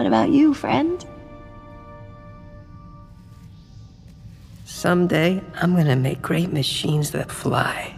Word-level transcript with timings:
What 0.00 0.06
about 0.06 0.30
you, 0.30 0.54
friend? 0.54 1.04
Someday, 4.64 5.42
I'm 5.56 5.76
gonna 5.76 5.94
make 5.94 6.22
great 6.22 6.50
machines 6.50 7.10
that 7.10 7.30
fly. 7.30 7.94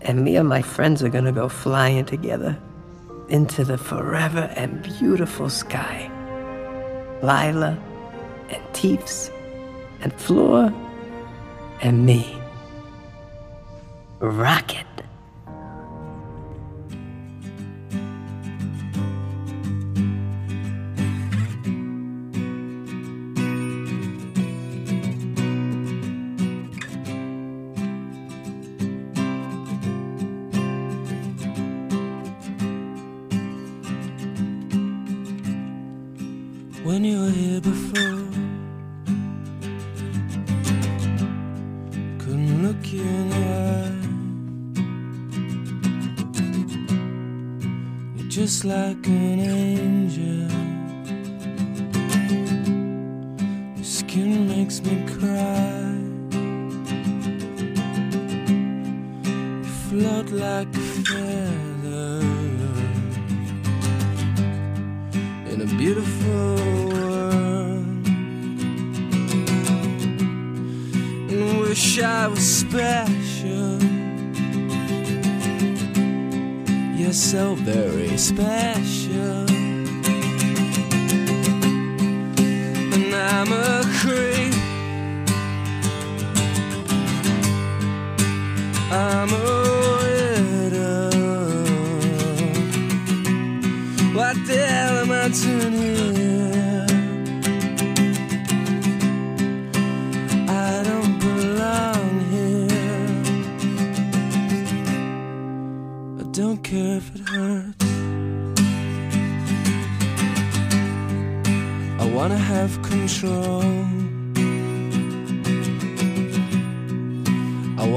And 0.00 0.24
me 0.24 0.34
and 0.34 0.48
my 0.48 0.62
friends 0.62 1.04
are 1.04 1.08
gonna 1.08 1.30
go 1.30 1.48
flying 1.48 2.06
together 2.06 2.58
into 3.28 3.64
the 3.64 3.78
forever 3.78 4.50
and 4.56 4.82
beautiful 4.82 5.48
sky. 5.48 6.10
Lila 7.22 7.78
and 8.48 8.74
Teeps 8.74 9.30
and 10.00 10.12
Floor 10.14 10.74
and 11.82 12.04
me. 12.04 12.36
Rocket. 14.18 14.88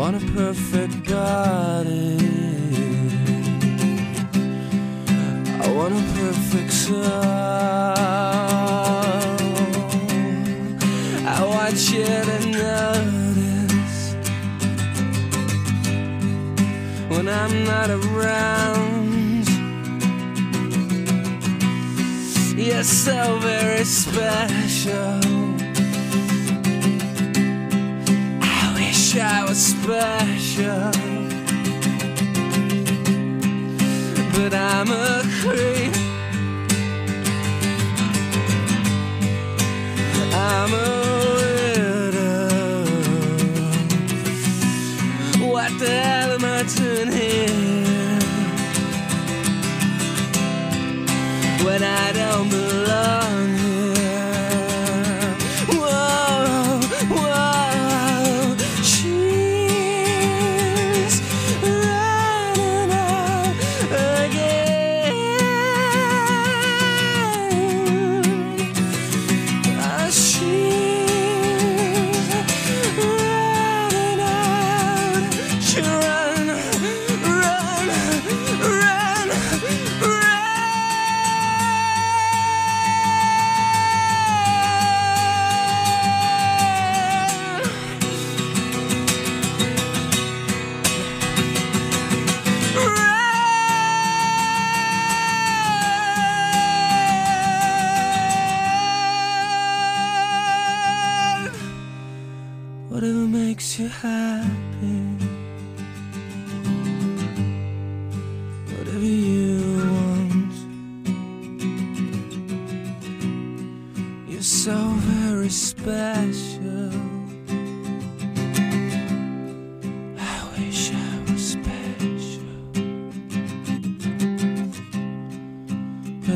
I 0.03 0.11
want 0.11 0.21
a 0.21 0.31
perfect 0.33 1.09
body. 1.09 2.17
I 5.61 5.73
want 5.73 5.93
a 5.93 6.03
perfect 6.19 6.73
soul. 6.73 7.05
I 11.25 11.45
want 11.55 11.77
you 11.89 12.03
to 12.03 12.39
notice 12.51 14.15
when 17.07 17.29
I'm 17.29 17.63
not 17.63 17.89
around. 17.89 19.47
You're 22.57 22.83
so 22.83 23.39
very 23.39 23.85
special. 23.85 25.42
I 29.15 29.45
was 29.47 29.63
special 29.63 30.91
but 34.43 34.53
I'm 34.53 34.89
a 34.91 35.23
creep. 35.41 35.93
I'm 40.33 40.73
a 40.73 40.89
widow. 41.75 42.85
What 45.47 45.71
the 45.79 45.89
hell 45.89 46.31
am 46.31 46.45
I 46.45 46.63
doing 46.75 47.11
here? 47.11 48.19
When 51.65 51.83
I 51.83 52.11
don't 52.11 52.52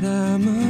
I'm 0.06 0.47
a 0.47 0.67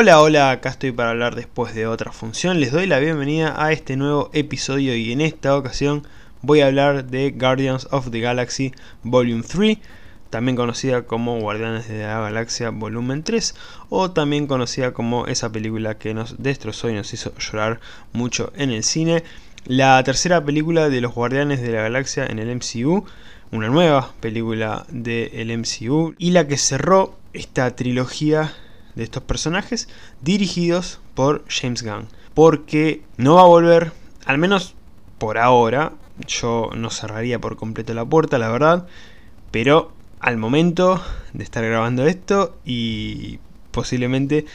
Hola, 0.00 0.22
hola, 0.22 0.52
acá 0.52 0.68
estoy 0.68 0.92
para 0.92 1.10
hablar 1.10 1.34
después 1.34 1.74
de 1.74 1.88
otra 1.88 2.12
función. 2.12 2.60
Les 2.60 2.70
doy 2.70 2.86
la 2.86 3.00
bienvenida 3.00 3.60
a 3.60 3.72
este 3.72 3.96
nuevo 3.96 4.30
episodio 4.32 4.94
y 4.94 5.10
en 5.10 5.20
esta 5.20 5.56
ocasión 5.56 6.06
voy 6.40 6.60
a 6.60 6.68
hablar 6.68 7.06
de 7.06 7.32
Guardians 7.32 7.88
of 7.90 8.12
the 8.12 8.20
Galaxy 8.20 8.72
Volume 9.02 9.42
3, 9.42 9.78
también 10.30 10.54
conocida 10.54 11.02
como 11.02 11.40
Guardianes 11.40 11.88
de 11.88 12.04
la 12.04 12.20
Galaxia 12.20 12.70
Volumen 12.70 13.24
3 13.24 13.56
o 13.88 14.12
también 14.12 14.46
conocida 14.46 14.92
como 14.92 15.26
esa 15.26 15.50
película 15.50 15.98
que 15.98 16.14
nos 16.14 16.40
destrozó 16.40 16.88
y 16.88 16.92
nos 16.92 17.12
hizo 17.12 17.34
llorar 17.36 17.80
mucho 18.12 18.52
en 18.54 18.70
el 18.70 18.84
cine. 18.84 19.24
La 19.64 20.00
tercera 20.04 20.44
película 20.44 20.90
de 20.90 21.00
los 21.00 21.12
Guardianes 21.12 21.60
de 21.60 21.72
la 21.72 21.82
Galaxia 21.82 22.24
en 22.24 22.38
el 22.38 22.54
MCU, 22.54 23.04
una 23.50 23.66
nueva 23.66 24.12
película 24.20 24.86
del 24.90 25.58
MCU 25.58 26.14
y 26.18 26.30
la 26.30 26.46
que 26.46 26.56
cerró 26.56 27.18
esta 27.32 27.74
trilogía 27.74 28.54
de 28.94 29.04
estos 29.04 29.22
personajes 29.22 29.88
dirigidos 30.20 31.00
por 31.14 31.44
James 31.48 31.82
Gunn. 31.82 32.08
Porque 32.34 33.02
no 33.16 33.34
va 33.34 33.42
a 33.42 33.46
volver, 33.46 33.92
al 34.24 34.38
menos 34.38 34.74
por 35.18 35.38
ahora, 35.38 35.92
yo 36.26 36.70
no 36.74 36.90
cerraría 36.90 37.40
por 37.40 37.56
completo 37.56 37.94
la 37.94 38.04
puerta, 38.04 38.38
la 38.38 38.48
verdad, 38.48 38.86
pero 39.50 39.92
al 40.20 40.36
momento 40.36 41.00
de 41.32 41.44
estar 41.44 41.64
grabando 41.64 42.06
esto 42.06 42.56
y 42.64 43.38
posiblemente 43.70 44.46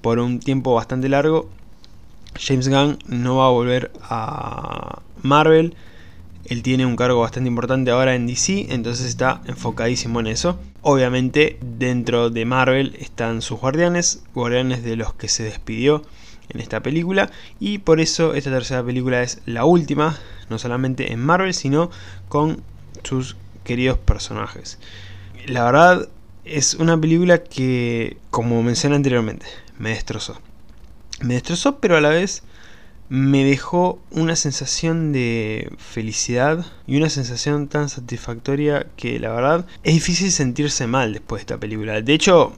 por 0.00 0.18
un 0.18 0.40
tiempo 0.40 0.74
bastante 0.74 1.08
largo, 1.08 1.48
James 2.38 2.68
Gunn 2.68 2.98
no 3.06 3.36
va 3.36 3.46
a 3.46 3.50
volver 3.50 3.90
a 4.02 5.00
Marvel. 5.22 5.74
Él 6.44 6.62
tiene 6.62 6.86
un 6.86 6.96
cargo 6.96 7.20
bastante 7.20 7.48
importante 7.48 7.90
ahora 7.90 8.14
en 8.14 8.26
DC, 8.26 8.66
entonces 8.70 9.06
está 9.06 9.42
enfocadísimo 9.46 10.20
en 10.20 10.28
eso. 10.28 10.58
Obviamente 10.90 11.58
dentro 11.60 12.30
de 12.30 12.46
Marvel 12.46 12.96
están 12.98 13.42
sus 13.42 13.60
guardianes, 13.60 14.22
guardianes 14.34 14.82
de 14.82 14.96
los 14.96 15.12
que 15.12 15.28
se 15.28 15.42
despidió 15.42 16.02
en 16.48 16.60
esta 16.60 16.80
película 16.80 17.30
y 17.60 17.76
por 17.76 18.00
eso 18.00 18.32
esta 18.32 18.48
tercera 18.48 18.82
película 18.82 19.20
es 19.20 19.42
la 19.44 19.66
última, 19.66 20.16
no 20.48 20.58
solamente 20.58 21.12
en 21.12 21.20
Marvel, 21.20 21.52
sino 21.52 21.90
con 22.30 22.62
sus 23.04 23.36
queridos 23.64 23.98
personajes. 23.98 24.78
La 25.46 25.64
verdad 25.64 26.08
es 26.46 26.72
una 26.72 26.98
película 26.98 27.44
que, 27.44 28.16
como 28.30 28.62
mencioné 28.62 28.96
anteriormente, 28.96 29.44
me 29.78 29.90
destrozó. 29.90 30.40
Me 31.20 31.34
destrozó, 31.34 31.80
pero 31.80 31.98
a 31.98 32.00
la 32.00 32.08
vez 32.08 32.44
me 33.08 33.44
dejó 33.44 34.00
una 34.10 34.36
sensación 34.36 35.12
de 35.12 35.72
felicidad 35.78 36.66
y 36.86 36.96
una 36.98 37.08
sensación 37.08 37.68
tan 37.68 37.88
satisfactoria 37.88 38.86
que 38.96 39.18
la 39.18 39.32
verdad 39.32 39.66
es 39.82 39.94
difícil 39.94 40.30
sentirse 40.30 40.86
mal 40.86 41.14
después 41.14 41.40
de 41.40 41.42
esta 41.42 41.58
película. 41.58 42.00
De 42.02 42.12
hecho, 42.12 42.52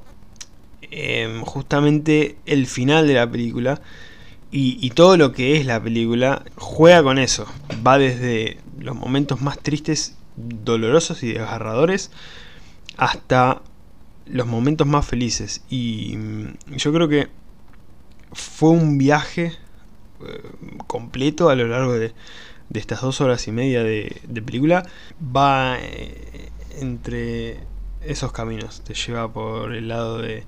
em, 0.90 1.42
justamente 1.42 2.36
el 2.46 2.66
final 2.66 3.06
de 3.06 3.14
la 3.14 3.30
película 3.30 3.80
y, 4.50 4.78
y, 4.84 4.90
todo 4.90 5.16
lo 5.16 5.32
que 5.32 5.56
es 5.56 5.66
la 5.66 5.80
película 5.80 6.44
juega 6.56 7.04
con 7.04 7.18
eso. 7.18 7.46
Va 7.86 7.98
desde 7.98 8.58
los 8.80 8.96
momentos 8.96 9.40
más 9.40 9.60
tristes, 9.60 10.16
dolorosos 10.36 11.22
y 11.22 11.32
desgarradores 11.32 12.10
hasta 12.96 13.62
los 14.26 14.46
momentos 14.48 14.86
más 14.88 15.06
felices. 15.06 15.62
Y 15.70 16.16
mm, 16.16 16.76
yo 16.76 16.92
creo 16.92 17.08
que 17.08 17.28
fue 18.32 18.70
un 18.70 18.98
viaje 18.98 19.52
completo 20.86 21.48
a 21.48 21.54
lo 21.54 21.66
largo 21.66 21.94
de, 21.94 22.12
estas 22.72 23.00
dos 23.00 23.20
horas 23.20 23.46
y 23.48 23.52
media 23.52 23.82
de, 23.82 24.42
película. 24.44 24.84
Va 25.34 25.78
eh, 25.80 26.50
entre 26.78 27.60
esos 28.04 28.32
caminos. 28.32 28.82
Te 28.82 28.94
lleva 28.94 29.32
por 29.32 29.74
el 29.74 29.88
lado 29.88 30.18
de, 30.18 30.44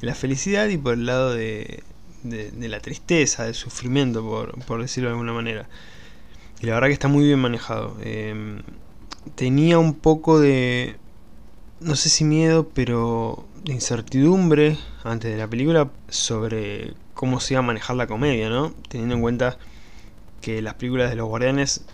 la 0.00 0.14
felicidad 0.14 0.68
y 0.68 0.76
por 0.76 0.94
el 0.94 1.06
lado 1.06 1.34
de, 1.34 1.82
la 2.24 2.80
tristeza, 2.80 3.44
del 3.44 3.54
sufrimiento, 3.54 4.24
por, 4.66 4.80
decirlo 4.80 5.10
de 5.10 5.14
alguna 5.14 5.32
manera. 5.32 5.68
Y 6.60 6.66
la 6.66 6.74
verdad 6.74 6.88
que 6.88 6.94
está 6.94 7.08
muy 7.08 7.24
bien 7.24 7.38
manejado. 7.38 7.96
Em, 8.02 8.62
tenía 9.34 9.78
un 9.78 9.94
poco 9.94 10.40
de, 10.40 10.96
no 11.80 11.96
sé 11.96 12.08
si 12.08 12.24
miedo, 12.24 12.68
pero 12.72 13.46
de 13.64 13.72
incertidumbre 13.72 14.78
antes 15.04 15.30
de 15.30 15.36
la 15.36 15.48
película 15.48 15.90
sobre 16.08 16.94
cómo 17.16 17.40
se 17.40 17.54
iba 17.54 17.60
a 17.60 17.62
manejar 17.62 17.96
la 17.96 18.06
comedia, 18.06 18.50
¿no? 18.50 18.74
Teniendo 18.88 19.16
en 19.16 19.22
cuenta 19.22 19.58
que 20.42 20.60
las 20.62 20.74
películas 20.74 21.10
de 21.10 21.16
los 21.16 21.26
guardianes 21.26 21.84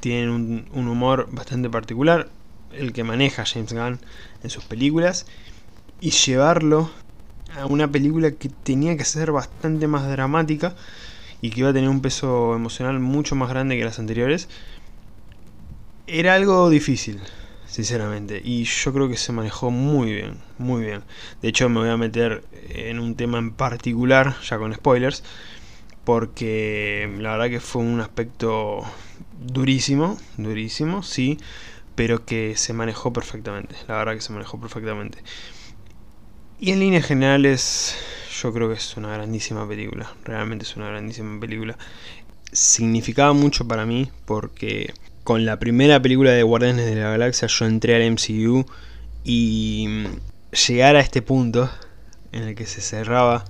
tienen 0.00 0.30
un, 0.30 0.88
humor 0.88 1.28
bastante 1.32 1.68
particular, 1.68 2.28
el 2.72 2.92
que 2.92 3.02
maneja 3.02 3.44
James 3.44 3.72
Gunn 3.72 3.98
en 4.42 4.50
sus 4.50 4.64
películas, 4.64 5.26
y 6.00 6.10
llevarlo 6.10 6.90
a 7.56 7.66
una 7.66 7.88
película 7.88 8.30
que 8.30 8.48
tenía 8.48 8.96
que 8.96 9.04
ser 9.04 9.32
bastante 9.32 9.88
más 9.88 10.08
dramática 10.08 10.76
y 11.42 11.50
que 11.50 11.60
iba 11.60 11.70
a 11.70 11.72
tener 11.72 11.90
un 11.90 12.00
peso 12.00 12.54
emocional 12.54 13.00
mucho 13.00 13.34
más 13.34 13.50
grande 13.50 13.76
que 13.76 13.84
las 13.84 13.98
anteriores, 13.98 14.48
era 16.06 16.34
algo 16.34 16.70
difícil 16.70 17.20
sinceramente. 17.68 18.40
Y 18.42 18.64
yo 18.64 18.92
creo 18.92 19.08
que 19.08 19.16
se 19.16 19.32
manejó 19.32 19.70
muy 19.70 20.12
bien, 20.12 20.38
muy 20.58 20.82
bien. 20.82 21.04
De 21.42 21.48
hecho, 21.48 21.68
me 21.68 21.80
voy 21.80 21.90
a 21.90 21.96
meter 21.96 22.44
en 22.70 22.98
un 22.98 23.14
tema 23.14 23.38
en 23.38 23.52
particular, 23.52 24.36
ya 24.42 24.58
con 24.58 24.74
spoilers, 24.74 25.22
porque 26.04 27.14
la 27.18 27.32
verdad 27.32 27.50
que 27.50 27.60
fue 27.60 27.82
un 27.82 28.00
aspecto 28.00 28.82
durísimo, 29.38 30.18
durísimo, 30.38 31.02
sí, 31.02 31.38
pero 31.94 32.24
que 32.24 32.56
se 32.56 32.72
manejó 32.72 33.12
perfectamente. 33.12 33.76
La 33.86 33.98
verdad 33.98 34.14
que 34.14 34.22
se 34.22 34.32
manejó 34.32 34.58
perfectamente. 34.60 35.18
Y 36.58 36.72
en 36.72 36.80
líneas 36.80 37.06
generales, 37.06 37.96
yo 38.40 38.52
creo 38.52 38.68
que 38.68 38.74
es 38.74 38.96
una 38.96 39.12
grandísima 39.12 39.68
película. 39.68 40.12
Realmente 40.24 40.64
es 40.64 40.76
una 40.76 40.88
grandísima 40.88 41.38
película. 41.38 41.76
Significaba 42.50 43.32
mucho 43.32 43.68
para 43.68 43.84
mí 43.84 44.10
porque 44.24 44.92
con 45.28 45.44
la 45.44 45.58
primera 45.58 46.00
película 46.00 46.30
de 46.30 46.42
Guardianes 46.42 46.86
de 46.86 46.94
la 46.94 47.10
Galaxia 47.10 47.48
yo 47.48 47.66
entré 47.66 47.94
al 47.94 48.12
MCU 48.12 48.64
y 49.24 49.84
mm, 49.86 50.06
llegar 50.66 50.96
a 50.96 51.00
este 51.00 51.20
punto 51.20 51.70
en 52.32 52.44
el 52.44 52.54
que 52.54 52.64
se 52.64 52.80
cerraba 52.80 53.44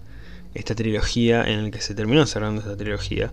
esta 0.54 0.74
trilogía, 0.74 1.44
en 1.44 1.60
el 1.60 1.70
que 1.70 1.80
se 1.80 1.94
terminó 1.94 2.26
cerrando 2.26 2.62
esta 2.62 2.76
trilogía, 2.76 3.30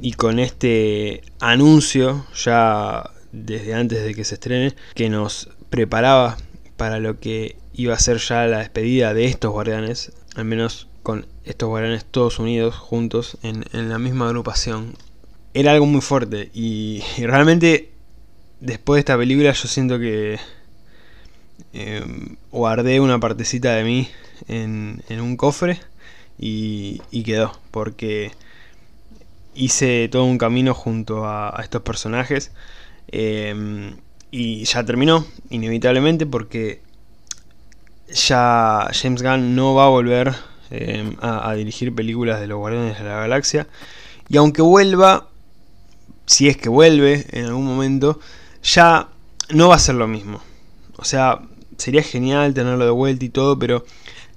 y 0.00 0.12
con 0.12 0.38
este 0.38 1.22
anuncio 1.40 2.26
ya 2.36 3.10
desde 3.32 3.74
antes 3.74 4.04
de 4.04 4.14
que 4.14 4.22
se 4.22 4.34
estrene, 4.34 4.76
que 4.94 5.10
nos 5.10 5.50
preparaba 5.68 6.36
para 6.76 7.00
lo 7.00 7.18
que 7.18 7.56
iba 7.74 7.92
a 7.92 7.98
ser 7.98 8.18
ya 8.18 8.46
la 8.46 8.58
despedida 8.58 9.14
de 9.14 9.24
estos 9.24 9.50
guardianes, 9.50 10.12
al 10.36 10.44
menos 10.44 10.86
con 11.02 11.26
estos 11.42 11.68
guardianes 11.68 12.04
todos 12.04 12.38
unidos, 12.38 12.76
juntos, 12.76 13.36
en, 13.42 13.64
en 13.72 13.88
la 13.88 13.98
misma 13.98 14.26
agrupación, 14.28 14.94
era 15.58 15.72
algo 15.72 15.86
muy 15.86 16.00
fuerte. 16.00 16.50
Y, 16.54 17.02
realmente, 17.18 17.90
después 18.60 18.96
de 18.96 19.00
esta 19.00 19.18
película, 19.18 19.52
yo 19.52 19.68
siento 19.68 19.98
que 19.98 20.38
em, 21.72 22.36
guardé 22.52 23.00
una 23.00 23.18
partecita 23.18 23.74
de 23.74 23.82
mí 23.82 24.08
en, 24.46 25.02
un 25.10 25.36
cofre 25.36 25.80
y, 26.38 27.00
quedó. 27.24 27.58
Porque 27.72 28.30
hice 29.54 30.08
todo 30.08 30.24
un 30.24 30.38
camino 30.38 30.74
junto 30.74 31.26
a, 31.26 31.58
estos 31.60 31.82
personajes. 31.82 32.52
Em, 33.08 33.96
y 34.30 34.64
ya 34.64 34.84
terminó, 34.84 35.26
inevitablemente, 35.50 36.24
porque 36.24 36.82
ya 38.12 38.88
James 38.92 39.22
Gunn 39.22 39.56
no 39.56 39.74
va 39.74 39.86
a 39.86 39.88
volver 39.88 40.34
em, 40.70 41.16
a, 41.20 41.50
a, 41.50 41.54
dirigir 41.54 41.92
películas 41.94 42.40
de 42.40 42.46
los 42.46 42.58
Guardianes 42.58 42.96
de 42.98 43.04
la 43.04 43.20
Galaxia. 43.20 43.66
Y 44.28 44.36
aunque 44.36 44.62
vuelva, 44.62 45.28
si 46.28 46.46
es 46.46 46.58
que 46.58 46.68
vuelve 46.68 47.26
en 47.32 47.46
algún 47.46 47.64
momento, 47.64 48.20
ya 48.62 49.08
no 49.48 49.68
va 49.68 49.76
a 49.76 49.78
ser 49.78 49.94
lo 49.94 50.06
mismo. 50.06 50.42
O 50.96 51.04
sea, 51.04 51.40
sería 51.78 52.02
genial 52.02 52.52
tenerlo 52.52 52.84
de 52.84 52.90
vuelta 52.90 53.24
y 53.24 53.30
todo, 53.30 53.58
pero 53.58 53.84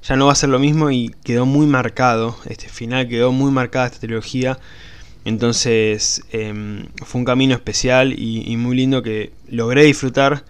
ya 0.01 0.15
no 0.15 0.27
va 0.27 0.31
a 0.31 0.35
ser 0.35 0.49
lo 0.49 0.57
mismo 0.57 0.89
y 0.89 1.13
quedó 1.23 1.45
muy 1.45 1.67
marcado, 1.67 2.37
este 2.45 2.69
final 2.69 3.09
quedó 3.09 3.33
muy 3.33 3.51
marcada 3.51 3.87
esta 3.87 3.99
trilogía. 3.99 4.57
Entonces 5.25 6.23
em, 6.31 6.87
fue 7.05 7.19
un 7.19 7.25
camino 7.25 7.53
especial 7.53 8.17
y, 8.17 8.55
muy 8.57 8.75
lindo 8.75 9.03
que 9.03 9.33
logré 9.49 9.83
disfrutar 9.83 10.45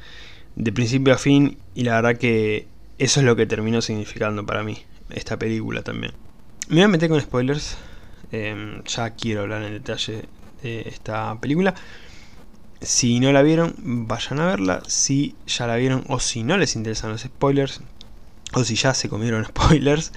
de 0.56 0.72
principio 0.72 1.14
a 1.14 1.18
fin 1.18 1.58
y 1.74 1.84
la 1.84 1.96
verdad 1.96 2.18
que 2.18 2.68
eso 3.00 3.20
es 3.20 3.26
lo 3.26 3.36
que 3.36 3.48
terminó 3.48 3.82
significando 3.82 4.46
para 4.46 4.64
mí 4.64 4.78
esta 5.10 5.38
película 5.38 5.82
también. 5.82 6.14
Me 6.70 6.76
voy 6.76 6.84
a 6.84 6.88
meter 6.88 7.10
con 7.10 7.20
spoilers, 7.20 7.78
em, 8.32 8.84
ya 8.84 9.10
quiero 9.10 9.42
hablar 9.42 9.64
en 9.64 9.74
detalle 9.74 10.22
esta 10.64 11.38
película. 11.40 11.74
Si 12.82 13.20
no 13.20 13.32
la 13.32 13.42
vieron, 13.44 13.76
vayan 13.78 14.40
a 14.40 14.48
verla. 14.48 14.82
Si 14.88 15.36
ya 15.46 15.68
la 15.68 15.76
vieron 15.76 16.04
o 16.08 16.20
si 16.20 16.44
no 16.44 16.58
les 16.58 16.76
interesan 16.76 17.12
los 17.12 17.22
spoilers, 17.22 17.82
o 18.54 18.64
si 18.64 18.76
ya 18.76 18.94
se 18.94 19.10
comieron 19.10 19.46
spoilers, 19.50 20.12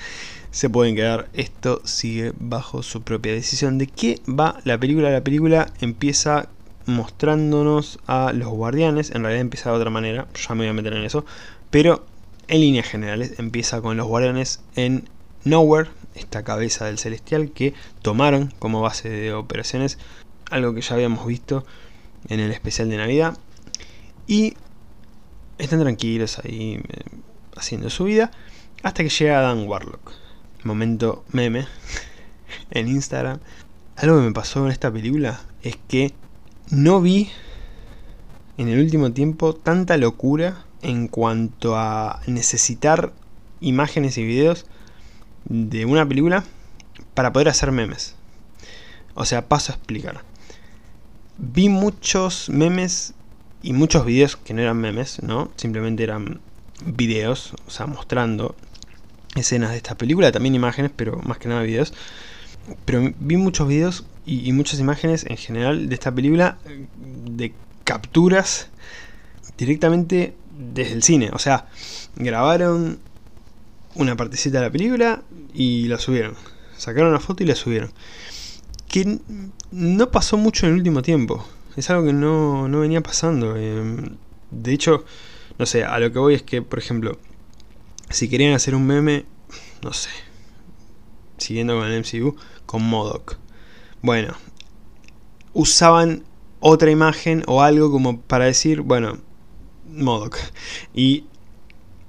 se 0.51 0.71
pueden 0.71 0.95
quedar. 0.95 1.29
Esto 1.35 1.83
sigue 1.85 2.33
bajo 2.39 2.83
su 2.83 3.03
propia 3.03 3.33
decisión. 3.33 3.79
¿De 3.79 3.87
qué 3.87 4.21
va 4.29 4.61
la 4.65 4.79
película? 4.79 5.11
La 5.11 5.25
película 5.25 5.73
empieza 5.81 6.49
mostrándonos 6.87 7.99
a 8.07 8.33
los 8.33 8.49
guardianes. 8.49 9.11
En 9.11 9.23
realidad 9.23 9.41
empieza 9.41 9.71
de 9.71 9.77
otra 9.77 9.91
manera, 9.91 10.27
ya 10.35 10.55
me 10.55 10.63
voy 10.63 10.69
a 10.69 10.73
meter 10.73 10.95
en 10.95 11.05
eso. 11.05 11.25
Pero 11.71 12.07
en 12.49 12.61
líneas 12.61 12.87
generales 12.87 13.35
empieza 13.39 13.81
con 13.81 13.97
los 13.97 14.07
guardianes 14.07 14.61
en 14.77 15.09
Nowhere, 15.45 15.91
esta 16.15 16.43
cabeza 16.43 16.87
del 16.87 16.99
celestial 16.99 17.51
que 17.51 17.75
tomaron 18.01 18.53
como 18.59 18.81
base 18.81 19.09
de 19.09 19.33
operaciones 19.33 19.99
algo 20.51 20.75
que 20.75 20.81
ya 20.81 20.95
habíamos 20.95 21.27
visto 21.27 21.65
en 22.29 22.41
el 22.41 22.51
especial 22.51 22.89
de 22.89 22.97
Navidad. 22.97 23.37
Y 24.27 24.55
están 25.59 25.81
tranquilos 25.81 26.39
ahí 26.39 26.81
eh, 26.89 27.03
haciendo 27.57 27.91
su 27.91 28.05
vida 28.05 28.31
hasta 28.83 29.03
que 29.03 29.09
llega 29.09 29.41
Dan 29.41 29.67
Warlock. 29.67 30.13
Momento 30.65 31.25
meme 31.31 31.67
en 32.71 32.89
Instagram. 32.89 33.41
Algo 33.97 34.19
que 34.19 34.27
me 34.27 34.33
pasó 34.33 34.65
en 34.65 34.73
esta 34.73 34.93
película 34.93 35.41
es 35.63 35.77
que 35.89 36.13
no 36.71 37.01
vi 37.01 37.31
en 38.59 38.69
el 38.69 38.81
último 38.81 39.13
tiempo 39.13 39.55
tanta 39.55 39.97
locura 39.97 40.65
en 40.83 41.09
cuanto 41.09 41.77
a 41.77 42.21
necesitar 42.27 43.13
imágenes 43.61 44.19
y 44.19 44.25
videos 44.25 44.67
de 45.45 45.85
una 45.85 46.07
película 46.07 46.45
para 47.15 47.33
poder 47.33 47.49
hacer 47.49 47.73
memes. 47.73 48.17
O 49.15 49.25
sea, 49.25 49.49
paso 49.49 49.73
a 49.73 49.77
explicar. 49.77 50.23
Vi 51.39 51.69
muchos 51.69 52.49
memes 52.49 53.15
y 53.63 53.73
muchos 53.73 54.05
videos 54.05 54.37
que 54.37 54.55
no 54.55 54.63
eran 54.63 54.79
memes, 54.79 55.23
¿no? 55.23 55.51
Simplemente 55.57 56.03
eran 56.03 56.41
videos, 56.85 57.55
o 57.67 57.71
sea, 57.71 57.87
mostrando 57.87 58.55
escenas 59.35 59.71
de 59.71 59.79
esta 59.79 59.97
película, 59.97 60.31
también 60.33 60.55
imágenes, 60.55 60.91
pero 60.95 61.21
más 61.25 61.39
que 61.39 61.49
nada 61.49 61.63
videos. 61.63 61.93
Pero 62.85 63.13
vi 63.19 63.37
muchos 63.37 63.69
videos 63.69 64.05
y, 64.25 64.49
y 64.49 64.53
muchas 64.53 64.81
imágenes 64.81 65.27
en 65.29 65.37
general 65.37 65.89
de 65.89 65.95
esta 65.95 66.15
película 66.15 66.59
de 66.97 67.53
capturas 67.85 68.69
directamente 69.59 70.35
desde 70.57 70.95
el 70.95 71.03
cine. 71.03 71.31
O 71.33 71.39
sea, 71.39 71.67
grabaron 72.17 72.99
una 73.95 74.17
partecita 74.17 74.59
de 74.59 74.67
la 74.67 74.73
película 74.73 75.23
y 75.53 75.89
la 75.89 75.99
subieron. 75.99 76.35
Sacaron 76.77 77.11
una 77.11 77.21
foto 77.21 77.43
y 77.43 77.47
la 77.47 77.55
subieron. 77.55 77.93
Que 78.95 79.19
no 79.73 80.11
pasó 80.13 80.37
mucho 80.37 80.67
en 80.67 80.73
el 80.75 80.79
último 80.79 81.03
tiempo. 81.03 81.45
Es 81.75 81.91
algo 81.91 82.07
que 82.07 82.13
no, 82.13 82.69
no 82.69 82.79
venía 82.79 83.03
pasando. 83.03 83.57
Eh, 83.57 83.83
de 84.53 84.73
hecho, 84.73 85.05
no 85.59 85.67
sé, 85.67 85.83
a 85.83 85.99
lo 85.99 86.13
que 86.13 86.21
voy 86.21 86.35
es 86.35 86.45
que, 86.45 86.63
por 86.63 86.79
ejemplo, 86.79 87.19
si 88.09 88.29
querían 88.29 88.55
hacer 88.55 88.77
un 88.77 88.87
meme, 88.87 89.25
no 89.83 89.93
sé, 89.93 90.11
siguiendo 91.39 91.77
con 91.77 91.89
el 91.89 92.05
MCU, 92.05 92.37
con 92.67 92.85
Modoc. 92.85 93.39
Bueno, 94.01 94.35
usaban 95.55 96.23
otra 96.61 96.93
imagen 96.93 97.43
o 97.49 97.63
algo 97.63 97.91
como 97.91 98.21
para 98.21 98.45
decir, 98.45 98.83
bueno, 98.83 99.19
Modoc. 99.89 100.39
Y 100.95 101.25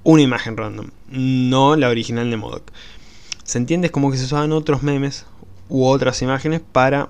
una 0.04 0.22
imagen 0.22 0.56
random, 0.56 0.90
no 1.08 1.74
la 1.74 1.88
original 1.88 2.30
de 2.30 2.36
Modoc. 2.36 2.70
¿Se 3.42 3.58
entiende? 3.58 3.86
Es 3.86 3.92
como 3.92 4.12
que 4.12 4.18
se 4.18 4.26
usaban 4.26 4.52
otros 4.52 4.84
memes 4.84 5.26
u 5.68 5.86
otras 5.86 6.22
imágenes 6.22 6.60
para 6.60 7.08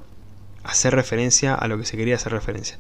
hacer 0.65 0.95
referencia 0.95 1.55
a 1.55 1.69
lo 1.69 1.79
que 1.79 1.85
se 1.85 1.97
quería 1.97 2.17
hacer 2.17 2.33
referencia. 2.33 2.79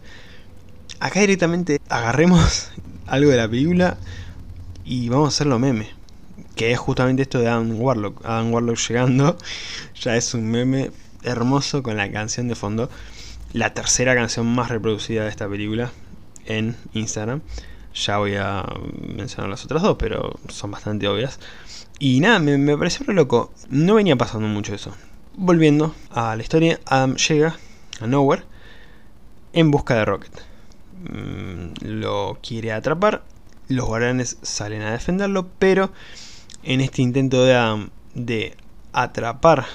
Acá 1.00 1.20
directamente 1.20 1.80
agarremos 1.88 2.70
algo 3.06 3.30
de 3.30 3.36
la 3.36 3.48
película 3.48 3.98
y 4.84 5.08
vamos 5.08 5.26
a 5.26 5.28
hacerlo 5.28 5.58
meme. 5.58 5.88
Que 6.54 6.72
es 6.72 6.78
justamente 6.78 7.22
esto 7.22 7.38
de 7.38 7.48
Adam 7.48 7.78
Warlock. 7.78 8.24
Adam 8.24 8.52
Warlock 8.52 8.78
llegando. 8.78 9.36
Ya 10.00 10.16
es 10.16 10.34
un 10.34 10.50
meme 10.50 10.90
hermoso 11.22 11.82
con 11.82 11.96
la 11.96 12.10
canción 12.10 12.48
de 12.48 12.54
fondo. 12.54 12.90
La 13.52 13.72
tercera 13.74 14.14
canción 14.14 14.46
más 14.46 14.68
reproducida 14.68 15.24
de 15.24 15.30
esta 15.30 15.48
película 15.48 15.90
en 16.46 16.76
Instagram. 16.92 17.40
Ya 17.94 18.18
voy 18.18 18.36
a 18.36 18.64
mencionar 19.16 19.48
las 19.48 19.64
otras 19.64 19.82
dos, 19.82 19.96
pero 19.98 20.38
son 20.48 20.70
bastante 20.70 21.08
obvias. 21.08 21.40
Y 21.98 22.20
nada, 22.20 22.38
me, 22.38 22.76
pareció 22.76 23.06
re 23.06 23.14
loco. 23.14 23.52
No 23.70 23.94
venía 23.94 24.16
pasando 24.16 24.46
mucho 24.48 24.74
eso. 24.74 24.94
Volviendo 25.38 25.94
a 26.10 26.34
la 26.34 26.42
historia, 26.42 26.80
Adam 26.86 27.16
llega 27.16 27.56
a 28.00 28.06
Nowhere 28.06 28.42
en 29.52 29.70
busca 29.70 29.94
de 29.94 30.04
Rocket. 30.04 30.32
Mm, 31.10 31.72
lo 31.82 32.38
quiere 32.42 32.72
atrapar. 32.72 33.22
Los 33.68 33.86
guardianes 33.86 34.38
salen 34.42 34.82
a 34.82 34.92
defenderlo, 34.92 35.48
pero 35.58 35.92
en 36.62 36.80
este 36.80 37.02
intento 37.02 37.44
de 37.44 37.54
Adam 37.54 37.90
de 38.14 38.56
atrapar 38.92 39.66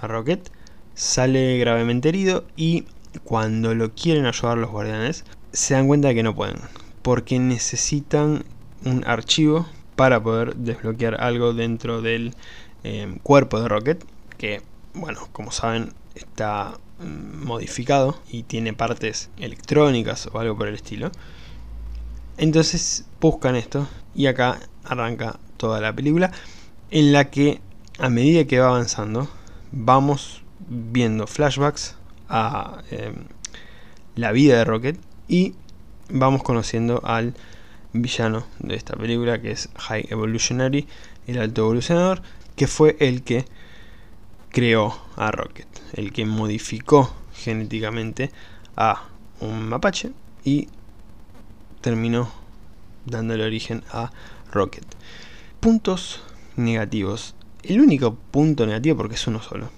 a 0.00 0.06
Rocket, 0.06 0.50
sale 0.94 1.58
gravemente 1.58 2.10
herido 2.10 2.44
y 2.54 2.84
cuando 3.24 3.74
lo 3.74 3.92
quieren 3.94 4.26
ayudar 4.26 4.58
los 4.58 4.70
guardianes, 4.70 5.24
se 5.52 5.74
dan 5.74 5.88
cuenta 5.88 6.08
de 6.08 6.14
que 6.14 6.22
no 6.22 6.34
pueden 6.34 6.56
porque 7.02 7.38
necesitan 7.38 8.44
un 8.84 9.04
archivo 9.06 9.66
para 9.96 10.22
poder 10.22 10.54
desbloquear 10.54 11.20
algo 11.20 11.52
dentro 11.52 12.00
del 12.00 12.34
eh, 12.84 13.16
cuerpo 13.22 13.60
de 13.60 13.68
Rocket, 13.68 14.04
que, 14.42 14.60
bueno, 14.94 15.28
como 15.30 15.52
saben, 15.52 15.92
está 16.16 16.76
mm, 16.98 17.46
modificado 17.46 18.18
y 18.28 18.42
tiene 18.42 18.72
partes 18.72 19.30
electrónicas 19.38 20.28
o 20.32 20.40
algo 20.40 20.58
por 20.58 20.66
el 20.66 20.74
estilo. 20.74 21.12
Entonces 22.38 23.04
buscan 23.20 23.54
esto 23.54 23.86
y 24.16 24.26
acá 24.26 24.58
arranca 24.82 25.38
toda 25.58 25.80
la 25.80 25.92
película 25.94 26.32
en 26.90 27.12
la 27.12 27.30
que 27.30 27.60
a 28.00 28.08
medida 28.08 28.44
que 28.44 28.58
va 28.58 28.66
avanzando 28.66 29.28
vamos 29.70 30.42
viendo 30.68 31.28
flashbacks 31.28 31.94
a 32.28 32.82
eh, 32.90 33.14
la 34.16 34.32
vida 34.32 34.56
de 34.58 34.64
Rocket 34.64 34.98
y 35.28 35.54
vamos 36.10 36.42
conociendo 36.42 37.00
al 37.04 37.34
villano 37.92 38.44
de 38.58 38.74
esta 38.74 38.96
película, 38.96 39.40
que 39.40 39.52
es 39.52 39.68
High 39.76 40.08
Evolutionary, 40.10 40.88
el 41.28 41.38
alto 41.38 41.60
evolucionador, 41.60 42.22
que 42.56 42.66
fue 42.66 42.96
el 42.98 43.22
que 43.22 43.44
creó 44.52 44.96
a 45.16 45.30
Rocket, 45.30 45.66
el 45.94 46.12
que 46.12 46.26
modificó 46.26 47.12
genéticamente 47.34 48.30
a 48.76 49.08
un 49.40 49.68
mapache 49.68 50.12
y 50.44 50.68
terminó 51.80 52.30
dándole 53.06 53.44
origen 53.44 53.82
a 53.90 54.12
Rocket. 54.52 54.84
Puntos 55.58 56.22
negativos. 56.56 57.34
El 57.62 57.80
único 57.80 58.14
punto 58.14 58.66
negativo, 58.66 58.96
porque 58.96 59.14
es 59.14 59.26
uno 59.26 59.40
solo, 59.40 59.70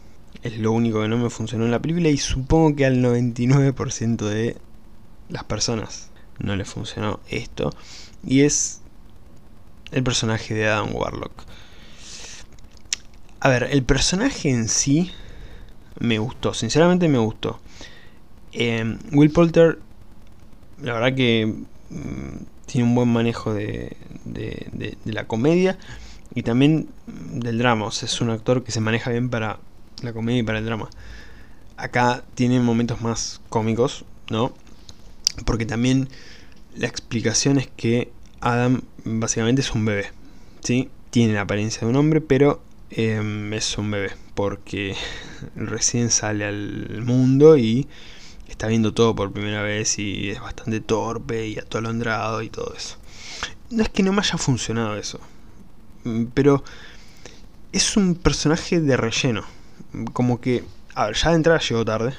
es 0.43 0.59
lo 0.59 0.73
único 0.73 1.01
que 1.01 1.09
no 1.09 1.19
me 1.19 1.31
funcionó 1.31 1.65
en 1.65 1.71
la 1.71 1.81
película 1.81 2.09
y 2.09 2.17
supongo 2.17 2.75
que 2.77 2.87
al 2.87 3.03
99% 3.03 4.17
de 4.17 4.57
las 5.29 5.45
personas 5.45 6.11
no 6.39 6.57
le 6.57 6.65
funcionó 6.65 7.21
esto. 7.29 7.71
Y 8.25 8.41
es 8.41 8.81
el 9.93 10.03
personaje 10.03 10.55
de 10.55 10.67
Adam 10.67 10.95
Warlock. 10.95 11.45
A 13.45 13.51
ver, 13.51 13.69
el 13.71 13.83
personaje 13.83 14.49
en 14.49 14.71
sí 14.71 15.11
me 16.01 16.19
gustó, 16.19 16.55
sinceramente 16.55 17.09
me 17.09 17.19
gustó. 17.19 17.61
Em, 18.53 18.99
Will 19.13 19.31
Poulter, 19.31 19.81
la 20.81 20.95
verdad 20.95 21.15
que 21.15 21.55
mm, 21.91 22.45
tiene 22.65 22.89
un 22.89 22.95
buen 22.95 23.09
manejo 23.11 23.53
de, 23.53 23.99
la 25.05 25.27
comedia 25.27 25.77
y 26.35 26.43
también 26.43 26.89
del 27.07 27.59
drama. 27.59 27.91
Es 27.91 28.19
un 28.23 28.31
actor 28.31 28.65
que 28.65 28.73
se 28.73 28.81
maneja 28.81 29.11
bien 29.11 29.29
para 29.29 29.59
la 30.01 30.15
comedia 30.15 30.41
y 30.41 30.43
para 30.43 30.61
el 30.61 30.65
drama. 30.65 30.89
Acá 31.77 32.25
tiene 32.35 32.61
momentos 32.61 33.03
más 33.03 33.43
cómicos, 33.51 34.07
¿no? 34.31 34.55
Porque 35.45 35.67
también 35.67 36.09
la 36.75 36.87
explicación 36.87 37.59
es 37.59 37.67
que 37.67 38.11
Adam 38.41 38.81
básicamente 39.05 39.61
es 39.61 39.71
un 39.73 39.85
bebé. 39.85 40.07
¿sí? 40.63 40.89
Tiene 41.11 41.35
la 41.35 41.43
apariencia 41.43 41.83
de 41.83 41.89
un 41.89 41.97
hombre, 41.97 42.23
pero 42.23 42.63
em, 42.95 43.53
es 43.53 43.77
un 43.79 43.91
bebé. 43.91 44.13
Porque 44.35 44.97
recién 45.57 46.11
sale 46.11 46.45
al 46.45 47.03
mundo 47.03 47.57
y 47.57 47.89
está 48.49 48.67
viendo 48.67 48.93
todo 48.95 49.15
por 49.15 49.33
primera 49.33 49.63
vez 49.63 49.99
y 49.99 50.31
es 50.31 50.41
bastante 50.41 50.81
torpe 50.81 51.47
y 51.47 51.59
atolondrado 51.59 52.43
y 52.43 52.51
todo 52.51 52.75
eso. 52.77 52.97
No 53.71 53.83
es 53.83 53.89
que 53.89 54.03
no 54.03 54.13
me 54.13 54.21
haya 54.21 54.39
funcionado 54.39 54.97
eso. 54.97 55.21
Pero 56.35 56.63
es 57.73 57.97
un 57.97 58.15
personaje 58.15 58.81
de 58.81 58.97
relleno. 58.97 59.45
Como 60.13 60.41
que, 60.41 60.65
a 60.95 61.07
ver, 61.07 61.17
ya 61.17 61.31
de 61.31 61.37
entrada 61.37 61.61
llegó 61.61 61.85
tarde 61.85 62.15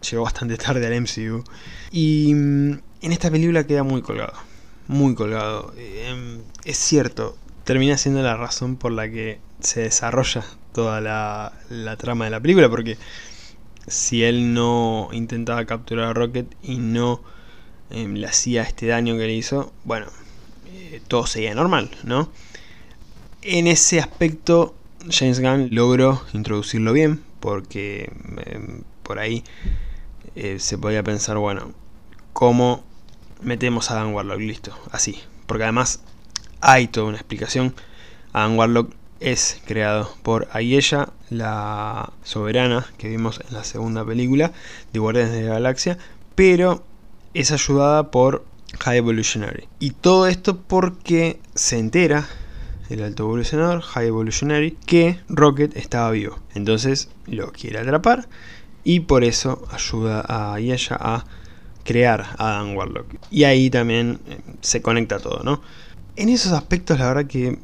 llegó 0.00 0.24
bastante 0.24 0.56
tarde 0.56 0.86
al 0.86 1.00
MCU. 1.00 1.44
Y 1.90 2.32
mm, 2.34 2.80
en 3.02 3.12
esta 3.12 3.30
película 3.30 3.66
queda 3.66 3.82
muy 3.82 4.02
colgado. 4.02 4.34
Muy 4.88 5.14
colgado. 5.14 5.72
Em, 5.76 6.40
es 6.64 6.78
cierto, 6.78 7.36
termina 7.64 7.96
siendo 7.96 8.22
la 8.22 8.36
razón 8.36 8.76
por 8.76 8.92
la 8.92 9.08
que 9.08 9.38
se 9.62 9.82
desarrolla 9.82 10.44
toda 10.72 11.00
la, 11.00 11.96
trama 11.96 12.24
de 12.24 12.30
la 12.30 12.40
película. 12.40 12.68
Porque 12.68 12.98
si 13.86 14.24
él 14.24 14.54
no 14.54 15.08
intentaba 15.12 15.64
capturar 15.64 16.06
a 16.06 16.12
Rocket 16.12 16.46
y 16.62 16.76
no 16.76 17.22
em, 17.90 18.14
le 18.14 18.26
hacía 18.26 18.62
este 18.62 18.86
daño 18.86 19.16
que 19.16 19.26
le 19.26 19.34
hizo, 19.34 19.72
bueno, 19.84 20.06
eh, 20.66 21.00
todo 21.08 21.26
seguía 21.26 21.54
normal, 21.54 21.90
¿no? 22.04 22.30
En 23.42 23.66
ese 23.66 24.00
aspecto, 24.00 24.74
James 25.08 25.40
Gunn 25.40 25.68
logró 25.70 26.22
introducirlo 26.34 26.92
bien, 26.92 27.22
porque 27.40 28.12
em, 28.46 28.82
por 29.02 29.18
ahí 29.18 29.42
eh, 30.36 30.58
se 30.58 30.78
podía 30.78 31.02
pensar, 31.02 31.38
bueno, 31.38 31.72
¿cómo 32.32 32.84
metemos 33.42 33.90
a 33.90 33.94
Dan 33.94 34.14
Warlock? 34.14 34.40
Listo, 34.40 34.72
así. 34.92 35.20
Porque 35.46 35.64
además 35.64 36.00
hay 36.60 36.86
toda 36.86 37.08
una 37.08 37.16
explicación. 37.16 37.74
Adam 38.32 38.56
Warlock 38.56 38.94
es 39.20 39.60
creado 39.66 40.10
por 40.22 40.48
Ayesha, 40.52 41.10
la 41.28 42.12
soberana 42.24 42.86
que 42.98 43.08
vimos 43.08 43.40
en 43.46 43.54
la 43.54 43.64
segunda 43.64 44.04
película 44.04 44.52
de 44.92 44.98
Guardianes 44.98 45.32
de 45.32 45.42
la 45.42 45.54
Galaxia, 45.54 45.98
pero 46.34 46.82
es 47.34 47.52
ayudada 47.52 48.10
por 48.10 48.44
High 48.80 48.98
Evolutionary. 48.98 49.68
Y 49.78 49.90
todo 49.90 50.26
esto 50.26 50.58
porque 50.58 51.38
se 51.54 51.78
entera 51.78 52.26
el 52.88 53.02
alto 53.04 53.22
evolucionador, 53.24 53.82
High 53.82 54.08
Evolutionary, 54.08 54.76
que 54.86 55.20
Rocket 55.28 55.76
estaba 55.76 56.10
vivo. 56.10 56.38
Entonces 56.54 57.08
lo 57.26 57.52
quiere 57.52 57.78
atrapar 57.78 58.28
y 58.82 59.00
por 59.00 59.22
eso 59.22 59.66
ayuda 59.70 60.24
a 60.26 60.58
ella 60.58 60.96
a 60.98 61.24
crear 61.84 62.22
a 62.38 62.56
Adam 62.56 62.76
Warlock. 62.76 63.06
Y 63.30 63.44
ahí 63.44 63.70
también 63.70 64.18
eh, 64.26 64.38
se 64.60 64.82
conecta 64.82 65.18
todo, 65.18 65.42
¿no? 65.44 65.62
En 66.16 66.28
esos 66.28 66.52
aspectos 66.52 66.98
la 66.98 67.08
verdad 67.08 67.26
que 67.26 67.58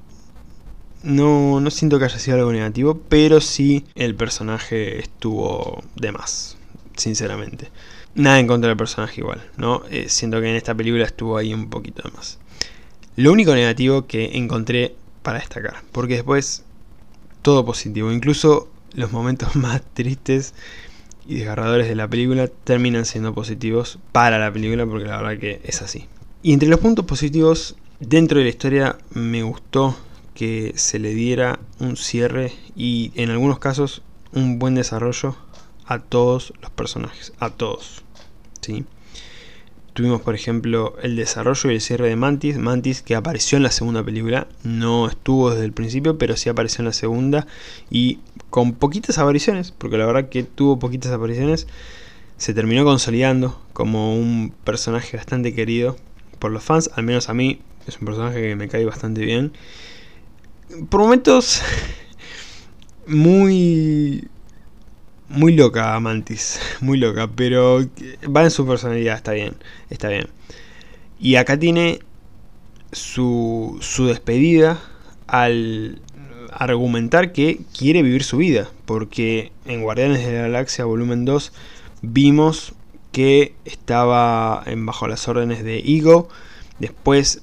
no, 1.06 1.60
no 1.60 1.70
siento 1.70 1.98
que 1.98 2.06
haya 2.06 2.18
sido 2.18 2.36
algo 2.36 2.52
negativo, 2.52 3.00
pero 3.08 3.40
sí 3.40 3.84
el 3.94 4.16
personaje 4.16 4.98
estuvo 4.98 5.82
de 5.94 6.10
más, 6.10 6.56
sinceramente. 6.96 7.68
Nada 8.16 8.40
en 8.40 8.48
contra 8.48 8.68
del 8.68 8.76
personaje 8.76 9.20
igual, 9.20 9.40
¿no? 9.56 9.82
Eh, 9.88 10.06
siento 10.08 10.40
que 10.40 10.50
en 10.50 10.56
esta 10.56 10.74
película 10.74 11.04
estuvo 11.04 11.36
ahí 11.36 11.54
un 11.54 11.70
poquito 11.70 12.02
de 12.02 12.10
más. 12.10 12.38
Lo 13.14 13.30
único 13.30 13.54
negativo 13.54 14.06
que 14.06 14.36
encontré 14.36 14.96
para 15.22 15.38
destacar, 15.38 15.76
porque 15.92 16.14
después 16.14 16.64
todo 17.40 17.64
positivo, 17.64 18.10
incluso 18.10 18.68
los 18.92 19.12
momentos 19.12 19.54
más 19.56 19.82
tristes 19.94 20.54
y 21.24 21.36
desgarradores 21.36 21.88
de 21.88 21.94
la 21.94 22.08
película 22.08 22.48
terminan 22.48 23.04
siendo 23.04 23.32
positivos 23.32 24.00
para 24.10 24.40
la 24.40 24.52
película, 24.52 24.84
porque 24.86 25.06
la 25.06 25.22
verdad 25.22 25.38
que 25.38 25.60
es 25.62 25.82
así. 25.82 26.06
Y 26.42 26.52
entre 26.52 26.68
los 26.68 26.80
puntos 26.80 27.04
positivos, 27.04 27.76
dentro 28.00 28.38
de 28.38 28.44
la 28.44 28.50
historia 28.50 28.98
me 29.10 29.44
gustó 29.44 29.96
que 30.36 30.72
se 30.76 31.00
le 31.00 31.14
diera 31.14 31.58
un 31.80 31.96
cierre 31.96 32.52
y 32.76 33.10
en 33.16 33.30
algunos 33.30 33.58
casos 33.58 34.02
un 34.32 34.60
buen 34.60 34.76
desarrollo 34.76 35.34
a 35.86 35.98
todos 35.98 36.52
los 36.60 36.70
personajes, 36.70 37.32
a 37.40 37.50
todos. 37.50 38.04
Tuvimos, 39.92 40.20
por 40.20 40.34
ejemplo, 40.34 40.94
el 41.02 41.16
desarrollo 41.16 41.70
y 41.70 41.74
el 41.76 41.80
cierre 41.80 42.08
de 42.08 42.16
Mantis. 42.16 42.58
Mantis 42.58 43.00
que 43.00 43.14
apareció 43.14 43.56
en 43.56 43.62
la 43.62 43.70
segunda 43.70 44.04
película. 44.04 44.46
No 44.62 45.08
estuvo 45.08 45.50
desde 45.50 45.64
el 45.64 45.72
principio, 45.72 46.18
pero 46.18 46.36
sí 46.36 46.50
apareció 46.50 46.82
en 46.82 46.86
la 46.86 46.92
segunda. 46.92 47.46
Y 47.90 48.18
con 48.50 48.74
poquitas 48.74 49.16
apariciones, 49.16 49.70
porque 49.70 49.96
la 49.96 50.04
verdad 50.04 50.28
que 50.28 50.42
tuvo 50.42 50.78
poquitas 50.78 51.12
apariciones, 51.12 51.66
se 52.36 52.52
terminó 52.52 52.84
consolidando 52.84 53.58
como 53.72 54.14
un 54.14 54.52
personaje 54.64 55.16
bastante 55.16 55.54
querido 55.54 55.96
por 56.38 56.50
los 56.50 56.62
fans. 56.62 56.90
Al 56.94 57.04
menos 57.04 57.30
a 57.30 57.34
mí 57.34 57.60
es 57.86 57.98
un 57.98 58.04
personaje 58.04 58.42
que 58.42 58.56
me 58.56 58.68
cae 58.68 58.84
bastante 58.84 59.24
bien. 59.24 59.52
Por 60.88 61.00
momentos 61.00 61.62
muy 63.06 64.28
muy 65.28 65.54
loca 65.54 65.98
Mantis, 66.00 66.60
muy 66.80 66.98
loca, 66.98 67.28
pero 67.34 67.80
va 68.34 68.44
en 68.44 68.50
su 68.50 68.66
personalidad, 68.66 69.16
está 69.16 69.32
bien, 69.32 69.54
está 69.90 70.08
bien. 70.08 70.28
Y 71.18 71.36
acá 71.36 71.58
tiene 71.58 72.00
su, 72.92 73.78
su 73.80 74.06
despedida 74.06 74.80
al 75.26 76.00
argumentar 76.52 77.32
que 77.32 77.60
quiere 77.76 78.02
vivir 78.02 78.22
su 78.22 78.36
vida, 78.36 78.70
porque 78.84 79.52
en 79.64 79.82
Guardianes 79.82 80.24
de 80.24 80.32
la 80.32 80.42
Galaxia 80.42 80.84
volumen 80.84 81.24
2 81.24 81.52
vimos 82.02 82.74
que 83.12 83.54
estaba 83.64 84.62
en 84.66 84.84
bajo 84.86 85.08
las 85.08 85.26
órdenes 85.28 85.64
de 85.64 85.78
Ego, 85.78 86.28
después 86.78 87.42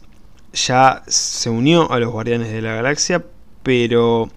ya 0.53 1.03
se 1.07 1.50
unió 1.50 1.91
a 1.91 2.00
los 2.00 2.12
Guardianes 2.12 2.51
de 2.51 2.62
la 2.62 2.75
Galaxia, 2.75 3.25
pero 3.63 4.29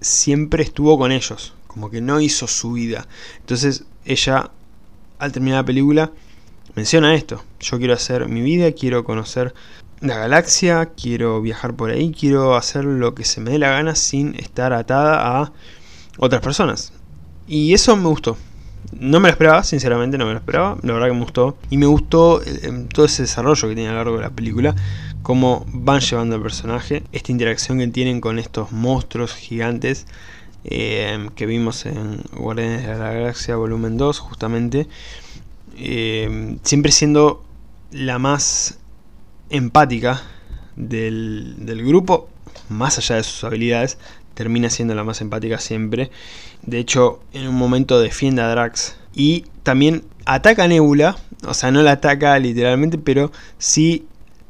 siempre 0.00 0.62
estuvo 0.62 0.98
con 0.98 1.12
ellos, 1.12 1.54
como 1.66 1.90
que 1.90 2.00
no 2.00 2.20
hizo 2.20 2.46
su 2.46 2.72
vida. 2.72 3.06
Entonces 3.38 3.84
ella, 4.04 4.50
al 5.18 5.32
terminar 5.32 5.60
la 5.60 5.66
película, 5.66 6.10
menciona 6.74 7.14
esto. 7.14 7.42
Yo 7.60 7.78
quiero 7.78 7.94
hacer 7.94 8.28
mi 8.28 8.42
vida, 8.42 8.72
quiero 8.72 9.04
conocer 9.04 9.54
la 10.00 10.16
galaxia, 10.16 10.86
quiero 10.96 11.40
viajar 11.42 11.74
por 11.74 11.90
ahí, 11.90 12.12
quiero 12.12 12.56
hacer 12.56 12.84
lo 12.84 13.14
que 13.14 13.24
se 13.24 13.40
me 13.40 13.50
dé 13.50 13.58
la 13.58 13.70
gana 13.70 13.94
sin 13.94 14.34
estar 14.36 14.72
atada 14.72 15.42
a 15.42 15.52
otras 16.18 16.40
personas. 16.40 16.92
Y 17.46 17.74
eso 17.74 17.96
me 17.96 18.08
gustó. 18.08 18.36
No 18.92 19.20
me 19.20 19.28
lo 19.28 19.32
esperaba, 19.32 19.62
sinceramente 19.62 20.18
no 20.18 20.26
me 20.26 20.32
lo 20.32 20.38
esperaba, 20.38 20.76
la 20.82 20.92
verdad 20.92 21.08
que 21.08 21.14
me 21.14 21.20
gustó. 21.20 21.56
Y 21.70 21.76
me 21.76 21.86
gustó 21.86 22.42
eh, 22.42 22.86
todo 22.92 23.06
ese 23.06 23.22
desarrollo 23.22 23.68
que 23.68 23.74
tiene 23.74 23.88
a 23.88 23.92
lo 23.92 23.98
largo 23.98 24.16
de 24.16 24.22
la 24.22 24.30
película, 24.30 24.74
cómo 25.22 25.64
van 25.68 26.00
llevando 26.00 26.36
el 26.36 26.42
personaje, 26.42 27.02
esta 27.12 27.32
interacción 27.32 27.78
que 27.78 27.86
tienen 27.88 28.20
con 28.20 28.38
estos 28.38 28.72
monstruos 28.72 29.34
gigantes 29.34 30.06
Em, 30.64 31.30
que 31.30 31.46
vimos 31.46 31.86
en 31.86 32.22
Guardianes 32.32 32.86
de 32.86 32.98
la 32.98 33.12
Galaxia 33.12 33.56
Volumen 33.56 33.96
2, 33.96 34.18
justamente, 34.18 34.86
em, 35.78 36.58
siempre 36.62 36.92
siendo 36.92 37.42
la 37.92 38.18
más 38.18 38.78
empática 39.48 40.22
del, 40.76 41.54
del 41.60 41.84
grupo, 41.84 42.28
más 42.68 42.98
allá 42.98 43.16
de 43.16 43.22
sus 43.22 43.42
habilidades, 43.44 43.98
termina 44.40 44.70
siendo 44.70 44.94
la 44.94 45.04
más 45.04 45.20
empática 45.20 45.58
siempre. 45.58 46.10
De 46.62 46.78
hecho, 46.78 47.20
en 47.34 47.46
un 47.46 47.54
momento 47.54 48.00
defiende 48.00 48.40
a 48.40 48.48
Drax 48.48 48.96
y 49.14 49.44
también 49.64 50.02
ataca 50.24 50.64
a 50.64 50.68
Nebula, 50.68 51.18
o 51.46 51.52
sea, 51.52 51.70
no 51.70 51.82
la 51.82 51.92
ataca 51.92 52.38
literalmente, 52.38 52.96
pero 52.96 53.32
sí 53.58 54.06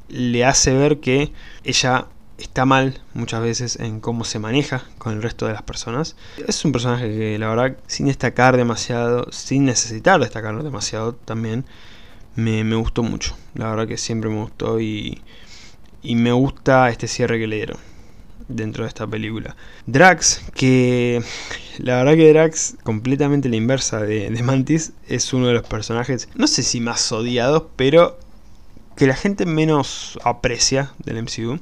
le 0.09 0.45
hace 0.45 0.75
ver 0.75 1.01
que 1.01 1.33
ella 1.65 2.07
está 2.39 2.65
mal 2.67 3.01
muchas 3.15 3.43
veces 3.43 3.81
en 3.81 3.99
cómo 3.99 4.23
se 4.23 4.39
maneja 4.39 4.85
con 4.99 5.15
el 5.15 5.23
resto 5.23 5.49
de 5.49 5.55
las 5.55 5.63
personas. 5.63 6.15
Es 6.47 6.65
un 6.65 6.71
personaje 6.71 7.09
que 7.09 7.37
la 7.41 7.49
verdad, 7.49 7.77
sin 7.89 8.07
destacar 8.07 8.57
demasiado, 8.57 9.27
sin 9.33 9.65
necesitar 9.65 10.21
destacar 10.21 10.63
demasiado 10.63 11.17
también, 11.17 11.65
me, 12.37 12.63
gustó 12.77 13.03
mucho. 13.03 13.35
La 13.55 13.71
verdad 13.71 13.89
que 13.89 13.97
siempre 13.97 14.31
me 14.31 14.41
gustó 14.41 14.79
y, 14.79 15.21
y 16.01 16.15
me 16.15 16.31
gusta 16.31 16.89
este 16.91 17.09
cierre 17.09 17.41
que 17.41 17.49
le 17.49 17.57
dieron 17.57 17.90
dentro 18.51 18.85
de 18.85 18.89
esta 18.89 19.07
película. 19.07 19.57
Drax, 19.87 20.43
que 20.55 21.23
la 21.79 21.97
verdad 21.97 22.15
que 22.17 22.33
Drax, 22.33 22.77
completamente 22.83 23.49
la 23.49 23.57
inversa 23.57 24.01
de, 24.01 24.31
de, 24.31 24.43
Mantis, 24.43 24.93
es 25.09 25.33
uno 25.33 25.47
de 25.47 25.55
los 25.55 25.67
personajes, 25.67 26.29
no 26.35 26.47
sé 26.47 26.63
si 26.63 26.81
más 26.81 27.11
odiados, 27.13 27.65
pero 27.77 28.19
que 28.97 29.07
la 29.07 29.17
gente 29.17 29.47
menos 29.47 30.19
aprecia 30.25 30.93
del 30.99 31.23
MCU. 31.23 31.59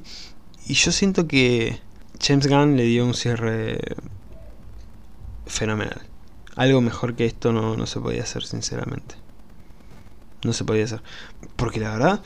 Y 0.67 0.73
yo 0.73 0.91
siento 0.91 1.27
que 1.27 1.79
James 2.21 2.47
Gunn 2.47 2.75
le 2.75 2.83
dio 2.83 3.05
un 3.05 3.13
cierre 3.13 3.79
fenomenal. 5.45 6.01
Algo 6.55 6.81
mejor 6.81 7.15
que 7.15 7.25
esto 7.25 7.53
no, 7.53 7.85
se 7.85 7.99
podía 7.99 8.23
hacer, 8.23 8.43
sinceramente. 8.43 9.15
No 10.43 10.53
se 10.53 10.65
podía 10.65 10.83
hacer. 10.83 11.01
Porque 11.55 11.79
la 11.79 11.91
verdad, 11.91 12.21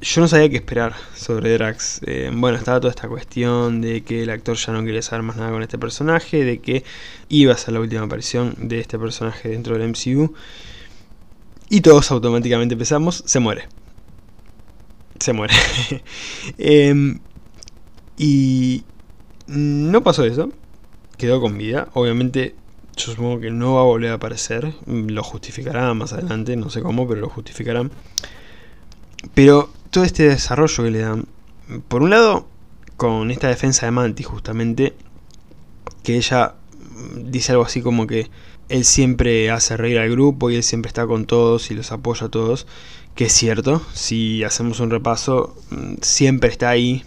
yo 0.00 0.20
no 0.20 0.28
sabía 0.28 0.48
qué 0.48 0.56
esperar 0.56 0.94
sobre 1.14 1.52
Drax. 1.52 2.00
Eh, 2.06 2.30
bueno, 2.32 2.56
estaba 2.56 2.80
toda 2.80 2.90
esta 2.90 3.08
cuestión 3.08 3.80
de 3.80 4.02
que 4.02 4.22
el 4.22 4.30
actor 4.30 4.56
ya 4.56 4.72
no 4.72 4.84
quería 4.84 5.02
saber 5.02 5.22
más 5.22 5.36
nada 5.36 5.50
con 5.50 5.62
este 5.62 5.78
personaje, 5.78 6.44
de 6.44 6.60
que 6.60 6.84
iba 7.28 7.52
a 7.52 7.56
ser 7.56 7.74
la 7.74 7.80
última 7.80 8.02
aparición 8.02 8.54
de 8.58 8.80
este 8.80 8.98
personaje 8.98 9.48
dentro 9.50 9.76
del 9.76 9.88
MCU. 9.88 10.34
Y 11.68 11.82
todos 11.82 12.10
automáticamente 12.10 12.76
pensamos, 12.76 13.22
se 13.26 13.40
muere 13.40 13.68
se 15.20 15.32
muere. 15.32 15.54
Em, 16.58 17.20
y 18.16 18.84
no 19.46 20.02
pasó 20.02 20.24
eso. 20.24 20.50
Quedó 21.16 21.40
con 21.40 21.58
vida. 21.58 21.88
Obviamente, 21.94 22.54
yo 22.96 23.12
supongo 23.12 23.40
que 23.40 23.50
no 23.50 23.74
va 23.74 23.82
a 23.82 23.84
volver 23.84 24.10
a 24.10 24.14
aparecer. 24.14 24.72
Lo 24.86 25.22
justificará 25.22 25.92
más 25.94 26.12
adelante, 26.12 26.56
no 26.56 26.70
sé 26.70 26.82
cómo, 26.82 27.06
pero 27.06 27.20
lo 27.20 27.28
justificarán. 27.28 27.90
Pero 29.34 29.70
todo 29.90 30.04
este 30.04 30.28
desarrollo 30.28 30.84
que 30.84 30.90
le 30.90 31.00
dan, 31.00 31.26
por 31.88 32.02
un 32.02 32.10
lado, 32.10 32.46
con 32.96 33.30
esta 33.30 33.48
defensa 33.48 33.86
de 33.86 33.92
Mantis, 33.92 34.26
justamente, 34.26 34.94
que 36.02 36.16
ella 36.16 36.54
dice 37.16 37.52
algo 37.52 37.64
así 37.64 37.82
como 37.82 38.06
que 38.06 38.30
él 38.68 38.84
siempre 38.84 39.50
hace 39.50 39.76
reír 39.76 39.98
al 39.98 40.10
grupo 40.10 40.50
y 40.50 40.56
él 40.56 40.62
siempre 40.62 40.88
está 40.88 41.06
con 41.06 41.26
todos 41.26 41.70
y 41.70 41.74
los 41.74 41.92
apoya 41.92 42.26
a 42.26 42.30
todos 42.30 42.66
que 43.14 43.26
es 43.26 43.32
cierto, 43.32 43.82
si 43.92 44.44
hacemos 44.44 44.80
un 44.80 44.90
repaso, 44.90 45.54
mm, 45.70 45.94
siempre 46.00 46.48
está 46.50 46.70
ahí. 46.70 47.04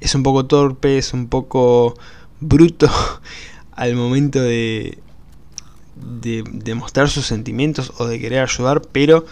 Es 0.00 0.14
un 0.14 0.22
poco 0.22 0.46
torpe, 0.46 0.98
es 0.98 1.12
un 1.12 1.28
poco 1.28 1.94
bruto 2.40 2.88
al 3.72 3.94
momento 3.96 4.40
de, 4.40 4.98
de, 5.96 6.74
mostrar 6.74 7.08
sus 7.08 7.26
sentimientos 7.26 7.92
o 7.98 8.06
de 8.06 8.20
querer 8.20 8.40
ayudar, 8.40 8.82
pero 8.92 9.26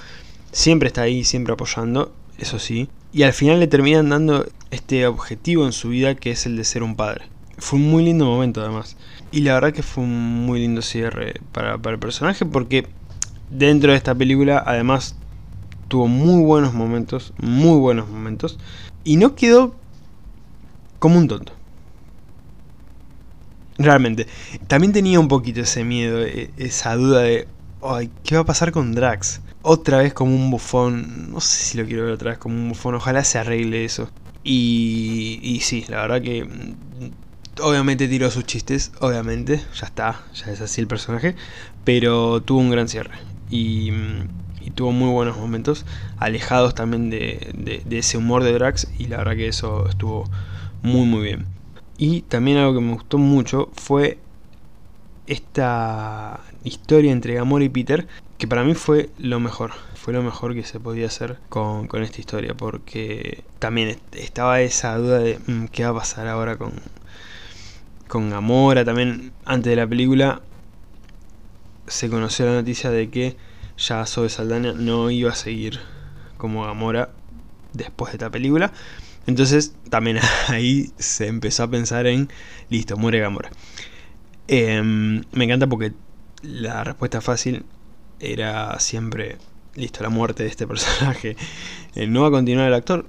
siempre 0.51 0.89
está 0.89 1.03
ahí, 1.03 1.23
siempre 1.25 1.53
apoyando, 1.53 2.13
eso 2.39 2.59
sí. 2.59 2.89
Y 3.13 3.23
al 3.23 3.33
final 3.33 3.61
le 3.61 3.67
terminan 3.67 4.09
dando 4.09 4.47
este 4.71 5.07
objetivo 5.07 5.65
en 5.65 5.73
su 5.73 5.91
vida 5.91 6.15
que 6.15 6.31
es 6.31 6.47
el 6.47 6.57
de 6.57 6.65
ser 6.65 6.83
un 6.83 6.97
padre. 6.97 7.27
Fue 7.59 7.79
un 7.79 7.91
muy 7.91 8.05
lindo 8.05 8.27
momento 8.27 8.61
además. 8.61 8.97
Y 9.33 9.41
la 9.41 9.55
verdad 9.55 9.73
que 9.73 9.83
fue 9.83 10.05
un 10.05 10.47
muy 10.47 10.61
lindo 10.61 10.83
cierre 10.83 11.41
para, 11.53 11.79
para 11.79 11.95
el 11.95 12.01
personaje 12.01 12.45
porque 12.45 12.87
dentro 13.51 13.93
de 13.93 13.97
esta 13.97 14.15
película 14.15 14.63
además 14.65 15.17
tuvo 15.89 16.09
muy 16.09 16.43
buenos 16.43 16.75
momentos, 16.75 17.33
muy 17.39 17.79
buenos 17.79 18.09
momentos, 18.09 18.59
y 19.05 19.17
no 19.17 19.35
quedó 19.35 19.75
como 20.99 21.19
un 21.19 21.29
tonto. 21.29 21.53
Realmente. 23.79 24.27
También 24.69 24.93
tenía 24.93 25.21
un 25.21 25.29
poquito 25.29 25.61
ese 25.61 25.85
miedo, 25.85 26.23
e, 26.23 26.51
esa 26.57 26.97
duda 26.97 27.21
de, 27.21 27.47
ay, 27.83 28.11
¿qué 28.25 28.35
va 28.35 28.43
a 28.43 28.47
pasar 28.47 28.73
con 28.73 28.95
Drax? 28.95 29.41
Otra 29.69 29.99
vez 29.99 30.15
como 30.15 30.33
un 30.33 30.49
bufón, 30.49 31.33
no 31.33 31.41
sé 31.41 31.65
si 31.65 31.77
lo 31.77 31.85
quiero 31.85 32.05
ver 32.05 32.13
otra 32.13 32.31
vez 32.31 32.39
como 32.39 32.55
un 32.55 32.69
bufón, 32.69 32.95
ojalá 32.95 33.25
se 33.25 33.39
arregle 33.39 33.85
eso. 33.85 34.09
Y, 34.45 35.41
y 35.43 35.59
sí, 35.59 35.85
la 35.89 36.03
verdad 36.03 36.23
que 36.23 36.45
mm, 36.45 37.11
obviamente 37.63 38.07
tiró 38.07 38.31
sus 38.31 38.45
chistes, 38.45 38.93
obviamente, 39.01 39.61
ya 39.75 39.87
está, 39.87 40.21
ya 40.35 40.53
es 40.53 40.61
así 40.61 40.81
el 40.81 40.87
personaje, 40.87 41.35
pero 41.83 42.41
tuvo 42.43 42.61
un 42.61 42.71
gran 42.71 42.89
cierre. 42.89 43.17
Y, 43.51 43.91
mm, 43.91 44.29
y 44.67 44.71
tuvo 44.71 44.93
muy 44.93 45.11
buenos 45.11 45.37
momentos, 45.37 45.85
alejados 46.17 46.77
también 46.77 47.11
de, 47.11 47.51
de, 47.85 47.99
ese 47.99 48.19
humor 48.19 48.45
de 48.45 48.53
Drax, 48.53 48.87
y 49.01 49.09
la 49.09 49.17
verdad 49.17 49.35
que 49.35 49.49
eso 49.49 49.89
estuvo 49.89 50.31
muy 50.83 51.07
muy 51.07 51.25
bien. 51.25 51.45
Y 51.99 52.21
también 52.23 52.59
algo 52.59 52.75
que 52.75 52.87
me 52.87 52.93
gustó 52.93 53.19
mucho 53.19 53.71
fue 53.75 54.19
esta 55.27 56.39
historia 56.63 57.11
entre 57.11 57.35
Gamora 57.35 57.65
y 57.65 57.69
Peter, 57.69 58.07
que 58.39 58.47
para 58.47 58.65
mí 58.65 58.75
fue 58.75 59.11
lo 59.19 59.41
mejor. 59.41 59.73
Fue 59.95 60.13
lo 60.13 60.23
mejor 60.23 60.55
que 60.55 60.63
se 60.63 60.79
podía 60.79 61.07
hacer 61.07 61.39
con, 61.49 61.87
con 61.89 62.03
esta 62.03 62.21
historia, 62.21 62.55
porque 62.55 63.45
también 63.59 63.99
estaba 64.13 64.61
esa 64.61 64.97
duda 64.97 65.19
de 65.19 65.39
mm, 65.47 65.67
qué 65.67 65.85
va 65.85 65.91
a 65.91 65.95
pasar 65.95 66.29
ahora 66.29 66.57
con, 66.57 66.73
con 68.09 68.31
Gamora. 68.31 68.85
También 68.85 69.33
antes 69.45 69.71
de 69.71 69.77
la 69.77 69.87
película 69.87 70.43
se 71.87 72.11
conoció 72.11 72.47
la 72.47 72.53
noticia 72.53 72.91
de 72.91 73.11
que 73.11 73.37
ya 73.79 74.05
Zoe 74.07 74.29
Saldana 74.29 74.73
no 74.73 75.11
iba 75.11 75.31
a 75.31 75.35
seguir 75.35 75.81
como 76.37 76.65
Gamora 76.65 77.11
después 77.73 78.13
de 78.13 78.17
esta 78.17 78.31
película. 78.31 78.73
Entonces 79.27 79.75
también 79.91 80.19
ahí 80.49 80.93
se 80.99 81.27
empezó 81.27 81.65
a 81.65 81.71
pensar 81.71 82.07
en, 82.07 82.29
listo, 82.69 82.97
muere 82.97 83.21
Gamora. 83.21 83.51
Eh, 84.49 84.83
me 84.83 85.45
encanta 85.45 85.67
porque 85.67 85.93
la 86.43 86.85
respuesta 86.85 87.21
fácil 87.21 87.65
era 88.21 88.79
siempre, 88.81 89.39
listo, 89.75 90.03
la 90.03 90.09
muerte 90.09 90.43
de 90.43 90.49
este 90.49 90.67
personaje. 90.67 91.37
Eh, 91.95 92.07
no 92.07 92.23
va 92.23 92.29
a 92.29 92.31
continuar 92.31 92.69
el 92.69 92.75
actor, 92.75 93.07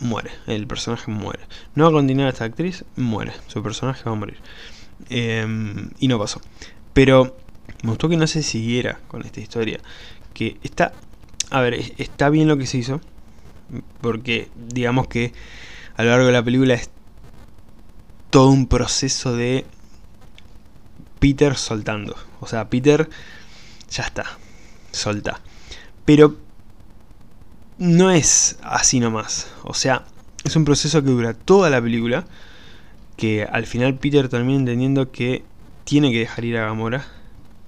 muere, 0.00 0.30
el 0.46 0.66
personaje 0.66 1.10
muere. 1.10 1.40
No 1.74 1.84
va 1.84 1.90
a 1.90 1.92
continuar 1.92 2.28
esta 2.28 2.44
actriz, 2.44 2.84
muere, 2.96 3.32
su 3.48 3.62
personaje 3.62 4.02
va 4.04 4.12
a 4.12 4.14
morir. 4.14 4.38
Eh, 5.08 5.46
y 5.98 6.08
no 6.08 6.18
pasó. 6.18 6.40
Pero 6.92 7.36
me 7.82 7.90
gustó 7.90 8.08
que 8.08 8.16
no 8.16 8.26
se 8.26 8.42
siguiera 8.42 9.00
con 9.08 9.24
esta 9.24 9.40
historia. 9.40 9.80
Que 10.34 10.58
está, 10.62 10.92
a 11.50 11.60
ver, 11.60 11.74
está 11.98 12.30
bien 12.30 12.48
lo 12.48 12.56
que 12.56 12.66
se 12.66 12.78
hizo. 12.78 13.00
Porque 14.00 14.48
digamos 14.56 15.08
que 15.08 15.32
a 15.96 16.02
lo 16.02 16.10
largo 16.10 16.26
de 16.26 16.32
la 16.32 16.42
película 16.42 16.74
es 16.74 16.90
todo 18.30 18.48
un 18.48 18.66
proceso 18.66 19.34
de 19.34 19.64
Peter 21.18 21.56
soltando. 21.56 22.16
O 22.40 22.46
sea, 22.46 22.68
Peter 22.68 23.08
ya 23.90 24.04
está, 24.04 24.24
solta. 24.92 25.40
Pero 26.04 26.36
no 27.78 28.10
es 28.10 28.58
así 28.62 29.00
nomás. 29.00 29.48
O 29.64 29.74
sea, 29.74 30.04
es 30.44 30.56
un 30.56 30.64
proceso 30.64 31.02
que 31.02 31.10
dura 31.10 31.34
toda 31.34 31.70
la 31.70 31.82
película. 31.82 32.24
Que 33.16 33.44
al 33.44 33.66
final 33.66 33.94
Peter 33.96 34.28
termina 34.28 34.58
entendiendo 34.58 35.10
que 35.10 35.44
tiene 35.84 36.10
que 36.10 36.20
dejar 36.20 36.44
ir 36.44 36.56
a 36.56 36.66
Gamora. 36.66 37.06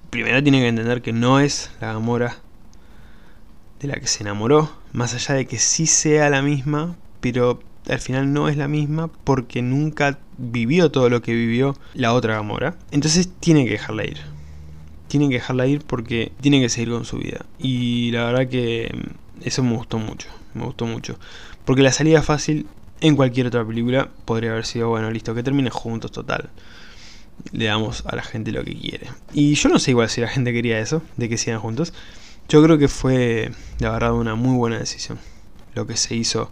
Primero 0.09 0.41
tiene 0.41 0.61
que 0.61 0.67
entender 0.67 1.01
que 1.01 1.13
no 1.13 1.39
es 1.39 1.71
la 1.81 1.93
Gamora 1.93 2.37
de 3.79 3.87
la 3.87 3.95
que 3.95 4.07
se 4.07 4.23
enamoró. 4.23 4.71
Más 4.93 5.13
allá 5.13 5.35
de 5.35 5.45
que 5.45 5.59
sí 5.59 5.85
sea 5.85 6.29
la 6.29 6.41
misma, 6.41 6.95
pero 7.19 7.59
al 7.89 7.99
final 7.99 8.33
no 8.33 8.49
es 8.49 8.57
la 8.57 8.67
misma 8.67 9.09
porque 9.23 9.61
nunca 9.61 10.19
vivió 10.37 10.89
todo 10.91 11.09
lo 11.09 11.21
que 11.21 11.33
vivió 11.33 11.75
la 11.93 12.13
otra 12.13 12.35
Gamora. 12.35 12.75
Entonces 12.91 13.29
tiene 13.39 13.65
que 13.65 13.71
dejarla 13.71 14.05
ir. 14.05 14.32
Tiene 15.13 15.29
que 15.29 15.35
dejarla 15.35 15.67
ir 15.67 15.83
porque 15.85 16.31
tiene 16.41 16.59
que 16.59 16.69
seguir 16.69 16.89
con 16.89 17.05
su 17.05 17.19
vida. 17.19 17.45
Y 17.59 18.09
la 18.09 18.25
verdad 18.25 18.47
que 18.47 18.91
eso 19.43 19.61
me 19.61 19.75
gustó 19.75 19.99
mucho. 19.99 20.27
Me 20.55 20.65
gustó 20.65 20.87
mucho. 20.87 21.19
Porque 21.65 21.83
la 21.83 21.91
salida 21.91 22.23
fácil 22.23 22.65
en 22.99 23.15
cualquier 23.15 23.45
otra 23.45 23.63
película 23.63 24.09
podría 24.25 24.53
haber 24.53 24.65
sido, 24.65 24.89
bueno, 24.89 25.11
listo, 25.11 25.35
que 25.35 25.43
termine 25.43 25.69
juntos, 25.69 26.11
total. 26.11 26.49
Le 27.51 27.65
damos 27.65 28.03
a 28.07 28.15
la 28.15 28.23
gente 28.23 28.51
lo 28.51 28.63
que 28.63 28.73
quiere. 28.73 29.05
Y 29.35 29.53
yo 29.53 29.69
no 29.69 29.77
sé 29.77 29.91
igual 29.91 30.09
si 30.09 30.19
la 30.19 30.29
gente 30.29 30.51
quería 30.51 30.79
eso, 30.79 31.03
de 31.15 31.29
que 31.29 31.37
sigan 31.37 31.59
juntos. 31.59 31.93
Yo 32.49 32.63
creo 32.63 32.79
que 32.79 32.87
fue, 32.87 33.51
la 33.77 33.91
verdad, 33.91 34.13
una 34.13 34.33
muy 34.33 34.57
buena 34.57 34.79
decisión. 34.79 35.19
Lo 35.75 35.85
que 35.85 35.95
se 35.95 36.15
hizo 36.15 36.51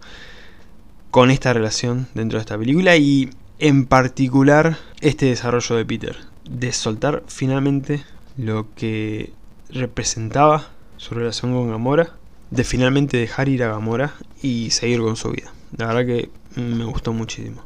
con 1.10 1.32
esta 1.32 1.52
relación 1.52 2.08
dentro 2.14 2.38
de 2.38 2.42
esta 2.42 2.60
película 2.60 2.96
y 2.96 3.32
en 3.58 3.88
particular 3.88 4.78
este 5.00 5.26
desarrollo 5.26 5.78
de 5.78 5.84
Peter, 5.84 6.18
de 6.48 6.72
soltar 6.74 7.24
finalmente 7.26 8.04
lo 8.38 8.68
que 8.76 9.34
representaba 9.70 10.70
su 10.98 11.16
relación 11.16 11.54
con 11.54 11.70
Gamora, 11.70 12.14
de 12.50 12.64
finalmente 12.64 13.18
dejar 13.18 13.50
ir 13.50 13.64
a 13.64 13.70
Gamora 13.70 14.14
y 14.42 14.72
seguir 14.72 15.02
con 15.02 15.16
su 15.16 15.32
vida. 15.32 15.52
La 15.78 15.88
verdad 15.88 16.06
que 16.06 16.30
me 16.56 16.84
gustó 16.86 17.14
muchísimo. 17.14 17.64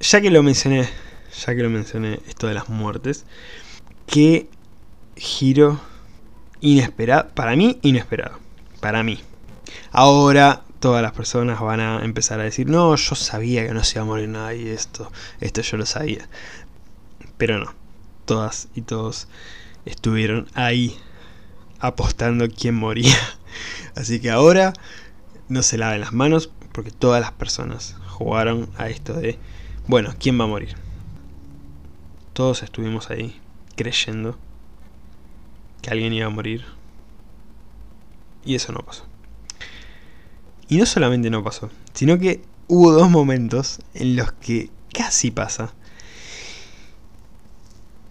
Ya 0.00 0.20
que 0.20 0.30
lo 0.30 0.42
mencioné, 0.42 0.88
ya 1.44 1.54
que 1.54 1.62
lo 1.62 1.70
mencioné 1.70 2.20
esto 2.28 2.46
de 2.46 2.54
las 2.54 2.68
muertes, 2.68 3.24
qué 4.06 4.48
giro 5.16 5.80
inesperado, 6.60 7.28
para 7.34 7.56
mí 7.56 7.78
inesperado, 7.82 8.38
para 8.80 9.02
mí. 9.02 9.20
Ahora 9.90 10.62
todas 10.80 11.02
las 11.02 11.12
personas 11.12 11.60
van 11.60 11.80
a 11.80 12.04
empezar 12.04 12.40
a 12.40 12.44
decir, 12.44 12.68
no, 12.68 12.94
yo 12.96 13.14
sabía 13.14 13.66
que 13.66 13.74
no 13.74 13.84
se 13.84 13.98
iba 13.98 14.02
a 14.02 14.06
morir 14.06 14.28
nadie, 14.28 14.72
esto, 14.72 15.10
esto 15.40 15.62
yo 15.62 15.76
lo 15.76 15.86
sabía. 15.86 16.28
Pero 17.36 17.58
no, 17.58 17.72
todas 18.24 18.68
y 18.74 18.82
todos 18.82 19.28
estuvieron 19.84 20.48
ahí 20.54 20.96
apostando 21.80 22.48
quién 22.48 22.74
moría. 22.74 23.16
Así 23.94 24.20
que 24.20 24.30
ahora 24.30 24.72
no 25.48 25.62
se 25.62 25.78
laven 25.78 26.00
las 26.00 26.12
manos 26.12 26.50
porque 26.72 26.90
todas 26.90 27.20
las 27.20 27.32
personas 27.32 27.96
jugaron 28.08 28.70
a 28.78 28.88
esto 28.88 29.14
de, 29.14 29.38
bueno, 29.86 30.14
¿quién 30.18 30.38
va 30.40 30.44
a 30.44 30.48
morir? 30.48 30.76
Todos 32.32 32.62
estuvimos 32.62 33.10
ahí 33.10 33.38
creyendo 33.76 34.38
que 35.82 35.90
alguien 35.90 36.12
iba 36.12 36.26
a 36.26 36.30
morir. 36.30 36.64
Y 38.44 38.54
eso 38.54 38.72
no 38.72 38.80
pasó. 38.80 39.04
Y 40.68 40.78
no 40.78 40.86
solamente 40.86 41.28
no 41.28 41.44
pasó, 41.44 41.70
sino 41.92 42.18
que 42.18 42.42
hubo 42.68 42.92
dos 42.92 43.10
momentos 43.10 43.80
en 43.94 44.16
los 44.16 44.32
que 44.32 44.70
casi 44.92 45.30
pasa. 45.30 45.74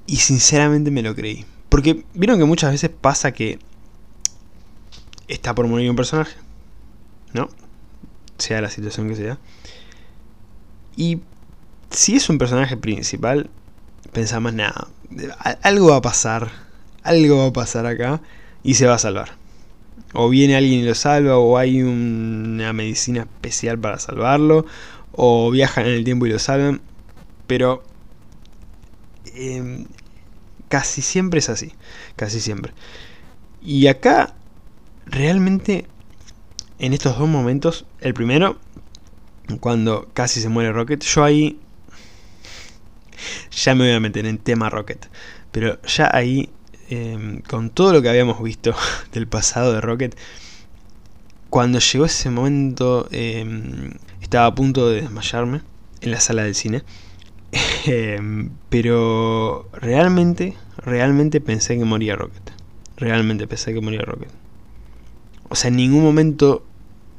Y 0.08 0.18
sinceramente 0.18 0.92
me 0.92 1.02
lo 1.02 1.16
creí. 1.16 1.46
Porque 1.70 2.04
vieron 2.14 2.38
que 2.38 2.46
muchas 2.46 2.72
veces 2.72 2.90
pasa 2.90 3.32
que 3.32 3.60
está 5.28 5.56
por 5.56 5.68
morir 5.68 5.90
un 5.90 5.96
personaje, 5.96 6.36
¿no? 7.34 7.50
Sea 8.38 8.62
la 8.62 8.70
situación 8.70 9.08
que 9.08 9.16
sea. 9.16 9.38
Y 10.98 11.22
si 11.90 12.16
es 12.16 12.30
un 12.30 12.38
personaje 12.38 12.76
principal, 12.76 13.50
pensamos, 14.12 14.54
nada, 14.54 14.88
algo 15.62 15.92
va 15.92 15.98
a 15.98 16.02
pasar, 16.02 16.52
algo 17.04 17.38
va 17.38 17.48
a 17.48 17.54
pasar 17.54 17.86
acá 17.86 18.22
y 18.64 18.74
se 18.74 18.86
va 18.86 18.96
a 18.96 19.00
salvar 19.00 19.42
o 20.14 20.30
viene 20.30 20.56
alguien 20.56 20.82
y 20.82 20.84
lo 20.84 20.96
salva, 20.96 21.38
o 21.38 21.58
hay 21.58 21.82
una 21.82 22.74
medicina 22.74 23.22
especial 23.22 23.80
para 23.80 24.00
salvarlo, 24.00 24.66
o 25.12 25.52
viajan 25.52 25.86
en 25.86 25.94
el 25.94 26.04
tiempo 26.04 26.26
y 26.26 26.32
lo 26.32 26.40
salvan, 26.40 26.82
pero 27.48 27.84
em, 29.36 29.86
casi 30.70 31.02
siempre 31.02 31.40
es 31.40 31.50
así, 31.50 31.74
casi 32.16 32.40
siempre. 32.40 32.74
Y 33.62 33.88
acá, 33.88 34.34
realmente, 35.06 35.88
en 36.80 36.94
estos 36.94 37.18
dos 37.18 37.28
momentos, 37.28 37.86
el 38.00 38.14
primero, 38.14 38.60
cuando 39.60 40.10
casi 40.14 40.42
se 40.42 40.50
muere 40.50 40.72
Rocket, 40.72 41.04
yo 41.04 41.24
ahí 41.24 41.60
ya 43.52 43.76
me 43.76 43.86
voy 43.86 43.94
a 43.94 44.00
meter 44.00 44.26
en 44.26 44.38
tema 44.38 44.70
Rocket, 44.70 45.08
pero 45.52 45.82
ya 45.84 46.10
ahí 46.14 46.50
Em, 46.92 47.42
con 47.44 47.70
todo 47.70 47.94
lo 47.94 48.02
que 48.02 48.10
habíamos 48.10 48.44
visto 48.44 48.76
del 49.14 49.26
pasado 49.26 49.72
de 49.72 49.80
Rocket, 49.80 50.14
cuando 51.50 51.80
llegó 51.80 52.04
ese 52.04 52.30
momento 52.30 53.08
em, 53.12 53.92
estaba 54.22 54.48
a 54.48 54.54
punto 54.54 54.90
de 54.90 55.02
desmayarme 55.04 55.62
en 56.02 56.12
la 56.12 56.20
sala 56.20 56.44
del 56.44 56.54
cine. 56.54 56.84
Em, 57.86 58.52
pero 58.70 59.68
realmente, 59.74 60.56
realmente 60.78 61.42
pensé 61.42 61.78
que 61.78 61.86
moría 61.86 62.16
Rocket. 62.16 62.52
Realmente 62.98 63.48
pensé 63.48 63.74
que 63.74 63.82
moría 63.82 64.02
Rocket. 64.02 64.30
O 65.50 65.56
sea, 65.56 65.70
en 65.70 65.78
ningún 65.78 66.04
momento 66.04 66.64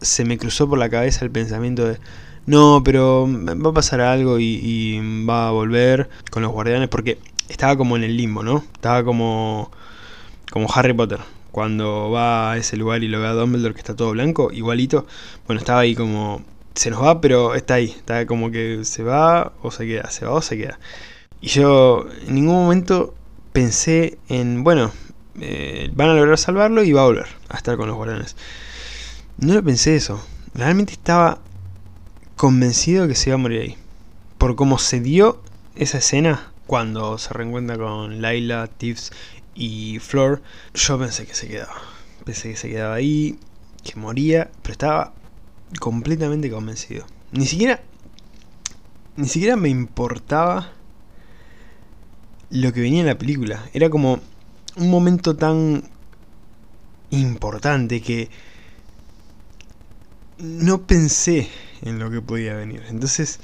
se 0.01 0.25
me 0.25 0.39
cruzó 0.39 0.69
por 0.69 0.79
la 0.79 0.89
cabeza 0.89 1.25
el 1.25 1.31
pensamiento 1.31 1.87
de, 1.87 1.99
no, 2.47 2.83
pero 2.85 3.29
va 3.29 3.71
a 3.71 3.75
pasar 3.75 4.01
algo 4.01 4.39
y, 4.39 4.59
y 4.63 5.25
va 5.27 5.49
a 5.49 5.51
volver 5.53 6.09
con 6.31 6.43
los 6.43 6.53
guardianes 6.53 6.89
porque 6.89 7.19
estaba 7.49 7.77
como 7.77 7.97
en 7.97 8.05
el 8.05 8.17
limbo, 8.17 8.43
¿no? 8.43 8.65
Estaba 8.75 9.05
como, 9.05 9.71
como 10.51 10.69
Harry 10.75 10.93
Potter. 10.93 11.21
Cuando 11.53 12.11
va 12.11 12.53
a 12.53 12.57
ese 12.57 12.77
lugar 12.77 13.03
y 13.03 13.09
lo 13.09 13.21
ve 13.21 13.27
a 13.27 13.33
Dumbledore 13.33 13.75
que 13.75 13.81
está 13.81 13.95
todo 13.95 14.13
blanco, 14.13 14.51
igualito. 14.53 15.07
Bueno, 15.47 15.61
estaba 15.61 15.81
ahí 15.81 15.95
como... 15.95 16.43
Se 16.75 16.91
nos 16.91 17.03
va, 17.03 17.21
pero 17.21 17.55
está 17.55 17.75
ahí. 17.75 17.91
Está 17.91 18.27
como 18.27 18.51
que 18.51 18.85
se 18.85 19.03
va 19.03 19.53
o 19.63 19.71
se 19.71 19.87
queda. 19.87 20.11
Se 20.11 20.25
va 20.25 20.33
o 20.33 20.43
se 20.43 20.57
queda. 20.57 20.79
Y 21.41 21.49
yo 21.49 22.07
en 22.27 22.35
ningún 22.35 22.55
momento 22.55 23.15
pensé 23.53 24.19
en, 24.29 24.65
bueno, 24.65 24.93
eh, 25.41 25.91
van 25.95 26.11
a 26.11 26.15
lograr 26.15 26.39
salvarlo 26.39 26.85
y 26.85 26.93
va 26.93 27.03
a 27.03 27.07
volver 27.07 27.27
a 27.49 27.57
estar 27.57 27.77
con 27.77 27.89
los 27.89 27.97
guardianes. 27.97 28.37
No 29.39 29.55
lo 29.55 29.63
pensé 29.63 29.97
eso. 29.97 30.25
Realmente 30.55 30.93
estaba 30.93 31.41
convencido 32.37 33.09
que 33.09 33.15
se 33.15 33.31
iba 33.31 33.35
a 33.35 33.39
morir 33.39 33.61
ahí. 33.61 33.77
Por 34.39 34.57
cómo 34.57 34.79
se 34.79 35.01
dio 35.01 35.41
esa 35.75 35.99
escena 35.99 36.53
cuando 36.67 37.19
se 37.19 37.33
reencuentra 37.35 37.77
con 37.77 38.23
Laila, 38.23 38.67
Tiffs 38.67 39.13
y 39.55 39.99
Flor, 39.99 40.43
yo 40.75 40.99
pensé 40.99 41.27
que 41.27 41.35
se 41.35 41.49
quedaba. 41.49 41.75
Pensé 42.25 42.51
que 42.51 42.57
se 42.57 42.69
quedaba 42.69 42.95
ahí, 42.95 43.39
que 43.83 43.99
moría, 43.99 44.51
pero 44.63 44.73
estaba 44.73 45.13
completamente 45.79 46.51
convencido. 46.51 47.07
Ni 47.33 47.47
siquiera 47.47 47.81
ni 49.17 49.29
siquiera 49.29 49.57
me 49.57 49.69
importaba 49.69 50.73
lo 52.51 52.73
que 52.73 52.81
venía 52.81 53.01
en 53.01 53.07
la 53.07 53.19
película. 53.19 53.69
Era 53.73 53.91
como 53.91 54.21
un 54.77 54.91
momento 54.91 55.37
tan 55.37 55.85
importante 57.11 58.01
que 58.01 58.31
no 60.39 60.83
pensé 60.83 61.49
en 61.83 61.99
lo 61.99 62.11
que 62.11 62.23
podía 62.23 62.55
venir. 62.55 62.83
Entonces, 62.89 63.41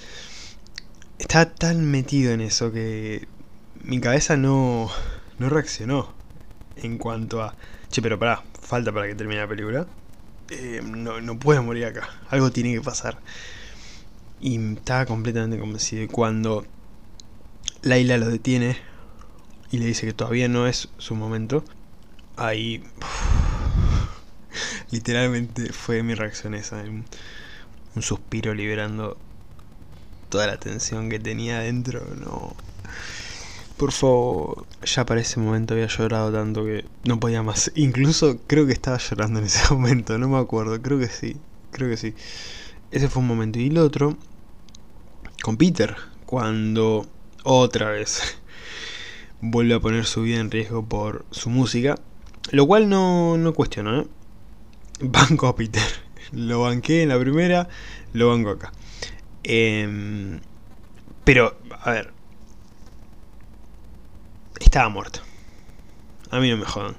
estaba 1.18 1.46
tan 1.46 1.84
metido 1.90 2.32
en 2.32 2.40
eso 2.40 2.72
que 2.72 3.28
mi 3.82 4.00
cabeza 4.00 4.36
no, 4.36 4.90
no 5.38 5.48
reaccionó 5.48 6.12
en 6.76 6.98
cuanto 6.98 7.42
a, 7.42 7.56
che, 7.90 8.00
pero 8.00 8.18
pará, 8.18 8.42
falta 8.60 8.92
para 8.92 9.06
que 9.06 9.14
termine 9.14 9.40
la 9.40 9.48
película. 9.48 9.86
Eh, 10.50 10.80
no, 10.84 11.20
no 11.20 11.38
puedes 11.38 11.62
morir 11.62 11.84
acá, 11.86 12.08
algo 12.30 12.50
tiene 12.50 12.74
que 12.74 12.80
pasar. 12.80 13.18
Y 14.40 14.74
estaba 14.74 15.06
completamente 15.06 15.58
convencido. 15.58 16.02
Y 16.02 16.08
cuando 16.08 16.64
Laila 17.82 18.18
lo 18.18 18.28
detiene 18.28 18.76
y 19.70 19.78
le 19.78 19.86
dice 19.86 20.06
que 20.06 20.12
todavía 20.12 20.48
no 20.48 20.66
es 20.66 20.88
su 20.98 21.14
momento, 21.14 21.64
ahí 22.36 22.82
literalmente 24.90 25.72
fue 25.72 26.02
mi 26.02 26.14
reacción 26.14 26.54
esa. 26.54 26.76
Un, 26.76 27.04
un 27.94 28.02
suspiro 28.02 28.54
liberando 28.54 29.16
toda 30.28 30.46
la 30.46 30.58
tensión 30.58 31.10
que 31.10 31.18
tenía 31.18 31.58
adentro. 31.58 32.04
No. 32.16 32.56
Por 33.78 33.92
favor, 33.92 34.66
ya 34.84 35.06
para 35.06 35.20
ese 35.20 35.38
momento 35.38 35.74
había 35.74 35.86
llorado 35.86 36.32
tanto 36.32 36.64
que 36.64 36.84
no 37.04 37.20
podía 37.20 37.44
más. 37.44 37.70
Incluso 37.76 38.38
creo 38.48 38.66
que 38.66 38.72
estaba 38.72 38.98
llorando 38.98 39.38
en 39.38 39.46
ese 39.46 39.62
momento, 39.72 40.18
no 40.18 40.28
me 40.28 40.36
acuerdo, 40.36 40.82
creo 40.82 40.98
que 40.98 41.06
sí, 41.06 41.36
creo 41.70 41.88
que 41.88 41.96
sí. 41.96 42.12
Ese 42.90 43.08
fue 43.08 43.22
un 43.22 43.28
momento. 43.28 43.60
Y 43.60 43.68
el 43.68 43.78
otro, 43.78 44.16
con 45.44 45.56
Peter, 45.56 45.94
cuando 46.26 47.06
otra 47.44 47.90
vez 47.90 48.40
vuelve 49.40 49.74
a 49.74 49.80
poner 49.80 50.06
su 50.06 50.22
vida 50.22 50.40
en 50.40 50.50
riesgo 50.50 50.84
por 50.84 51.24
su 51.30 51.48
música. 51.48 51.94
Lo 52.50 52.66
cual 52.66 52.88
no, 52.88 53.36
no 53.36 53.54
cuestiono, 53.54 54.00
¿eh? 54.00 54.06
Banco 55.00 55.46
a 55.46 55.54
Peter. 55.54 55.86
Lo 56.32 56.62
banqué 56.62 57.02
en 57.02 57.10
la 57.10 57.18
primera, 57.18 57.68
lo 58.12 58.28
banco 58.28 58.50
acá. 58.50 58.72
Em, 59.44 60.40
pero, 61.24 61.56
a 61.80 61.92
ver. 61.92 62.17
Estaba 64.60 64.88
muerto. 64.88 65.20
A 66.30 66.40
mí 66.40 66.50
no 66.50 66.58
me 66.58 66.64
jodan. 66.64 66.96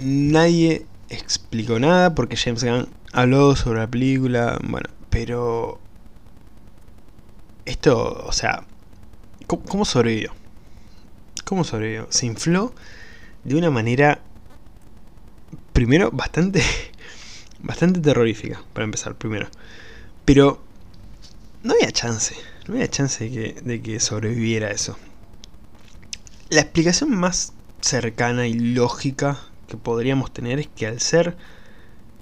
Nadie 0.00 0.86
explicó 1.10 1.78
nada 1.78 2.14
porque 2.14 2.36
James 2.36 2.64
Gunn 2.64 2.88
habló 3.12 3.56
sobre 3.56 3.80
la 3.80 3.86
película. 3.86 4.58
Bueno, 4.62 4.88
pero... 5.10 5.80
Esto, 7.64 8.24
o 8.26 8.32
sea... 8.32 8.64
¿Cómo, 9.46 9.84
sobrevivió? 9.84 10.32
¿Cómo 11.44 11.64
sobrevivió? 11.64 12.06
Se 12.10 12.26
infló 12.26 12.74
de 13.44 13.56
una 13.56 13.70
manera... 13.70 14.20
Primero, 15.72 16.10
bastante... 16.10 16.62
Bastante 17.60 18.00
terrorífica, 18.00 18.62
para 18.74 18.84
empezar, 18.84 19.14
primero. 19.14 19.48
Pero... 20.24 20.62
No 21.62 21.72
había 21.72 21.90
chance. 21.92 22.34
No 22.66 22.74
había 22.74 22.88
chance 22.88 23.24
de 23.24 23.30
que, 23.30 23.60
de 23.62 23.80
que 23.80 24.00
sobreviviera 24.00 24.70
eso. 24.70 24.98
La 26.54 26.60
explicación 26.60 27.10
más 27.10 27.52
cercana 27.80 28.46
y 28.46 28.54
lógica 28.54 29.40
que 29.66 29.76
podríamos 29.76 30.32
tener 30.32 30.60
es 30.60 30.68
que 30.68 30.86
al 30.86 31.00
ser 31.00 31.36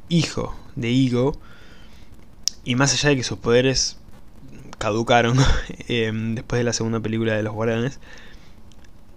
hijo 0.09 0.57
de 0.75 0.89
Igo, 0.89 1.39
y 2.65 2.75
más 2.75 2.95
allá 2.95 3.11
de 3.11 3.17
que 3.17 3.25
sus 3.25 3.37
poderes 3.37 3.99
caducaron 4.79 5.37
em, 5.87 6.35
después 6.35 6.61
de 6.61 6.65
la 6.65 6.73
segunda 6.73 7.01
película 7.01 7.35
de 7.35 7.43
los 7.43 7.53
guardianes, 7.53 8.01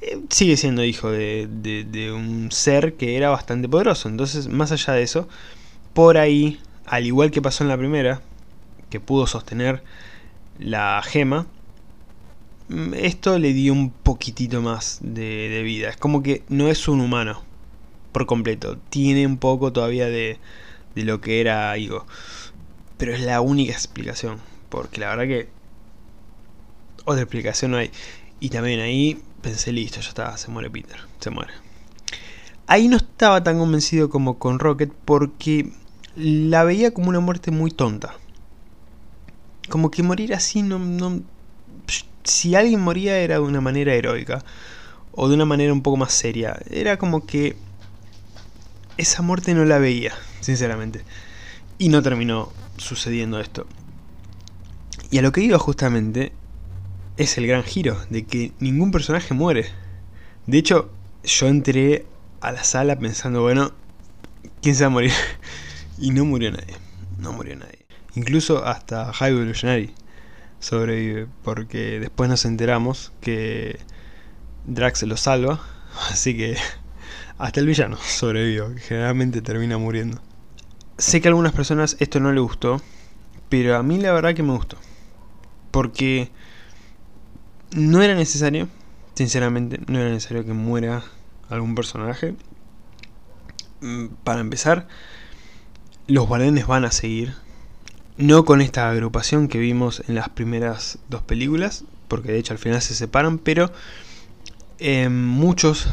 eh, 0.01 0.19
sigue 0.29 0.57
siendo 0.57 0.83
hijo 0.83 1.09
de, 1.09 2.11
un 2.13 2.51
ser 2.51 2.95
que 2.95 3.15
era 3.15 3.29
bastante 3.29 3.69
poderoso. 3.69 4.09
Entonces, 4.09 4.49
más 4.49 4.73
allá 4.73 4.95
de 4.95 5.03
eso, 5.03 5.29
por 5.93 6.17
ahí, 6.17 6.59
al 6.87 7.05
igual 7.05 7.31
que 7.31 7.41
pasó 7.41 7.63
en 7.63 7.69
la 7.69 7.77
primera, 7.77 8.21
que 8.89 8.99
pudo 8.99 9.27
sostener 9.27 9.81
la 10.59 11.01
gema, 11.05 11.47
esto 12.93 13.37
le 13.37 13.53
dio 13.53 13.73
un 13.73 13.91
poquitito 13.91 14.61
más 14.61 14.99
de, 15.01 15.61
vida. 15.63 15.89
Es 15.89 15.97
como 15.97 16.23
que 16.23 16.43
no 16.49 16.69
es 16.69 16.87
un 16.87 17.01
humano 17.01 17.43
por 18.11 18.25
completo. 18.25 18.77
Tiene 18.89 19.25
un 19.27 19.37
poco 19.37 19.71
todavía 19.71 20.07
de, 20.07 20.39
de 20.95 21.03
lo 21.03 21.21
que 21.21 21.41
era 21.41 21.77
Igo. 21.77 22.05
Pero 22.97 23.13
es 23.13 23.21
la 23.21 23.41
única 23.41 23.73
explicación. 23.73 24.39
Porque 24.69 24.99
la 24.99 25.09
verdad 25.09 25.25
que 25.25 25.49
otra 27.05 27.21
explicación 27.21 27.71
no 27.71 27.77
hay. 27.77 27.91
Y 28.39 28.49
también 28.49 28.79
ahí 28.79 29.21
pensé, 29.41 29.71
listo, 29.71 30.01
ya 30.01 30.09
está, 30.09 30.37
se 30.37 30.49
muere 30.49 30.69
Peter, 30.69 30.99
se 31.19 31.29
muere. 31.29 31.53
Ahí 32.67 32.87
no 32.87 32.97
estaba 32.97 33.43
tan 33.43 33.59
convencido 33.59 34.09
como 34.09 34.39
con 34.39 34.59
Rocket 34.59 34.91
porque 35.05 35.71
la 36.15 36.63
veía 36.63 36.93
como 36.93 37.09
una 37.09 37.19
muerte 37.19 37.51
muy 37.51 37.69
tonta. 37.69 38.15
Como 39.69 39.91
que 39.91 40.03
morir 40.03 40.33
así 40.33 40.61
no... 40.63 40.79
Si 42.25 42.55
alguien 42.55 42.81
moría 42.81 43.17
era 43.19 43.35
de 43.35 43.41
una 43.41 43.61
manera 43.61 43.93
heroica. 43.93 44.43
O 45.13 45.29
de 45.29 45.35
una 45.35 45.45
manera 45.45 45.71
un 45.71 45.81
poco 45.81 45.97
más 45.97 46.11
seria. 46.11 46.59
Era 46.69 46.97
como 46.97 47.25
que... 47.25 47.55
Esa 48.97 49.21
muerte 49.21 49.53
no 49.53 49.65
la 49.65 49.77
veía, 49.77 50.13
sinceramente. 50.41 51.03
Y 51.77 51.89
no 51.89 52.01
terminó 52.01 52.51
sucediendo 52.77 53.39
esto. 53.39 53.65
Y 55.11 55.17
a 55.17 55.21
lo 55.21 55.31
que 55.31 55.41
iba 55.41 55.57
justamente 55.57 56.33
es 57.17 57.37
el 57.37 57.47
gran 57.47 57.63
giro, 57.63 57.97
de 58.09 58.25
que 58.25 58.51
ningún 58.59 58.91
personaje 58.91 59.33
muere. 59.33 59.67
De 60.47 60.57
hecho, 60.57 60.91
yo 61.23 61.47
entré 61.47 62.05
a 62.41 62.51
la 62.51 62.63
sala 62.63 62.97
pensando, 62.97 63.41
bueno, 63.41 63.71
¿quién 64.61 64.75
se 64.75 64.83
va 64.83 64.87
a 64.87 64.91
morir? 64.91 65.11
y 65.97 66.11
no 66.11 66.25
murió 66.25 66.51
nadie, 66.51 66.75
no 67.17 67.31
murió 67.33 67.55
nadie. 67.55 67.85
Incluso 68.15 68.65
hasta 68.65 69.11
High 69.13 69.31
Evolutionary 69.31 69.93
sobrevive, 70.65 71.27
porque 71.43 71.99
después 71.99 72.27
nos 72.27 72.43
enteramos 72.43 73.11
que 73.21 73.79
Drax 74.65 75.03
lo 75.03 75.15
salva, 75.15 75.61
así 76.09 76.35
que 76.35 76.57
hasta 77.37 77.59
el 77.59 77.67
villano 77.67 77.97
sobrevivió, 77.97 78.73
que 78.73 78.81
generalmente 78.81 79.41
termina 79.41 79.77
muriendo. 79.77 80.19
Sé 80.97 81.21
que 81.21 81.27
a 81.27 81.29
algunas 81.29 81.53
personas 81.53 81.97
esto 81.99 82.19
no 82.19 82.33
le 82.33 82.39
gustó, 82.39 82.81
pero 83.47 83.75
a 83.75 83.83
mí 83.83 83.99
la 83.99 84.11
verdad 84.11 84.33
que 84.33 84.41
me 84.41 84.53
gustó. 84.53 84.77
Porque 85.69 86.31
no 87.75 88.01
era 88.01 88.15
necesario, 88.15 88.67
sinceramente, 89.13 89.79
no 89.85 89.99
era 89.99 90.09
necesario 90.09 90.45
que 90.45 90.53
muera 90.53 91.03
algún 91.47 91.75
personaje. 91.75 92.35
Mm, 93.81 94.07
para 94.23 94.39
empezar, 94.39 94.87
los 96.07 96.27
guardianes 96.27 96.65
van 96.65 96.85
a 96.85 96.91
seguir. 96.91 97.35
No 98.17 98.45
con 98.45 98.61
esta 98.61 98.89
agrupación 98.89 99.49
que 99.49 99.57
vimos 99.57 100.01
en 100.07 100.15
las 100.15 100.29
primeras 100.29 100.99
dos 101.09 101.21
películas, 101.21 101.83
porque 102.07 102.31
de 102.31 102.39
hecho 102.39 102.53
al 102.53 102.59
final 102.59 102.81
se 102.81 102.95
separan, 102.95 103.37
pero 103.39 103.71
eh, 104.79 105.09
muchos 105.09 105.87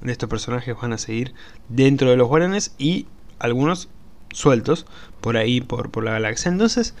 de 0.00 0.10
estos 0.10 0.28
personajes 0.28 0.76
van 0.80 0.92
a 0.92 0.98
seguir 0.98 1.32
dentro 1.68 2.10
de 2.10 2.16
los 2.16 2.26
guardianes 2.26 2.72
y 2.76 3.06
algunos 3.38 3.88
sueltos 4.32 4.86
por 5.20 5.36
ahí, 5.36 5.60
por, 5.60 5.90
por 5.90 6.02
la 6.02 6.12
galaxia. 6.12 6.50
Entonces, 6.50 6.94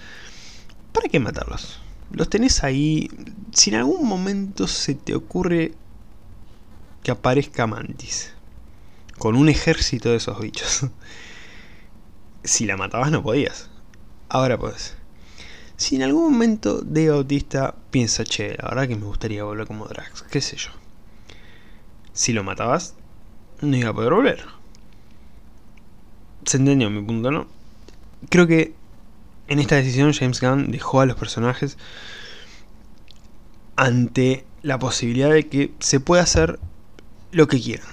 ¿para 0.92 1.08
qué 1.08 1.18
matarlos? 1.18 1.80
Los 2.12 2.30
tenés 2.30 2.62
ahí. 2.62 3.10
Si 3.52 3.70
en 3.70 3.76
algún 3.76 4.06
momento 4.06 4.68
se 4.68 4.94
te 4.94 5.16
ocurre 5.16 5.72
que 7.02 7.10
aparezca 7.10 7.66
Mantis. 7.66 8.32
Con 9.18 9.34
un 9.34 9.48
ejército 9.48 10.10
de 10.10 10.16
esos 10.16 10.40
bichos. 10.40 10.86
si 12.44 12.66
la 12.66 12.76
matabas 12.76 13.10
no 13.10 13.22
podías. 13.22 13.70
Ahora 14.28 14.58
podés. 14.58 14.96
Si 15.76 15.96
en 15.96 16.02
algún 16.02 16.32
momento 16.32 16.80
de 16.80 17.10
Bautista 17.10 17.74
piensa, 17.90 18.24
che, 18.24 18.56
la 18.58 18.68
verdad 18.68 18.88
que 18.88 18.96
me 18.96 19.06
gustaría 19.06 19.44
volver 19.44 19.66
como 19.66 19.86
Drax, 19.86 20.22
qué 20.22 20.40
sé 20.40 20.56
yo. 20.56 20.70
Si 22.12 22.32
lo 22.32 22.42
matabas, 22.42 22.94
no 23.60 23.76
iba 23.76 23.90
a 23.90 23.94
poder 23.94 24.12
volver. 24.12 24.44
Se 26.44 26.56
entendió 26.56 26.90
mi 26.90 27.02
punto, 27.02 27.30
¿no? 27.30 27.46
Creo 28.28 28.46
que 28.46 28.74
en 29.46 29.60
esta 29.60 29.76
decisión 29.76 30.12
James 30.12 30.40
Gunn 30.40 30.70
dejó 30.70 31.00
a 31.00 31.06
los 31.06 31.16
personajes 31.16 31.78
ante 33.76 34.44
la 34.62 34.78
posibilidad 34.78 35.30
de 35.30 35.48
que 35.48 35.72
se 35.78 36.00
pueda 36.00 36.22
hacer 36.22 36.58
lo 37.30 37.46
que 37.46 37.60
quieran. 37.60 37.86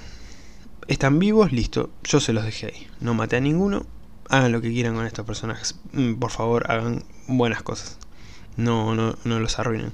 Están 0.88 1.19
vivos, 1.19 1.51
listo, 1.51 1.91
yo 2.03 2.19
se 2.19 2.34
los 2.34 2.45
dejé 2.45 2.67
ahí. 2.67 2.88
No 2.99 3.13
maté 3.13 3.38
a 3.38 3.41
ninguno, 3.41 3.86
hagan 4.30 4.52
lo 4.52 4.62
que 4.62 4.72
quieran 4.72 4.96
con 4.96 5.06
estos 5.06 5.26
personajes. 5.26 5.76
Mm, 5.94 6.16
por 6.16 6.32
favor, 6.32 6.72
hagan 6.72 7.04
buenas 7.28 7.64
cosas. 7.64 7.98
No, 8.58 8.96
no, 8.96 9.18
no 9.24 9.40
los 9.40 9.60
arruinen. 9.60 9.92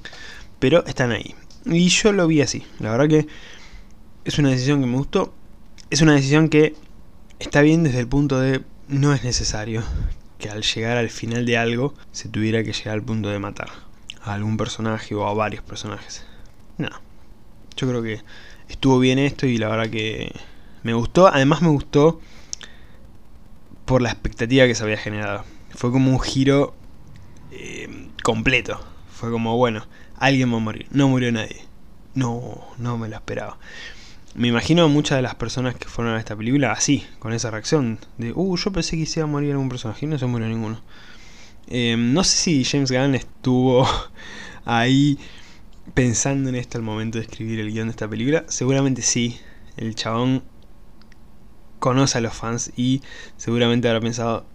Pero 0.60 0.86
están 0.86 1.12
ahí. 1.12 1.36
Y 1.66 1.90
yo 1.90 2.12
lo 2.12 2.28
vi 2.28 2.42
así. 2.42 2.66
La 2.80 2.92
verdad 2.92 3.08
que 3.08 3.28
es 4.26 4.40
una 4.40 4.50
decisión 4.50 4.82
que 4.82 4.88
me 4.88 4.98
gustó. 4.98 5.34
Es 5.90 6.02
una 6.02 6.14
decisión 6.14 6.50
que 6.50 6.76
está 7.40 7.62
bien 7.62 7.84
desde 7.84 8.00
el 8.00 8.08
punto 8.08 8.40
de 8.40 8.64
no 8.88 9.14
es 9.14 9.24
necesario 9.24 9.84
que 10.38 10.50
al 10.50 10.64
llegar 10.64 10.98
al 10.98 11.10
final 11.10 11.46
de 11.46 11.58
algo 11.58 11.94
se 12.12 12.30
tuviera 12.30 12.64
que 12.64 12.74
llegar 12.74 12.96
al 12.96 13.04
punto 13.04 13.30
de 13.30 13.40
matar 13.40 13.70
a 14.24 14.34
algún 14.34 14.58
personaje 14.58 15.16
o 15.16 15.28
a 15.28 15.34
varios 15.34 15.64
personajes. 15.64 16.24
No. 16.78 16.90
Yo 17.76 17.88
creo 17.88 18.04
que 18.04 18.22
estuvo 18.70 19.00
bien 19.00 19.20
esto 19.20 19.46
y 19.46 19.58
la 19.58 19.70
verdad 19.70 19.90
que 19.90 20.34
me 20.84 20.94
gustó. 20.94 21.28
Además 21.28 21.62
me 21.62 21.70
gustó 21.70 22.20
por 23.92 24.02
la 24.02 24.10
expectativa 24.10 24.66
que 24.68 24.74
se 24.74 24.84
había 24.84 24.96
generado. 24.96 25.44
Fue 25.72 25.92
como 25.92 26.12
un 26.12 26.20
giro 26.22 26.74
eh, 27.52 28.08
completo. 28.24 28.80
Fue 29.12 29.30
como, 29.30 29.58
bueno, 29.58 29.86
alguien 30.16 30.50
va 30.50 30.56
a 30.56 30.60
morir. 30.62 30.88
No 30.92 31.10
murió 31.10 31.30
nadie. 31.34 31.66
No, 32.16 32.70
no 32.78 32.98
me 32.98 33.10
lo 33.10 33.18
esperaba. 33.18 33.60
Me 34.34 34.48
imagino 34.48 34.86
a 34.86 34.88
muchas 34.88 35.18
de 35.18 35.24
las 35.24 35.36
personas 35.36 35.76
que 35.76 35.90
fueron 35.90 36.16
a 36.16 36.20
esta 36.20 36.38
película 36.38 36.72
así, 36.72 37.06
con 37.20 37.34
esa 37.34 37.52
reacción 37.52 38.00
de, 38.18 38.32
uh, 38.34 38.56
yo 38.56 38.72
pensé 38.72 38.96
que 38.96 39.06
iba 39.14 39.24
a 39.24 39.28
morir 39.28 39.52
algún 39.52 39.68
personaje 39.68 40.06
y 40.06 40.10
no 40.10 40.18
se 40.18 40.26
murió 40.26 40.48
ninguno. 40.48 40.80
Eh, 41.68 41.98
no 41.98 42.24
sé 42.24 42.38
si 42.38 42.64
James 42.64 42.94
Gunn 42.94 43.16
estuvo 43.16 43.86
ahí 44.64 45.20
pensando 45.94 46.48
en 46.48 46.56
esto 46.56 46.78
al 46.78 46.86
momento 46.86 47.18
de 47.18 47.26
escribir 47.26 47.60
el 47.60 47.74
guion 47.74 47.88
de 47.88 47.92
esta 47.92 48.08
película. 48.08 48.46
Seguramente 48.48 49.02
sí. 49.02 49.38
El 49.76 49.96
chabón 49.96 50.44
conoce 51.82 52.20
a 52.20 52.22
los 52.22 52.36
fans 52.36 52.72
y 52.78 53.02
seguramente 53.38 53.88
habrá 53.90 54.00
pensado, 54.00 54.46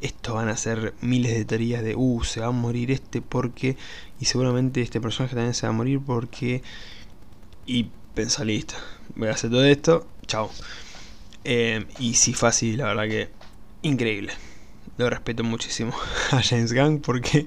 esto 0.00 0.34
van 0.34 0.48
a 0.48 0.56
ser 0.56 0.94
miles 1.02 1.34
de 1.34 1.44
teorías 1.44 1.84
de, 1.84 1.94
uh, 1.94 2.24
se 2.24 2.40
va 2.40 2.46
a 2.46 2.50
morir 2.50 2.90
este 2.90 3.20
porque, 3.20 3.76
y 4.18 4.24
seguramente 4.24 4.80
este 4.80 4.98
personaje 4.98 5.34
también 5.34 5.52
se 5.52 5.66
va 5.66 5.74
a 5.74 5.76
morir 5.76 6.00
porque, 6.04 6.62
y 7.66 7.90
pensó, 8.14 8.42
listo, 8.42 8.74
voy 9.16 9.28
a 9.28 9.32
hacer 9.32 9.50
todo 9.50 9.66
esto, 9.66 10.06
chao. 10.26 10.50
Eh, 11.44 11.84
y 11.98 12.14
sí 12.14 12.32
fácil, 12.32 12.78
la 12.78 12.86
verdad 12.86 13.04
que 13.04 13.28
increíble. 13.82 14.32
Lo 14.96 15.10
respeto 15.10 15.44
muchísimo 15.44 15.92
a 16.30 16.42
James 16.42 16.72
Gunn 16.72 17.00
porque 17.00 17.46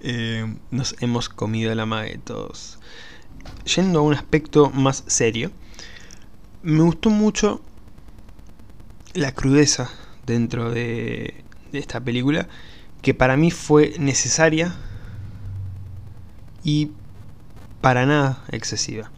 eh, 0.00 0.52
nos 0.72 0.96
hemos 1.00 1.28
comido 1.28 1.72
la 1.76 1.86
madre 1.86 2.18
todos. 2.24 2.80
Yendo 3.76 4.00
a 4.00 4.02
un 4.02 4.14
aspecto 4.14 4.70
más 4.70 5.04
serio, 5.06 5.52
me 6.64 6.82
gustó 6.82 7.08
mucho 7.10 7.60
la 9.16 9.32
crudeza 9.32 9.90
dentro 10.26 10.70
de, 10.70 11.34
esta 11.72 12.00
película, 12.00 12.48
que 13.02 13.14
para 13.14 13.36
mí 13.36 13.50
fue 13.50 13.94
necesaria 13.98 14.74
y 16.62 16.90
para 17.80 18.06
nada 18.06 18.44
excesiva. 18.50 19.10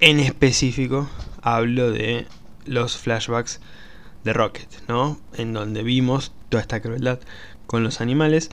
En 0.00 0.20
específico, 0.20 1.08
hablo 1.42 1.90
de 1.90 2.26
los 2.64 2.96
flashbacks 2.96 3.60
de 4.24 4.32
Rocket, 4.32 4.68
¿no? 4.88 5.18
En 5.34 5.52
donde 5.52 5.82
vimos 5.82 6.32
toda 6.48 6.62
esta 6.62 6.80
crueldad 6.80 7.20
con 7.66 7.82
los 7.82 8.00
animales. 8.00 8.50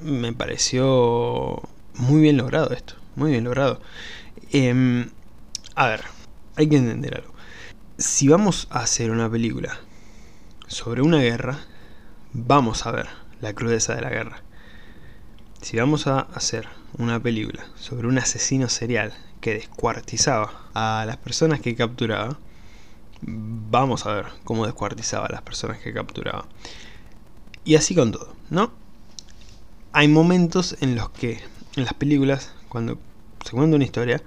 Me 0.00 0.32
pareció 0.32 1.62
muy 1.94 2.22
bien 2.22 2.36
logrado 2.36 2.70
esto, 2.72 2.94
muy 3.16 3.32
bien 3.32 3.44
logrado. 3.44 3.80
Em, 4.52 5.10
a 5.74 5.86
ver, 5.86 6.02
hay 6.56 6.68
que 6.68 6.76
entender 6.76 7.16
algo. 7.16 7.34
Si 7.98 8.28
vamos 8.28 8.66
a 8.70 8.80
hacer 8.80 9.10
una 9.10 9.30
película 9.30 9.78
sobre 10.70 11.02
una 11.02 11.18
guerra, 11.18 11.58
vamos 12.32 12.86
a 12.86 12.92
ver 12.92 13.08
la 13.40 13.52
crudeza 13.54 13.96
de 13.96 14.02
la 14.02 14.08
guerra. 14.08 14.40
Si 15.60 15.76
vamos 15.76 16.06
a 16.06 16.20
hacer 16.20 16.68
una 16.96 17.18
película 17.18 17.66
sobre 17.74 18.06
un 18.06 18.18
asesino 18.18 18.68
serial 18.68 19.12
que 19.40 19.54
descuartizaba 19.54 20.68
a 20.72 21.04
las 21.06 21.16
personas 21.16 21.60
que 21.60 21.74
capturaba, 21.74 22.38
vamos 23.20 24.06
a 24.06 24.14
ver 24.14 24.26
cómo 24.44 24.64
descuartizaba 24.64 25.26
a 25.26 25.32
las 25.32 25.42
personas 25.42 25.78
que 25.80 25.92
capturaba. 25.92 26.46
Y 27.64 27.74
así 27.74 27.96
con 27.96 28.12
todo, 28.12 28.32
¿no? 28.48 28.70
Hay 29.92 30.06
momentos 30.06 30.76
en 30.80 30.94
los 30.94 31.10
que 31.10 31.40
en 31.74 31.84
las 31.84 31.94
películas, 31.94 32.52
cuando 32.68 32.96
se 33.44 33.50
cuenta 33.50 33.74
una 33.74 33.84
historia, 33.84 34.22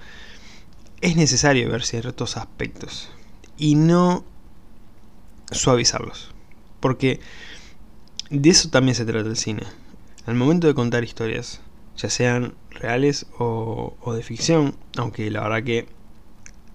es 0.99 1.15
necesario 1.15 1.71
ver 1.71 1.83
ciertos 1.83 2.35
aspectos 2.35 3.09
y 3.57 3.75
no 3.75 4.25
suavizarlos. 5.49 6.32
Porque 6.83 7.21
de 8.29 8.49
eso 8.49 8.69
también 8.69 8.93
se 8.93 9.05
trata 9.05 9.29
el 9.29 9.37
cine. 9.37 9.63
Al 10.25 10.35
momento 10.35 10.67
de 10.67 10.73
contar 10.73 11.05
historias, 11.05 11.61
ya 11.95 12.09
sean 12.09 12.55
reales 12.71 13.25
o, 13.39 13.95
de 14.13 14.21
ficción, 14.21 14.75
aunque 14.97 15.31
la 15.31 15.43
verdad 15.43 15.63
que 15.63 15.87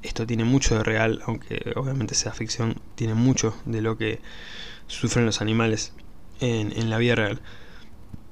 esto 0.02 0.26
tiene 0.26 0.44
mucho 0.44 0.78
de 0.78 0.82
real, 0.82 1.20
aunque 1.26 1.74
obviamente 1.76 2.14
sea 2.14 2.32
ficción, 2.32 2.80
tiene 2.94 3.12
mucho 3.12 3.54
de 3.66 3.82
lo 3.82 3.98
que 3.98 4.20
sufren 4.86 5.26
los 5.26 5.42
animales 5.42 5.92
en, 6.40 6.88
la 6.88 6.96
vida 6.96 7.14
real. 7.14 7.42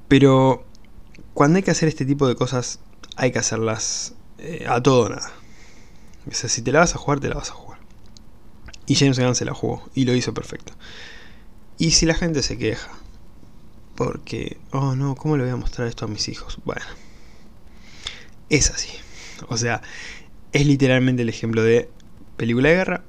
Pero 0.08 0.64
cuando 1.34 1.58
hay 1.58 1.62
que 1.62 1.72
hacer 1.72 1.90
este 1.90 2.06
tipo 2.06 2.26
de 2.26 2.36
cosas, 2.36 2.80
hay 3.16 3.32
que 3.32 3.38
hacerlas 3.38 4.14
eh, 4.38 4.64
a 4.66 4.82
todo 4.82 5.02
o 5.02 5.08
nada. 5.10 5.30
O 6.26 6.32
sea, 6.32 6.48
si 6.48 6.62
te 6.62 6.72
la 6.72 6.78
vas 6.78 6.94
a 6.94 6.98
jugar, 6.98 7.20
te 7.20 7.28
la 7.28 7.34
vas 7.34 7.50
a 7.50 7.52
jugar. 7.52 7.80
Y 8.86 8.94
James 8.94 9.18
Gunn 9.18 9.34
se 9.34 9.44
la 9.44 9.52
jugó 9.52 9.86
y 9.94 10.06
lo 10.06 10.14
hizo 10.14 10.32
perfecto. 10.32 10.72
Y 11.78 11.90
si 11.90 12.06
la 12.06 12.14
gente 12.14 12.42
se 12.42 12.56
queja, 12.56 12.90
porque, 13.94 14.58
oh 14.72 14.94
no, 14.94 15.14
¿cómo 15.14 15.36
le 15.36 15.44
voy 15.44 15.52
a 15.52 15.56
mostrar 15.56 15.88
esto 15.88 16.04
a 16.04 16.08
mis 16.08 16.28
hijos? 16.28 16.58
Bueno, 16.64 16.84
es 18.48 18.70
así. 18.70 18.90
O 19.48 19.56
sea, 19.56 19.82
es 20.52 20.66
literalmente 20.66 21.22
el 21.22 21.28
ejemplo 21.28 21.62
de 21.62 21.90
película 22.36 22.68
de 22.68 22.76
guerra. 22.76 23.04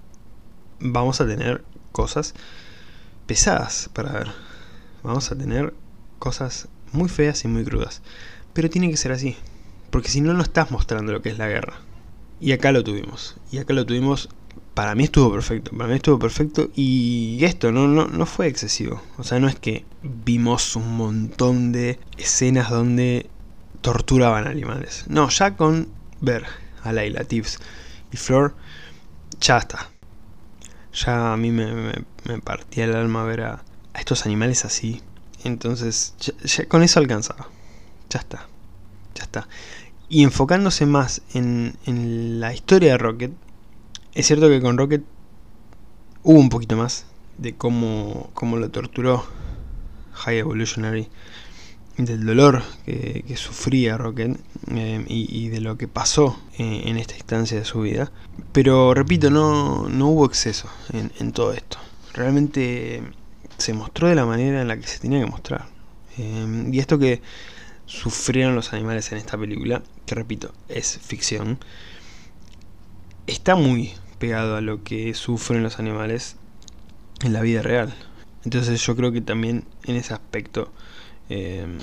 Vamos 0.80 1.21
a 1.21 1.27
tener 1.27 1.63
cosas 1.91 2.34
pesadas 3.25 3.89
para 3.93 4.12
ver. 4.12 4.27
Vamos 5.03 5.32
a 5.32 5.38
tener 5.38 5.73
cosas 6.19 6.67
muy 6.91 7.10
feas 7.10 7.43
y 7.45 7.47
muy 7.47 7.63
crudas. 7.63 8.01
Pero 8.53 8.69
tiene 8.69 8.89
que 8.89 8.97
ser 8.97 9.12
así. 9.12 9.36
Porque 9.91 10.10
si 10.10 10.21
no, 10.21 10.34
no 10.34 10.43
estás 10.43 10.71
mostrando 10.71 11.13
lo 11.13 11.21
que 11.21 11.30
es 11.30 11.38
la 11.38 11.47
guerra. 11.47 11.75
Y 12.39 12.51
acá 12.51 12.71
lo 12.71 12.84
tuvimos. 12.84 13.38
Y 13.51 13.60
acá 13.60 13.73
lo 13.73 13.86
tuvimos 13.86 14.30
para 14.78 14.94
mí 14.94 15.06
estuvo 15.06 15.32
perfecto, 15.32 15.72
para 15.76 15.90
mí 15.90 15.96
estuvo 15.96 16.20
perfecto 16.20 16.70
y 16.76 17.40
esto 17.42 17.72
no, 17.72 17.88
no, 17.88 18.06
no 18.06 18.28
fue 18.28 18.46
excesivo. 18.46 19.02
O 19.18 19.24
sea, 19.24 19.40
no 19.40 19.48
es 19.48 19.56
que 19.56 19.86
vimos 20.04 20.76
un 20.76 20.96
montón 20.96 21.72
de 21.72 22.00
escenas 22.16 22.70
donde 22.70 23.28
torturaban 23.82 24.46
animales. 24.46 25.06
No, 25.08 25.30
ya 25.30 25.56
con 25.56 25.88
ver 26.22 26.46
a 26.84 26.94
Laila, 26.94 27.24
Tips 27.24 27.58
y 28.12 28.18
Flor, 28.18 28.54
ya 29.42 29.58
está. 29.58 29.90
Ya 30.94 31.34
a 31.34 31.38
mí 31.38 31.50
me, 31.50 31.92
partía 32.44 32.86
el 32.86 32.96
alma 32.96 33.24
ver 33.24 33.42
a, 33.42 33.63
estos 33.96 34.28
animales 34.28 34.63
así. 34.63 35.02
Entonces, 35.44 36.13
ya, 36.20 36.68
con 36.68 36.84
eso 36.84 37.00
alcanzaba. 37.00 37.50
Ya 38.12 38.20
está. 38.20 38.46
Ya 39.16 39.24
está. 39.24 39.48
Y 40.08 40.22
enfocándose 40.22 40.86
más 40.86 41.24
en, 41.34 41.78
en 41.88 42.40
la 42.40 42.54
historia 42.54 42.92
de 42.92 42.98
Rocket, 43.00 43.32
es 44.17 44.25
cierto 44.25 44.49
que 44.49 44.60
con 44.60 44.80
Rocket 44.80 45.03
hubo 46.23 46.39
un 46.39 46.49
poquito 46.49 46.75
más 46.75 47.06
de 47.38 47.56
cómo, 47.56 48.32
cómo 48.34 48.58
lo 48.58 48.71
torturó 48.71 49.23
High 50.13 50.39
Evolutionary, 50.39 51.08
del 51.97 52.25
dolor 52.25 52.63
que, 52.84 53.23
sufría 53.36 53.95
Rocket 53.95 54.39
eh, 54.71 55.06
y, 55.08 55.49
de 55.49 55.62
lo 55.62 55.77
que 55.77 55.88
pasó 55.88 56.39
en, 56.58 56.97
esta 56.97 57.15
instancia 57.15 57.60
de 57.60 57.65
su 57.65 57.82
vida. 57.82 58.12
Pero 58.53 58.95
repito, 58.95 59.30
no, 59.30 59.88
no 59.88 60.08
hubo 60.08 60.25
exceso 60.25 60.67
en, 60.93 61.32
todo 61.32 61.53
esto. 61.53 61.77
Realmente 62.15 63.03
se 63.60 63.73
mostró 63.73 64.08
de 64.08 64.15
la 64.15 64.25
manera 64.25 64.62
en 64.62 64.67
la 64.67 64.77
que 64.77 64.88
se 64.88 64.97
tenía 64.97 65.19
que 65.19 65.30
mostrar. 65.30 65.67
Eh, 66.17 66.69
y 66.71 66.80
esto 66.80 66.97
que 66.97 67.22
sufrieron 67.86 68.55
los 68.55 68.74
animales 68.74 69.11
en 69.11 69.20
esta 69.20 69.38
película, 69.38 69.84
que 70.07 70.15
repito, 70.15 70.55
es 70.70 70.97
ficción, 70.97 71.59
está 73.28 73.55
muy 73.55 73.93
pegado 74.20 74.55
a 74.55 74.61
lo 74.61 74.84
que 74.84 75.13
sufren 75.13 75.63
los 75.63 75.80
animales 75.80 76.36
en 77.22 77.34
la 77.34 77.41
vida 77.41 77.61
real. 77.61 77.93
Entonces 78.43 78.82
yo 78.86 78.95
creo 78.95 79.11
que 79.11 79.22
también 79.22 79.65
en 79.84 79.95
ese 79.95 80.13
aspecto 80.13 80.72
em, 81.30 81.80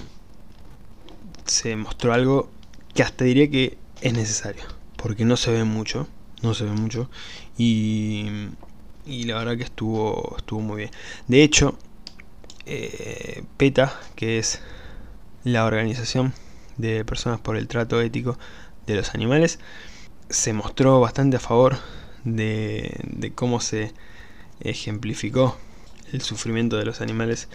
se 1.44 1.76
mostró 1.76 2.12
algo 2.12 2.50
que 2.94 3.02
hasta 3.02 3.24
diría 3.24 3.50
que 3.50 3.76
es 4.00 4.12
necesario. 4.12 4.62
Porque 4.96 5.24
no 5.24 5.36
se 5.36 5.50
ve 5.50 5.64
mucho, 5.64 6.08
no 6.42 6.54
se 6.54 6.64
ve 6.64 6.70
mucho. 6.70 7.10
Y, 7.58 8.26
y 9.04 9.24
la 9.24 9.38
verdad 9.38 9.56
que 9.56 9.64
estuvo, 9.64 10.36
estuvo 10.38 10.60
muy 10.60 10.76
bien. 10.78 10.90
De 11.28 11.42
hecho, 11.42 11.76
eh, 12.66 13.44
PETA, 13.58 14.00
que 14.16 14.38
es 14.38 14.60
la 15.44 15.66
organización 15.66 16.32
de 16.78 17.04
personas 17.04 17.40
por 17.40 17.56
el 17.56 17.68
trato 17.68 18.00
ético 18.00 18.38
de 18.86 18.94
los 18.94 19.14
animales, 19.14 19.58
se 20.30 20.52
mostró 20.52 21.00
bastante 21.00 21.36
a 21.36 21.40
favor 21.40 21.76
de, 22.24 23.32
cómo 23.34 23.60
se 23.60 23.92
ejemplificó 24.60 25.56
el 26.12 26.22
sufrimiento 26.22 26.76
de 26.76 26.84
los 26.84 27.00
animales 27.00 27.48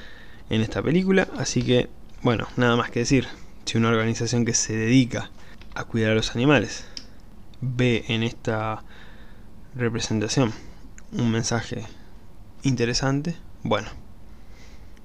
en 0.49 0.61
esta 0.61 0.81
película. 0.81 1.27
Así 1.37 1.63
que, 1.63 1.89
bueno, 2.21 2.47
nada 2.57 2.75
más 2.75 2.91
que 2.91 2.99
decir. 2.99 3.27
Si 3.65 3.77
una 3.77 3.89
organización 3.89 4.45
que 4.45 4.53
se 4.53 4.75
dedica 4.75 5.29
a 5.75 5.83
cuidar 5.83 6.11
a 6.11 6.15
los 6.15 6.35
animales 6.35 6.85
ve 7.61 8.03
en 8.07 8.23
esta 8.23 8.83
representación 9.75 10.53
un 11.11 11.31
mensaje 11.31 11.83
interesante, 12.63 13.35
bueno, 13.63 13.89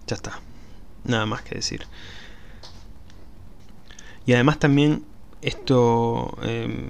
ya 0.06 0.16
está. 0.16 0.40
Nada 1.04 1.26
más 1.26 1.42
que 1.42 1.56
decir. 1.56 1.86
Y 4.26 4.32
además 4.32 4.58
también 4.58 5.04
esto 5.42 6.38
eh, 6.42 6.88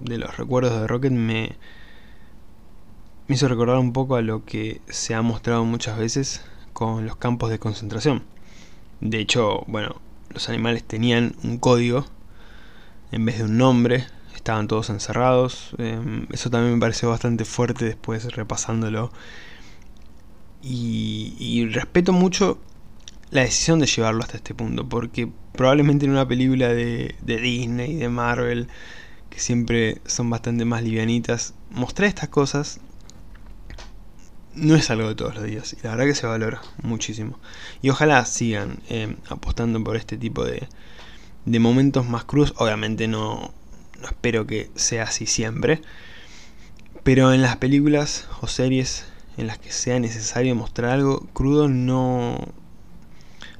de 0.00 0.18
los 0.18 0.36
recuerdos 0.36 0.80
de 0.80 0.86
Rocket 0.88 1.12
me, 1.12 1.56
me 3.26 3.34
hizo 3.34 3.48
recordar 3.48 3.78
un 3.78 3.92
poco 3.92 4.16
a 4.16 4.22
lo 4.22 4.44
que 4.44 4.80
se 4.88 5.14
ha 5.14 5.22
mostrado 5.22 5.64
muchas 5.64 5.98
veces 5.98 6.42
con 6.72 7.06
los 7.06 7.16
campos 7.16 7.50
de 7.50 7.58
concentración. 7.58 8.22
De 9.00 9.18
hecho, 9.18 9.64
bueno, 9.66 10.00
los 10.30 10.48
animales 10.48 10.84
tenían 10.84 11.34
un 11.42 11.58
código 11.58 12.04
en 13.12 13.24
vez 13.24 13.38
de 13.38 13.44
un 13.44 13.56
nombre, 13.56 14.06
estaban 14.34 14.68
todos 14.68 14.90
encerrados. 14.90 15.70
Em, 15.78 16.26
eso 16.32 16.50
también 16.50 16.74
me 16.74 16.80
pareció 16.80 17.08
bastante 17.10 17.44
fuerte 17.44 17.86
después 17.86 18.24
repasándolo. 18.34 19.10
Y, 20.62 21.66
respeto 21.72 22.12
mucho 22.12 22.58
la 23.30 23.42
decisión 23.42 23.78
de 23.80 23.86
llevarlo 23.86 24.22
hasta 24.22 24.36
este 24.36 24.54
punto, 24.54 24.88
porque 24.88 25.30
probablemente 25.52 26.06
en 26.06 26.12
una 26.12 26.26
película 26.26 26.68
de, 26.68 27.14
de 27.22 27.38
Disney, 27.38 27.94
de 27.96 28.08
Marvel, 28.08 28.68
que 29.30 29.40
siempre 29.40 30.00
son 30.06 30.30
bastante 30.30 30.64
más 30.64 30.82
livianitas, 30.82 31.54
mostrar 31.70 32.08
estas 32.08 32.28
cosas 32.28 32.80
no 34.56 34.74
es 34.76 34.90
algo 34.90 35.08
de 35.08 35.14
todos 35.14 35.34
los 35.34 35.44
días. 35.44 35.72
Y 35.72 35.82
la 35.84 35.90
verdad 35.90 36.06
que 36.06 36.14
se 36.14 36.26
valora 36.26 36.60
muchísimo. 36.82 37.38
Y 37.82 37.90
ojalá 37.90 38.24
sigan 38.24 38.78
eh, 38.88 39.16
apostando 39.28 39.82
por 39.82 39.96
este 39.96 40.16
tipo 40.16 40.44
de, 40.44 40.68
de 41.44 41.58
momentos 41.58 42.06
más 42.06 42.24
cruz. 42.24 42.54
Obviamente 42.56 43.08
no, 43.08 43.52
no 44.00 44.06
espero 44.06 44.46
que 44.46 44.70
sea 44.74 45.04
así 45.04 45.26
siempre. 45.26 45.82
Pero 47.02 47.32
en 47.32 47.42
las 47.42 47.56
películas 47.56 48.28
o 48.40 48.46
series 48.46 49.06
en 49.36 49.46
las 49.46 49.58
que 49.58 49.72
sea 49.72 49.98
necesario 49.98 50.54
mostrar 50.54 50.92
algo 50.92 51.26
crudo, 51.32 51.68
no, 51.68 52.38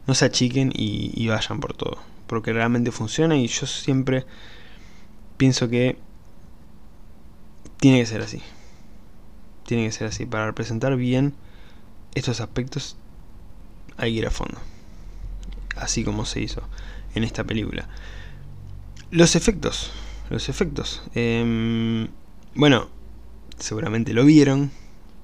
no 0.06 0.14
se 0.14 0.24
achiquen 0.24 0.72
y, 0.74 1.10
y 1.14 1.28
vayan 1.28 1.60
por 1.60 1.76
todo. 1.76 1.98
Porque 2.26 2.52
realmente 2.52 2.90
funciona 2.90 3.36
y 3.36 3.48
yo 3.48 3.66
siempre 3.66 4.24
pienso 5.36 5.68
que 5.68 5.98
tiene 7.80 8.00
que 8.00 8.06
ser 8.06 8.22
así 8.22 8.40
tiene 9.64 9.84
que 9.84 9.92
ser 9.92 10.08
así. 10.08 10.26
Para 10.26 10.46
representar 10.46 10.96
bien 10.96 11.34
estos 12.14 12.40
aspectos 12.40 12.96
hay 13.96 14.12
que 14.12 14.18
ir 14.18 14.26
a 14.26 14.30
fondo. 14.30 14.58
Así 15.76 16.04
como 16.04 16.24
se 16.24 16.40
hizo 16.40 16.62
en 17.14 17.24
esta 17.24 17.44
película. 17.44 17.88
Los 19.10 19.36
efectos. 19.36 19.90
Los 20.30 20.48
efectos. 20.48 21.02
Em, 21.14 22.08
bueno, 22.54 22.88
seguramente 23.58 24.12
lo 24.12 24.24
vieron 24.24 24.70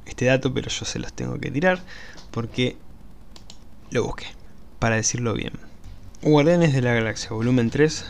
este 0.07 0.27
dato, 0.27 0.53
pero 0.53 0.69
yo 0.69 0.85
se 0.85 0.99
los 0.99 1.13
tengo 1.13 1.39
que 1.39 1.51
tirar 1.51 1.83
porque 2.31 2.77
lo 3.91 4.05
busqué. 4.05 4.27
Para 4.79 4.97
decirlo 4.97 5.35
bien. 5.35 5.53
Guardianes 6.23 6.73
de 6.73 6.83
la 6.83 6.93
Galaxia 6.93 7.31
Volumen 7.31 7.71
3 7.71 8.05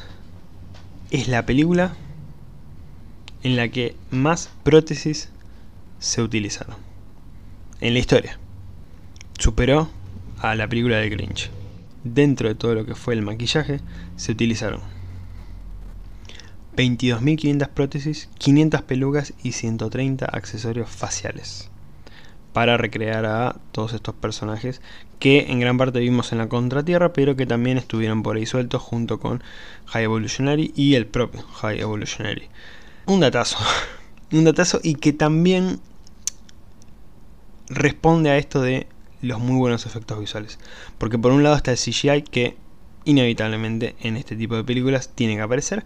es 1.11 1.29
la 1.29 1.47
película 1.47 1.95
en 3.43 3.57
la 3.57 3.69
que 3.69 3.97
más 4.11 4.51
prótesis 4.65 5.29
se 6.01 6.23
utilizaron 6.23 6.77
en 7.81 7.93
la 7.93 8.01
historia. 8.01 8.39
Superó 9.39 9.89
a 10.41 10.57
la 10.57 10.67
película 10.67 10.97
de 10.97 11.09
Grinch. 11.09 11.51
Dentro 12.03 12.49
de 12.49 12.57
todo 12.57 12.75
lo 12.75 12.85
que 12.85 12.95
fue 12.95 13.15
el 13.15 13.23
maquillaje, 13.23 13.81
se 14.17 14.33
utilizaron 14.33 14.81
22.500 16.77 17.69
prótesis, 17.69 18.29
500 18.39 18.83
pelucas 18.83 19.35
y 19.43 19.53
130 19.53 20.25
accesorios 20.25 20.89
faciales 20.89 21.71
para 22.53 22.77
recrear 22.77 23.27
a 23.27 23.57
todos 23.73 23.93
estos 23.93 24.15
personajes 24.15 24.81
que 25.19 25.51
en 25.51 25.61
gran 25.61 25.79
parte 25.79 26.01
vimos 26.01 26.33
en 26.33 26.39
la 26.39 26.49
Contratierra, 26.49 27.13
pero 27.13 27.37
que 27.37 27.47
también 27.47 27.77
estuvieron 27.77 28.23
por 28.23 28.37
ahí 28.37 28.47
sueltos 28.47 28.83
junto 28.83 29.21
con 29.21 29.43
High 29.87 30.05
Evolutionary 30.05 30.73
y 30.75 30.95
el 30.95 31.07
propio 31.07 31.43
High 31.43 31.81
Evolutionary. 31.81 32.49
Un 33.07 33.21
datazo, 33.21 33.59
un 34.33 34.45
datazo 34.45 34.81
y 34.83 34.95
que 34.95 35.13
también 35.13 35.81
responde 37.71 38.31
a 38.31 38.37
esto 38.37 38.61
de 38.61 38.87
los 39.23 39.39
muy 39.41 39.57
buenos 39.57 39.87
efectos 39.87 40.19
visuales. 40.19 40.59
Porque 40.99 41.19
por 41.19 41.33
un 41.33 41.43
lado 41.43 41.57
está 41.57 41.71
el 41.71 41.79
CGI 41.79 42.23
que 42.23 42.57
inevitablemente 43.05 43.97
en 44.01 44.17
este 44.17 44.37
tipo 44.37 44.57
de 44.57 44.65
películas 44.65 45.11
tiene 45.15 45.37
que 45.37 45.43
aparecer, 45.43 45.85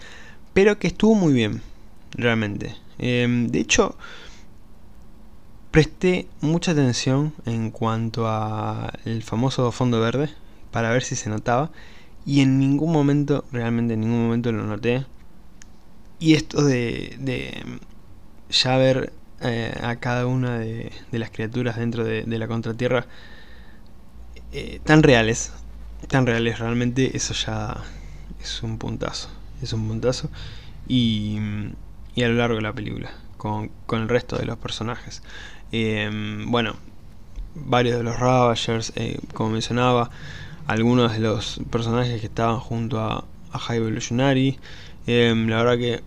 pero 0.52 0.78
que 0.78 0.88
estuvo 0.88 1.14
muy 1.14 1.32
bien, 1.32 1.62
realmente. 2.12 2.74
Em, 2.98 3.48
de 3.48 3.60
hecho, 3.60 3.96
presté 5.70 6.26
mucha 6.40 6.72
atención 6.72 7.34
en 7.46 7.70
cuanto 7.70 8.28
al 8.28 9.22
famoso 9.22 9.70
fondo 9.72 10.00
verde 10.00 10.30
para 10.70 10.90
ver 10.90 11.02
si 11.02 11.16
se 11.16 11.30
notaba 11.30 11.70
y 12.26 12.40
en 12.40 12.58
ningún 12.58 12.92
momento, 12.92 13.44
realmente 13.52 13.94
en 13.94 14.00
ningún 14.00 14.24
momento 14.24 14.50
lo 14.52 14.64
noté. 14.64 15.04
Y 16.18 16.34
esto 16.34 16.62
de, 16.64 17.16
de 17.18 17.62
ya 18.48 18.76
ver 18.76 19.12
eh, 19.44 19.78
a 19.82 19.96
cada 19.96 20.26
una 20.26 20.58
de, 20.58 20.90
las 21.12 21.30
criaturas 21.30 21.76
dentro 21.76 22.02
de, 22.02 22.24
la 22.26 22.48
contratierra 22.48 23.06
eh, 24.52 24.80
tan 24.84 25.02
reales, 25.02 25.52
tan 26.08 26.26
reales 26.26 26.60
realmente, 26.60 27.14
eso 27.14 27.34
ya 27.34 27.76
es 28.40 28.62
un 28.62 28.78
puntazo, 28.78 29.28
es 29.60 29.74
un 29.74 29.86
puntazo 29.86 30.30
y, 30.88 31.36
a 32.16 32.28
lo 32.28 32.34
largo 32.34 32.56
de 32.56 32.62
la 32.62 32.72
película, 32.72 33.10
con, 33.36 33.70
el 33.92 34.08
resto 34.08 34.38
de 34.38 34.46
los 34.46 34.56
personajes. 34.56 35.22
Em, 35.72 36.50
bueno, 36.50 36.76
varios 37.54 37.98
de 37.98 38.02
los 38.02 38.18
Ravagers, 38.18 38.94
eh, 38.96 39.18
como 39.34 39.50
mencionaba, 39.50 40.08
algunos 40.66 41.12
de 41.12 41.18
los 41.18 41.60
personajes 41.70 42.18
que 42.18 42.28
estaban 42.28 42.60
junto 42.60 42.98
a, 42.98 43.26
a 43.52 43.58
High 43.58 43.76
Evolutionary, 43.76 44.58
la 45.06 45.62
verdad 45.62 45.76
que 45.76 46.02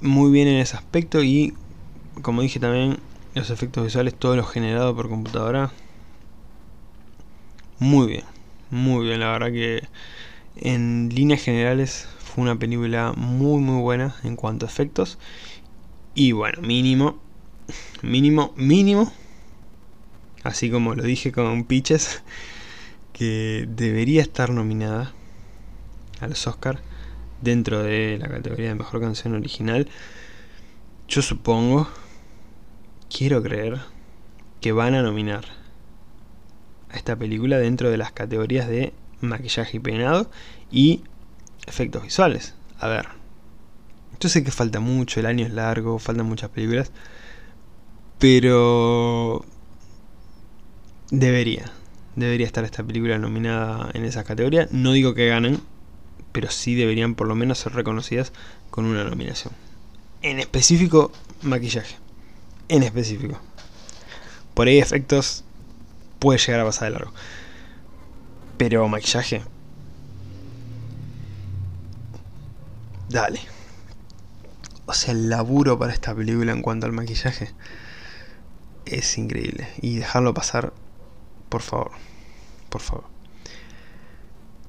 muy 0.00 0.30
bien 0.30 0.48
en 0.48 0.56
ese 0.56 0.76
aspecto 0.76 1.22
y 1.22 1.52
como 2.22 2.42
dije 2.42 2.60
también, 2.60 2.98
los 3.34 3.50
efectos 3.50 3.84
visuales, 3.84 4.14
todo 4.14 4.36
lo 4.36 4.44
generado 4.44 4.94
por 4.94 5.08
computadora. 5.08 5.70
Muy 7.78 8.06
bien, 8.08 8.24
muy 8.70 9.06
bien, 9.06 9.20
la 9.20 9.30
verdad 9.30 9.52
que 9.52 9.82
en 10.56 11.10
líneas 11.14 11.42
generales 11.42 12.08
fue 12.18 12.42
una 12.42 12.58
película 12.58 13.12
muy 13.16 13.60
muy 13.60 13.80
buena 13.80 14.16
en 14.24 14.36
cuanto 14.36 14.66
a 14.66 14.68
efectos. 14.68 15.18
Y 16.14 16.32
bueno, 16.32 16.60
mínimo, 16.62 17.20
mínimo, 18.02 18.52
mínimo, 18.56 19.12
así 20.42 20.70
como 20.70 20.94
lo 20.94 21.04
dije 21.04 21.30
con 21.30 21.64
Pitches, 21.64 22.22
que 23.12 23.66
debería 23.68 24.22
estar 24.22 24.50
nominada 24.50 25.12
a 26.20 26.26
los 26.26 26.46
Oscar 26.46 26.80
dentro 27.40 27.82
de 27.82 28.18
la 28.18 28.28
categoría 28.28 28.68
de 28.68 28.74
mejor 28.74 29.00
canción 29.00 29.34
original. 29.34 29.88
Yo 31.08 31.22
supongo 31.22 31.88
quiero 33.10 33.42
creer 33.42 33.78
que 34.60 34.72
van 34.72 34.94
a 34.94 35.02
nominar 35.02 35.44
a 36.90 36.96
esta 36.96 37.16
película 37.16 37.58
dentro 37.58 37.90
de 37.90 37.96
las 37.96 38.12
categorías 38.12 38.68
de 38.68 38.92
maquillaje 39.20 39.76
y 39.76 39.80
peinado 39.80 40.30
y 40.70 41.02
efectos 41.66 42.02
visuales. 42.02 42.54
A 42.78 42.88
ver, 42.88 43.08
yo 44.20 44.28
sé 44.28 44.42
que 44.44 44.50
falta 44.50 44.80
mucho, 44.80 45.20
el 45.20 45.26
año 45.26 45.44
es 45.46 45.52
largo, 45.52 45.98
faltan 45.98 46.26
muchas 46.26 46.50
películas, 46.50 46.92
pero 48.18 49.44
debería, 51.10 51.70
debería 52.16 52.46
estar 52.46 52.64
esta 52.64 52.82
película 52.82 53.18
nominada 53.18 53.90
en 53.94 54.04
esa 54.04 54.24
categoría. 54.24 54.68
No 54.70 54.92
digo 54.92 55.14
que 55.14 55.28
ganen, 55.28 55.60
pero 56.32 56.50
sí 56.50 56.74
deberían 56.74 57.14
por 57.14 57.28
lo 57.28 57.34
menos 57.34 57.58
ser 57.58 57.74
reconocidas 57.74 58.32
con 58.70 58.86
una 58.86 59.04
nominación. 59.04 59.54
En 60.22 60.40
específico, 60.40 61.12
maquillaje 61.42 62.07
en 62.68 62.82
específico. 62.82 63.38
Por 64.54 64.68
ahí 64.68 64.78
efectos 64.78 65.44
puede 66.18 66.38
llegar 66.38 66.60
a 66.60 66.64
pasar 66.64 66.88
de 66.88 66.98
largo. 66.98 67.12
Pero 68.56 68.88
maquillaje. 68.88 69.42
Dale. 73.08 73.40
O 74.86 74.94
sea, 74.94 75.12
el 75.12 75.28
laburo 75.28 75.78
para 75.78 75.92
esta 75.92 76.14
película 76.14 76.52
en 76.52 76.62
cuanto 76.62 76.86
al 76.86 76.92
maquillaje 76.92 77.52
es 78.86 79.18
increíble. 79.18 79.68
Y 79.80 79.98
dejarlo 79.98 80.34
pasar, 80.34 80.72
por 81.48 81.62
favor. 81.62 81.92
Por 82.68 82.80
favor. 82.80 83.04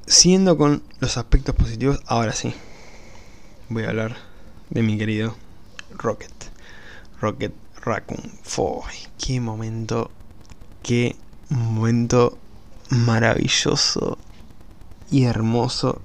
Siendo 0.05 0.57
con 0.57 0.83
los 0.99 1.17
aspectos 1.17 1.55
positivos, 1.55 2.01
ahora 2.05 2.33
sí. 2.33 2.53
Voy 3.69 3.83
a 3.83 3.89
hablar 3.89 4.17
de 4.69 4.81
mi 4.81 4.97
querido 4.97 5.35
Rocket. 5.97 6.33
Rocket 7.21 7.53
Raccoon. 7.83 8.31
Foy, 8.43 8.93
qué 9.17 9.39
momento, 9.39 10.11
qué 10.83 11.15
momento 11.49 12.37
maravilloso 12.89 14.17
y 15.11 15.23
hermoso. 15.25 16.01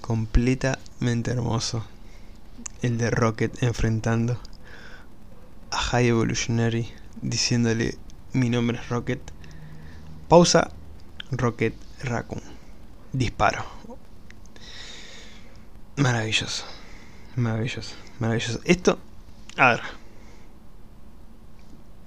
Completamente 0.00 1.30
hermoso. 1.30 1.84
El 2.82 2.98
de 2.98 3.10
Rocket 3.10 3.62
enfrentando 3.62 4.40
a 5.70 5.78
High 5.78 6.08
Evolutionary 6.08 6.88
diciéndole 7.20 7.96
mi 8.32 8.48
nombre 8.48 8.78
es 8.78 8.88
Rocket. 8.88 9.20
Pausa. 10.28 10.70
Rocket 11.30 11.74
Raccoon. 12.02 12.42
Disparo. 13.12 13.64
Maravilloso. 15.96 16.64
Maravilloso. 17.36 17.94
Maravilloso. 18.18 18.60
Esto. 18.64 18.98
A 19.56 19.68
ver. 19.68 20.01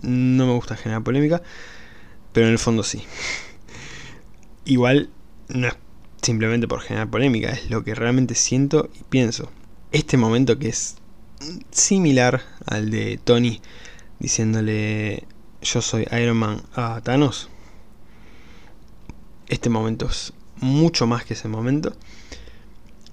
No 0.05 0.45
me 0.45 0.53
gusta 0.53 0.77
generar 0.77 1.03
polémica. 1.03 1.41
Pero 2.31 2.47
en 2.47 2.53
el 2.53 2.59
fondo 2.59 2.83
sí. 2.83 3.03
Igual 4.65 5.09
no 5.49 5.67
es 5.67 5.75
simplemente 6.21 6.67
por 6.67 6.81
generar 6.81 7.09
polémica. 7.09 7.49
Es 7.51 7.69
lo 7.69 7.83
que 7.83 7.95
realmente 7.95 8.35
siento 8.35 8.89
y 8.99 9.03
pienso. 9.03 9.51
Este 9.91 10.17
momento 10.17 10.59
que 10.59 10.69
es 10.69 10.95
similar 11.71 12.41
al 12.65 12.89
de 12.89 13.19
Tony 13.23 13.61
diciéndole 14.19 15.25
yo 15.61 15.81
soy 15.81 16.07
Iron 16.11 16.37
Man 16.37 16.61
a 16.75 17.01
Thanos. 17.01 17.49
Este 19.47 19.69
momento 19.69 20.07
es 20.09 20.33
mucho 20.57 21.07
más 21.07 21.25
que 21.25 21.33
ese 21.33 21.47
momento. 21.47 21.95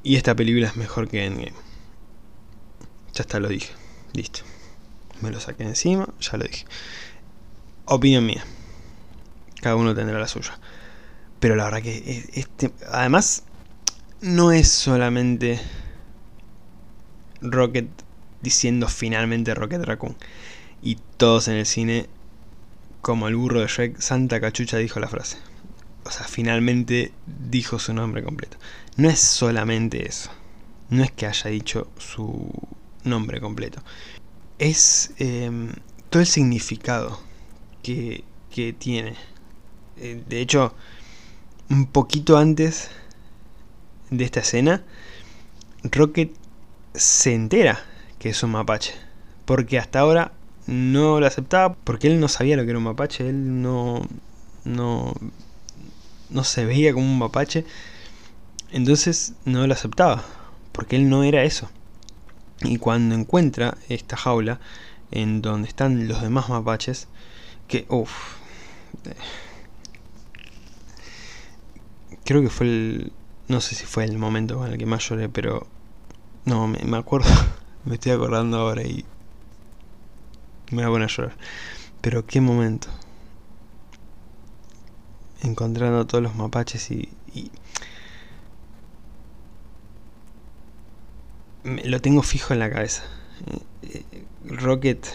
Y 0.02 0.16
esta 0.16 0.34
película 0.34 0.68
es 0.68 0.76
mejor 0.76 1.08
que 1.08 1.24
Endgame. 1.24 1.52
Ya 3.14 3.22
está, 3.22 3.38
lo 3.38 3.48
dije. 3.48 3.72
Listo. 4.12 4.42
Me 5.22 5.30
lo 5.30 5.40
saqué 5.40 5.62
encima, 5.62 6.08
ya 6.20 6.36
lo 6.36 6.44
dije. 6.44 6.66
Opinión 7.84 8.26
mía. 8.26 8.44
Cada 9.60 9.76
uno 9.76 9.94
tendrá 9.94 10.18
la 10.18 10.28
suya. 10.28 10.58
Pero 11.38 11.56
la 11.56 11.64
verdad 11.64 11.82
que 11.82 12.28
este. 12.34 12.72
Además, 12.90 13.44
no 14.20 14.52
es 14.52 14.68
solamente 14.68 15.60
Rocket 17.40 17.88
diciendo 18.40 18.88
finalmente 18.88 19.54
Rocket 19.54 19.84
Raccoon. 19.84 20.16
Y 20.82 20.98
todos 21.16 21.46
en 21.48 21.54
el 21.54 21.66
cine, 21.66 22.08
como 23.00 23.28
el 23.28 23.36
burro 23.36 23.60
de 23.60 23.68
Shrek, 23.68 24.00
Santa 24.00 24.40
Cachucha 24.40 24.78
dijo 24.78 24.98
la 24.98 25.08
frase. 25.08 25.38
O 26.04 26.10
sea, 26.10 26.26
finalmente 26.26 27.12
dijo 27.26 27.78
su 27.78 27.94
nombre 27.94 28.24
completo. 28.24 28.56
No 28.96 29.08
es 29.08 29.20
solamente 29.20 30.08
eso. 30.08 30.30
No 30.90 31.04
es 31.04 31.12
que 31.12 31.26
haya 31.26 31.50
dicho 31.50 31.88
su 31.98 32.50
nombre 33.04 33.40
completo. 33.40 33.82
Es 34.62 35.12
em, 35.18 35.72
todo 36.08 36.20
el 36.20 36.26
significado 36.28 37.18
que, 37.82 38.22
que 38.48 38.72
tiene. 38.72 39.16
Eh, 39.96 40.22
de 40.28 40.40
hecho, 40.40 40.72
un 41.68 41.86
poquito 41.86 42.38
antes 42.38 42.88
de 44.10 44.24
esta 44.24 44.38
escena, 44.38 44.84
Rocket 45.82 46.30
se 46.94 47.34
entera 47.34 47.84
que 48.20 48.28
es 48.28 48.40
un 48.44 48.52
mapache. 48.52 48.94
Porque 49.46 49.80
hasta 49.80 49.98
ahora 49.98 50.30
no 50.68 51.18
lo 51.18 51.26
aceptaba 51.26 51.74
porque 51.74 52.06
él 52.06 52.20
no 52.20 52.28
sabía 52.28 52.56
lo 52.56 52.62
que 52.62 52.70
era 52.70 52.78
un 52.78 52.84
mapache, 52.84 53.28
él 53.28 53.62
no, 53.62 54.06
no, 54.64 55.12
no 56.30 56.44
se 56.44 56.64
veía 56.64 56.92
como 56.92 57.04
un 57.04 57.18
mapache, 57.18 57.64
entonces 58.70 59.34
no 59.44 59.66
lo 59.66 59.74
aceptaba, 59.74 60.24
porque 60.70 60.94
él 60.94 61.08
no 61.08 61.24
era 61.24 61.42
eso. 61.42 61.68
Y 62.64 62.78
cuando 62.78 63.14
encuentra 63.14 63.76
esta 63.88 64.16
jaula 64.16 64.60
en 65.10 65.42
donde 65.42 65.68
están 65.68 66.08
los 66.08 66.22
demás 66.22 66.48
mapaches, 66.48 67.08
que, 67.68 67.86
uff, 67.88 68.36
creo 72.24 72.42
que 72.42 72.50
fue 72.50 72.66
el, 72.66 73.12
no 73.48 73.60
sé 73.60 73.74
si 73.74 73.84
fue 73.84 74.04
el 74.04 74.18
momento 74.18 74.64
en 74.66 74.72
el 74.72 74.78
que 74.78 74.86
más 74.86 75.08
lloré, 75.08 75.28
pero 75.28 75.66
no, 76.44 76.66
me, 76.66 76.78
me 76.84 76.96
acuerdo, 76.96 77.28
me 77.84 77.94
estoy 77.94 78.12
acordando 78.12 78.58
ahora 78.58 78.82
y 78.82 79.04
me 80.70 80.86
voy 80.86 81.02
a 81.02 81.06
llorar. 81.06 81.36
Pero 82.00 82.26
qué 82.26 82.40
momento. 82.40 82.88
Encontrando 85.42 86.00
a 86.00 86.06
todos 86.06 86.22
los 86.22 86.34
mapaches 86.34 86.90
y, 86.90 87.10
lo 91.64 92.00
tengo 92.00 92.22
fijo 92.22 92.52
en 92.52 92.58
la 92.58 92.70
cabeza. 92.70 93.02
Eh, 93.82 94.04
eh, 94.12 94.24
Rocket 94.44 95.06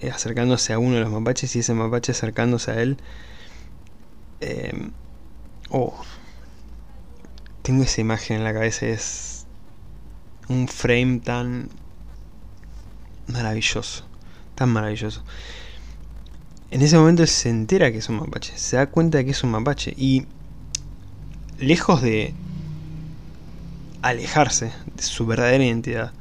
eh, 0.00 0.10
acercándose 0.10 0.72
a 0.72 0.78
uno 0.78 0.94
de 0.94 1.00
los 1.00 1.10
mapaches 1.10 1.54
y 1.56 1.60
ese 1.60 1.74
mapache 1.74 2.12
acercándose 2.12 2.70
a 2.70 2.80
él. 2.82 2.96
oh, 5.70 5.94
tengo 7.62 7.82
esa 7.84 8.00
imagen 8.00 8.38
en 8.38 8.44
la 8.44 8.52
cabeza. 8.52 8.86
Es 8.86 9.46
un 10.48 10.68
frame 10.68 11.20
tan 11.20 11.68
maravilloso 13.26 14.04
tan 14.54 14.70
maravilloso. 14.70 15.22
En 16.70 16.82
ese 16.82 16.96
momento 16.96 17.22
él 17.22 17.28
se 17.28 17.50
entera 17.50 17.92
que 17.92 17.98
es 17.98 18.08
un 18.08 18.16
mapache, 18.16 18.56
se 18.56 18.76
da 18.76 18.86
cuenta 18.86 19.18
de 19.18 19.24
que 19.24 19.30
es 19.30 19.44
un 19.44 19.50
mapache 19.50 19.94
y 19.96 20.26
lejos 21.58 22.02
de 22.02 22.34
alejarse 24.04 24.70
de 24.94 25.02
su 25.02 25.24
verdadera 25.24 25.64
identidad, 25.64 26.12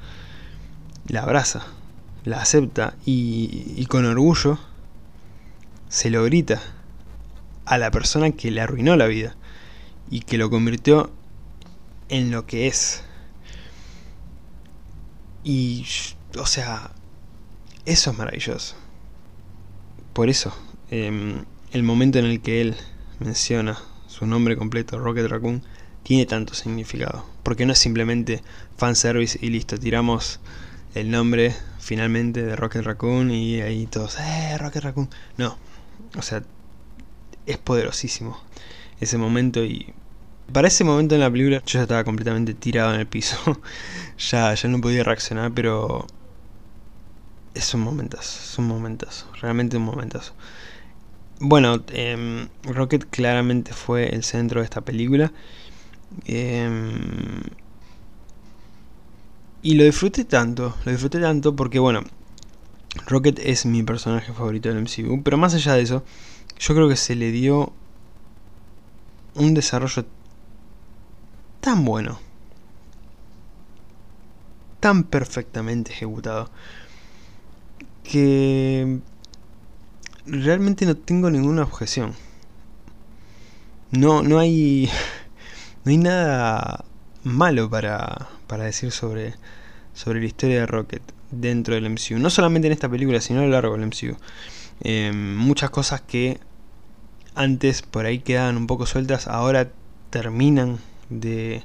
la 1.05 1.23
abraza, 1.23 1.65
la 2.23 2.41
acepta 2.41 2.95
y, 3.05 3.85
con 3.87 4.05
orgullo 4.05 4.57
se 5.89 6.09
lo 6.09 6.23
grita 6.23 6.61
a 7.65 7.77
la 7.77 7.91
persona 7.91 8.31
que 8.31 8.51
le 8.51 8.61
arruinó 8.61 8.95
la 8.95 9.07
vida 9.07 9.35
y 10.09 10.21
que 10.21 10.37
lo 10.37 10.49
convirtió 10.49 11.11
en 12.07 12.31
lo 12.31 12.45
que 12.45 12.67
es. 12.67 13.03
Y, 15.43 15.85
o 16.39 16.45
sea, 16.45 16.91
eso 17.85 18.11
es 18.11 18.17
maravilloso. 18.17 18.75
Por 20.13 20.29
eso, 20.29 20.55
em, 20.89 21.43
el 21.73 21.83
momento 21.83 22.17
en 22.17 22.25
el 22.25 22.41
que 22.41 22.61
él 22.61 22.75
menciona 23.19 23.77
su 24.07 24.25
nombre 24.25 24.55
completo, 24.55 24.99
Rocket 24.99 25.27
Raccoon, 25.27 25.63
tiene 26.03 26.25
tanto 26.25 26.53
significado. 26.53 27.25
Porque 27.43 27.65
no 27.65 27.73
es 27.73 27.79
simplemente 27.79 28.43
fanservice 28.77 29.39
y 29.41 29.49
listo, 29.49 29.77
tiramos 29.77 30.39
el 30.95 31.09
nombre 31.09 31.55
finalmente 31.79 32.43
de 32.43 32.55
Rocket 32.55 32.83
Raccoon 32.83 33.31
y 33.31 33.61
ahí 33.61 33.87
todos, 33.87 34.17
¡eh, 34.19 34.57
Rocket 34.57 34.83
Raccoon! 34.83 35.09
No, 35.37 35.57
o 36.17 36.21
sea, 36.21 36.43
es 37.45 37.57
poderosísimo 37.57 38.39
ese 38.99 39.17
momento 39.17 39.63
y 39.63 39.93
para 40.51 40.67
ese 40.67 40.83
momento 40.83 41.15
en 41.15 41.21
la 41.21 41.31
película 41.31 41.61
yo 41.65 41.79
ya 41.79 41.81
estaba 41.83 42.03
completamente 42.03 42.53
tirado 42.53 42.93
en 42.93 42.99
el 42.99 43.07
piso. 43.07 43.37
ya, 44.17 44.53
ya 44.53 44.69
no 44.69 44.81
podía 44.81 45.03
reaccionar, 45.03 45.51
pero 45.53 46.05
es 47.53 47.73
un 47.73 47.81
momentazo, 47.81 48.39
es 48.43 48.57
un 48.57 48.67
momentazo, 48.67 49.27
realmente 49.41 49.77
un 49.77 49.83
momentazo. 49.83 50.33
Bueno, 51.39 51.83
em, 51.91 52.47
Rocket 52.63 53.05
claramente 53.09 53.73
fue 53.73 54.09
el 54.13 54.23
centro 54.23 54.61
de 54.61 54.65
esta 54.65 54.81
película. 54.81 55.31
Em, 56.25 57.41
y 59.61 59.75
lo 59.75 59.83
disfruté 59.83 60.25
tanto, 60.25 60.75
lo 60.85 60.91
disfruté 60.91 61.19
tanto 61.19 61.55
porque, 61.55 61.79
bueno, 61.79 62.03
Rocket 63.07 63.39
es 63.39 63.65
mi 63.65 63.83
personaje 63.83 64.33
favorito 64.33 64.69
del 64.69 64.79
MCU. 64.79 65.23
Pero 65.23 65.37
más 65.37 65.53
allá 65.53 65.73
de 65.73 65.81
eso, 65.81 66.03
yo 66.59 66.75
creo 66.75 66.89
que 66.89 66.95
se 66.95 67.15
le 67.15 67.31
dio 67.31 67.73
un 69.35 69.53
desarrollo 69.53 70.05
tan 71.61 71.85
bueno, 71.85 72.19
tan 74.79 75.05
perfectamente 75.05 75.91
ejecutado 75.91 76.49
que 78.03 78.99
realmente 80.25 80.85
no 80.85 80.95
tengo 80.95 81.29
ninguna 81.29 81.63
objeción. 81.63 82.13
No, 83.91 84.23
no 84.23 84.39
hay. 84.39 84.89
No 85.85 85.91
hay 85.91 85.97
nada 85.97 86.85
malo 87.23 87.69
para, 87.69 88.29
para 88.47 88.63
decir 88.63 88.91
sobre, 88.91 89.35
sobre 89.93 90.19
la 90.19 90.25
historia 90.25 90.59
de 90.59 90.65
Rocket 90.65 91.01
dentro 91.31 91.75
del 91.75 91.89
MCU. 91.89 92.19
No 92.19 92.29
solamente 92.29 92.67
en 92.67 92.73
esta 92.73 92.89
película, 92.89 93.19
sino 93.19 93.41
a 93.41 93.43
lo 93.43 93.49
largo 93.49 93.77
del 93.77 93.87
MCU. 93.87 94.17
Em, 94.81 95.35
muchas 95.35 95.69
cosas 95.71 96.01
que 96.01 96.39
antes 97.35 97.81
por 97.81 98.05
ahí 98.05 98.19
quedaban 98.19 98.57
un 98.57 98.67
poco 98.67 98.85
sueltas, 98.85 99.27
ahora 99.27 99.71
terminan 100.09 100.79
de, 101.09 101.63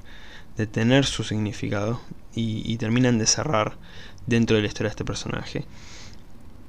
de 0.56 0.66
tener 0.66 1.04
su 1.04 1.22
significado 1.24 2.00
y, 2.34 2.62
y 2.70 2.76
terminan 2.76 3.18
de 3.18 3.26
cerrar 3.26 3.76
dentro 4.26 4.56
de 4.56 4.62
la 4.62 4.68
historia 4.68 4.88
de 4.88 4.92
este 4.92 5.04
personaje. 5.04 5.64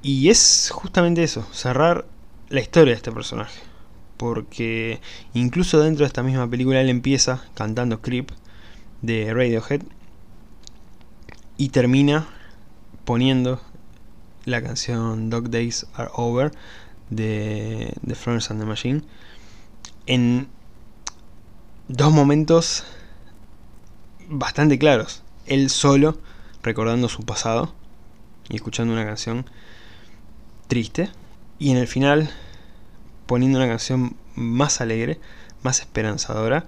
Y 0.02 0.28
es 0.28 0.70
justamente 0.72 1.22
eso, 1.22 1.46
cerrar 1.52 2.06
la 2.48 2.60
historia 2.60 2.92
de 2.92 2.96
este 2.96 3.12
personaje. 3.12 3.69
Porque 4.20 5.00
incluso 5.32 5.80
dentro 5.80 6.04
de 6.04 6.08
esta 6.08 6.22
misma 6.22 6.46
película 6.46 6.78
él 6.78 6.90
empieza 6.90 7.42
cantando 7.54 8.02
Creep 8.02 8.30
de 9.00 9.32
Radiohead 9.32 9.80
y 11.56 11.70
termina 11.70 12.28
poniendo 13.06 13.62
la 14.44 14.60
canción 14.60 15.30
Dog 15.30 15.48
Days 15.48 15.86
Are 15.94 16.10
Over 16.12 16.52
de, 17.08 17.94
de 18.02 18.14
Florence 18.14 18.52
and 18.52 18.60
the 18.60 18.66
Machine 18.66 19.00
en 20.04 20.48
dos 21.88 22.12
momentos 22.12 22.84
bastante 24.28 24.78
claros. 24.78 25.22
Él 25.46 25.70
solo 25.70 26.18
recordando 26.62 27.08
su 27.08 27.22
pasado 27.22 27.72
y 28.50 28.56
escuchando 28.56 28.92
una 28.92 29.06
canción 29.06 29.46
triste. 30.68 31.08
Y 31.58 31.70
en 31.70 31.78
el 31.78 31.88
final 31.88 32.28
poniendo 33.30 33.58
una 33.60 33.68
canción 33.68 34.16
más 34.34 34.80
alegre, 34.80 35.20
más 35.62 35.78
esperanzadora, 35.78 36.64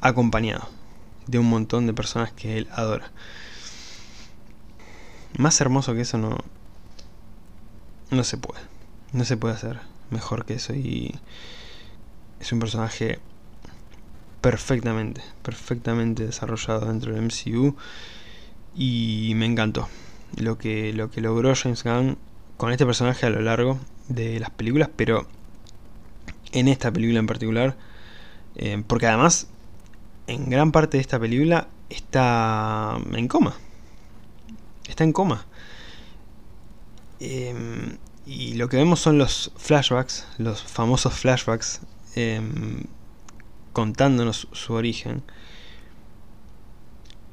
acompañado 0.00 0.68
de 1.28 1.38
un 1.38 1.48
montón 1.48 1.86
de 1.86 1.94
personas 1.94 2.32
que 2.32 2.58
él 2.58 2.68
adora. 2.72 3.12
Más 5.38 5.60
hermoso 5.60 5.94
que 5.94 6.00
eso 6.00 6.18
no, 6.18 6.38
no 8.10 8.24
se 8.24 8.36
puede. 8.36 8.60
No 9.12 9.24
se 9.24 9.36
puede 9.36 9.54
hacer 9.54 9.78
mejor 10.10 10.44
que 10.44 10.54
eso. 10.54 10.74
Y 10.74 11.14
es 12.40 12.50
un 12.50 12.58
personaje 12.58 13.20
perfectamente, 14.40 15.22
perfectamente 15.44 16.26
desarrollado 16.26 16.86
dentro 16.86 17.14
del 17.14 17.22
MCU. 17.22 17.76
Y 18.74 19.34
me 19.36 19.46
encantó 19.46 19.88
lo 20.36 20.58
que, 20.58 20.92
lo 20.92 21.12
que 21.12 21.20
logró 21.20 21.54
James 21.54 21.84
Gunn 21.84 22.18
con 22.56 22.72
este 22.72 22.84
personaje 22.84 23.26
a 23.26 23.30
lo 23.30 23.40
largo 23.40 23.78
de 24.14 24.40
las 24.40 24.50
películas, 24.50 24.90
pero 24.94 25.26
en 26.52 26.68
esta 26.68 26.90
película 26.92 27.18
en 27.18 27.26
particular, 27.26 27.76
eh, 28.56 28.82
porque 28.86 29.06
además 29.06 29.48
en 30.26 30.50
gran 30.50 30.72
parte 30.72 30.96
de 30.96 31.00
esta 31.00 31.18
película 31.18 31.68
está 31.90 32.98
en 33.12 33.28
coma. 33.28 33.54
Está 34.88 35.04
en 35.04 35.12
coma. 35.12 35.46
Em, 37.20 37.98
y 38.26 38.54
lo 38.54 38.68
que 38.68 38.76
vemos 38.76 39.00
son 39.00 39.18
los 39.18 39.52
flashbacks, 39.56 40.26
los 40.38 40.62
famosos 40.62 41.14
flashbacks, 41.14 41.80
em, 42.14 42.84
contándonos 43.72 44.48
su 44.52 44.74
origen. 44.74 45.22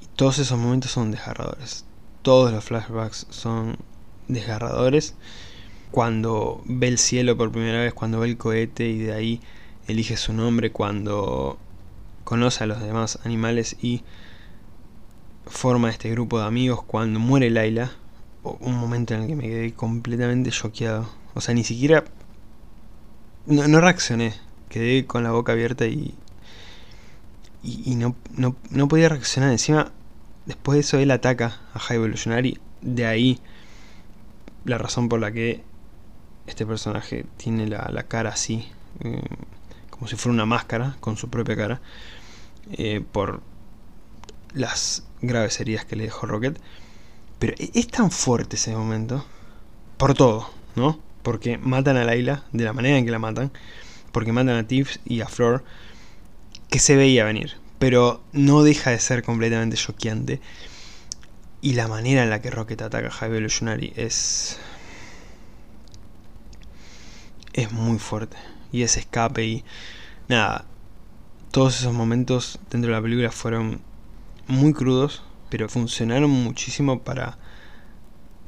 Y 0.01 0.05
todos 0.15 0.39
esos 0.39 0.57
momentos 0.57 0.91
son 0.91 1.11
desgarradores. 1.11 1.85
Todos 2.21 2.51
los 2.51 2.63
flashbacks 2.63 3.27
son 3.29 3.77
desgarradores. 4.27 5.15
Cuando 5.91 6.61
ve 6.65 6.87
el 6.87 6.97
cielo 6.97 7.35
por 7.35 7.51
primera 7.51 7.79
vez, 7.79 7.93
cuando 7.93 8.19
ve 8.19 8.27
el 8.27 8.37
cohete 8.37 8.87
y 8.87 8.99
de 8.99 9.13
ahí 9.13 9.41
elige 9.87 10.17
su 10.17 10.33
nombre, 10.33 10.71
cuando 10.71 11.57
conoce 12.23 12.63
a 12.63 12.67
los 12.67 12.79
demás 12.79 13.19
animales 13.23 13.75
y 13.81 14.03
forma 15.49 15.89
este 15.89 16.11
grupo 16.11 16.39
de 16.39 16.45
amigos 16.45 16.83
cuando 16.83 17.19
muere 17.19 17.49
Laila. 17.49 17.91
Un 18.43 18.75
momento 18.75 19.13
en 19.13 19.23
el 19.23 19.27
que 19.27 19.35
me 19.35 19.43
quedé 19.43 19.73
completamente 19.73 20.51
choqueado. 20.51 21.09
O 21.33 21.41
sea, 21.41 21.53
ni 21.53 21.63
siquiera... 21.63 22.05
No, 23.45 23.81
reaccioné. 23.81 24.33
Quedé 24.69 25.05
con 25.05 25.23
la 25.23 25.31
boca 25.31 25.51
abierta 25.51 25.85
y... 25.87 26.13
Y, 27.61 27.95
no, 27.95 28.15
no, 28.37 28.87
podía 28.87 29.09
reaccionar. 29.09 29.51
Encima, 29.51 29.91
después 30.45 30.75
de 30.75 30.81
eso 30.81 30.97
él 30.97 31.11
ataca 31.11 31.59
a 31.73 31.79
High 31.79 31.97
Evolutionary. 31.97 32.59
De 32.81 33.05
ahí 33.05 33.39
la 34.63 34.77
razón 34.77 35.09
por 35.09 35.19
la 35.19 35.31
que 35.31 35.63
este 36.49 36.65
personaje 36.65 37.25
tiene 37.37 37.67
la, 37.67 38.03
cara 38.07 38.31
así. 38.31 38.67
Eh, 39.03 39.21
como 39.89 40.07
si 40.07 40.15
fuera 40.15 40.33
una 40.33 40.45
máscara 40.45 40.97
con 40.99 41.17
su 41.17 41.29
propia 41.29 41.55
cara. 41.55 41.81
Eh, 42.71 43.03
por 43.11 43.41
las 44.53 45.03
graves 45.21 45.59
heridas 45.59 45.85
que 45.85 45.95
le 45.95 46.03
dejó 46.03 46.27
Rocket. 46.27 46.59
Pero 47.39 47.53
e-, 47.57 47.71
es 47.73 47.87
tan 47.87 48.11
fuerte 48.11 48.55
ese 48.55 48.75
momento. 48.75 49.25
Por 49.97 50.13
todo, 50.13 50.49
¿no? 50.75 50.99
Porque 51.23 51.57
matan 51.57 51.97
a 51.97 52.03
Layla 52.03 52.43
de 52.51 52.63
la 52.63 52.73
manera 52.73 52.97
en 52.97 53.05
que 53.05 53.11
la 53.11 53.19
matan. 53.19 53.51
Porque 54.11 54.31
matan 54.31 54.55
a 54.55 54.67
Tiff 54.67 54.97
y 55.05 55.21
a 55.21 55.27
Flor. 55.27 55.63
Que 56.69 56.79
se 56.79 56.95
veía 56.95 57.25
venir. 57.25 57.57
Pero 57.79 58.21
no 58.33 58.63
deja 58.63 58.91
de 58.91 58.99
ser 58.99 59.23
completamente 59.23 59.77
choqueante. 59.77 60.41
Y 61.61 61.73
la 61.73 61.87
manera 61.87 62.23
en 62.23 62.29
la 62.29 62.41
que 62.41 62.51
Rocket 62.51 62.81
ataca 62.81 63.07
a 63.07 63.11
High 63.11 63.29
Evolutionary 63.29 63.93
es. 63.95 64.59
Es 67.53 67.71
muy 67.71 67.99
fuerte. 67.99 68.37
Y 68.71 68.83
ese 68.83 68.99
escape 68.99 69.45
y. 69.45 69.63
Nada, 70.27 70.65
todos 71.51 71.79
esos 71.79 71.93
momentos 71.93 72.59
dentro 72.69 72.91
de 72.91 72.97
la 72.97 73.01
película 73.01 73.31
fueron 73.31 73.81
muy 74.47 74.73
crudos, 74.73 75.23
pero 75.49 75.69
funcionaron 75.69 76.29
muchísimo 76.29 76.99
para, 76.99 77.37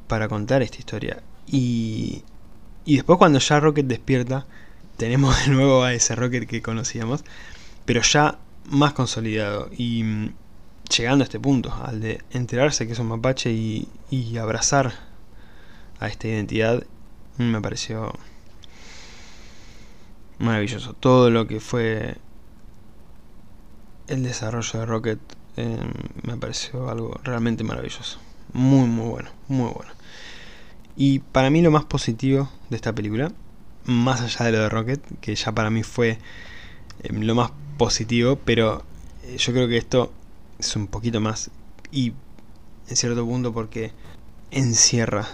para 0.06 0.28
contar 0.28 0.62
esta 0.62 0.78
historia. 0.78 1.22
Y, 1.46 2.22
y 2.84 2.96
después 2.96 3.18
cuando 3.18 3.38
ya 3.38 3.60
Rocket 3.60 3.86
despierta, 3.86 4.46
tenemos 4.96 5.44
de 5.44 5.52
nuevo 5.52 5.82
a 5.82 5.92
ese 5.92 6.14
Rocket 6.14 6.46
que 6.46 6.62
conocíamos, 6.62 7.24
pero 7.84 8.02
ya 8.02 8.38
más 8.66 8.92
consolidado 8.92 9.68
y 9.76 10.04
mm, 10.04 10.34
llegando 10.96 11.24
a 11.24 11.26
este 11.26 11.40
punto, 11.40 11.74
al 11.84 12.00
de 12.00 12.22
enterarse 12.30 12.86
que 12.86 12.92
es 12.92 12.98
un 12.98 13.08
mapache 13.08 13.50
y, 13.50 13.88
y 14.10 14.36
abrazar 14.36 14.92
a 15.98 16.08
esta 16.08 16.28
identidad, 16.28 16.84
me 17.38 17.60
pareció 17.60 18.12
maravilloso. 20.42 20.94
Todo 20.94 21.30
lo 21.30 21.46
que 21.46 21.60
fue 21.60 22.16
el 24.08 24.22
desarrollo 24.22 24.80
de 24.80 24.86
Rocket 24.86 25.20
eh, 25.56 25.78
me 26.22 26.36
pareció 26.36 26.90
algo 26.90 27.18
realmente 27.22 27.64
maravilloso. 27.64 28.18
Muy, 28.52 28.86
muy 28.88 29.08
bueno, 29.08 29.30
muy 29.48 29.70
bueno. 29.72 29.92
Y 30.96 31.20
para 31.20 31.48
mí 31.48 31.62
lo 31.62 31.70
más 31.70 31.84
positivo 31.84 32.50
de 32.68 32.76
esta 32.76 32.92
película, 32.92 33.32
más 33.84 34.20
allá 34.20 34.46
de 34.46 34.52
lo 34.52 34.58
de 34.58 34.68
Rocket, 34.68 35.00
que 35.20 35.34
ya 35.34 35.52
para 35.52 35.70
mí 35.70 35.82
fue 35.82 36.18
eh, 37.02 37.12
lo 37.12 37.34
más 37.34 37.52
positivo, 37.78 38.38
pero 38.44 38.84
eh, 39.24 39.36
yo 39.38 39.52
creo 39.52 39.68
que 39.68 39.78
esto 39.78 40.12
es 40.58 40.76
un 40.76 40.86
poquito 40.88 41.20
más 41.20 41.50
y 41.90 42.12
en 42.88 42.96
cierto 42.96 43.24
punto 43.24 43.52
porque 43.52 43.92
encierra 44.50 45.26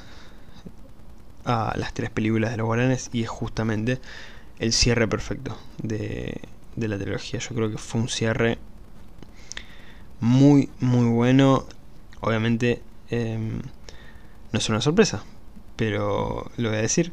a 1.45 1.75
las 1.77 1.93
tres 1.95 2.11
películas 2.11 2.51
de 2.51 2.59
los 2.59 2.67
guaranes 2.67 3.11
y 3.13 3.23
es 3.23 3.29
justamente 3.29 4.01
el 4.59 4.73
cierre 4.73 5.07
perfecto 5.09 5.57
de, 5.83 6.41
de 6.77 6.89
la 6.89 6.99
trilogía. 6.99 7.41
Yo 7.41 7.55
creo 7.55 7.71
que 7.71 7.79
fue 7.79 8.01
un 8.01 8.09
cierre 8.09 8.59
muy, 10.21 10.69
muy 10.81 11.07
bueno. 11.09 11.67
Obviamente 12.21 12.83
em, 13.11 13.59
no 14.53 14.59
es 14.59 14.69
una 14.69 14.81
sorpresa, 14.81 15.25
pero 15.77 16.51
lo 16.57 16.69
voy 16.71 16.79
a 16.79 16.83
decir. 16.83 17.13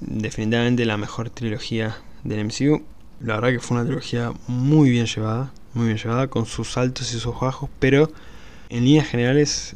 Definitivamente 0.00 0.84
la 0.84 0.96
mejor 0.96 1.30
trilogía 1.30 1.96
del 2.24 2.44
MCU. 2.44 2.82
La 3.20 3.34
verdad 3.34 3.50
que 3.50 3.60
fue 3.60 3.76
una 3.76 3.84
trilogía 3.86 4.32
muy 4.46 4.90
bien 4.90 5.06
llevada, 5.06 5.52
muy 5.74 5.86
bien 5.86 5.98
llevada, 5.98 6.28
con 6.28 6.46
sus 6.46 6.76
altos 6.76 7.12
y 7.14 7.18
sus 7.18 7.38
bajos, 7.38 7.68
pero 7.80 8.12
en 8.68 8.84
líneas 8.84 9.08
generales 9.08 9.74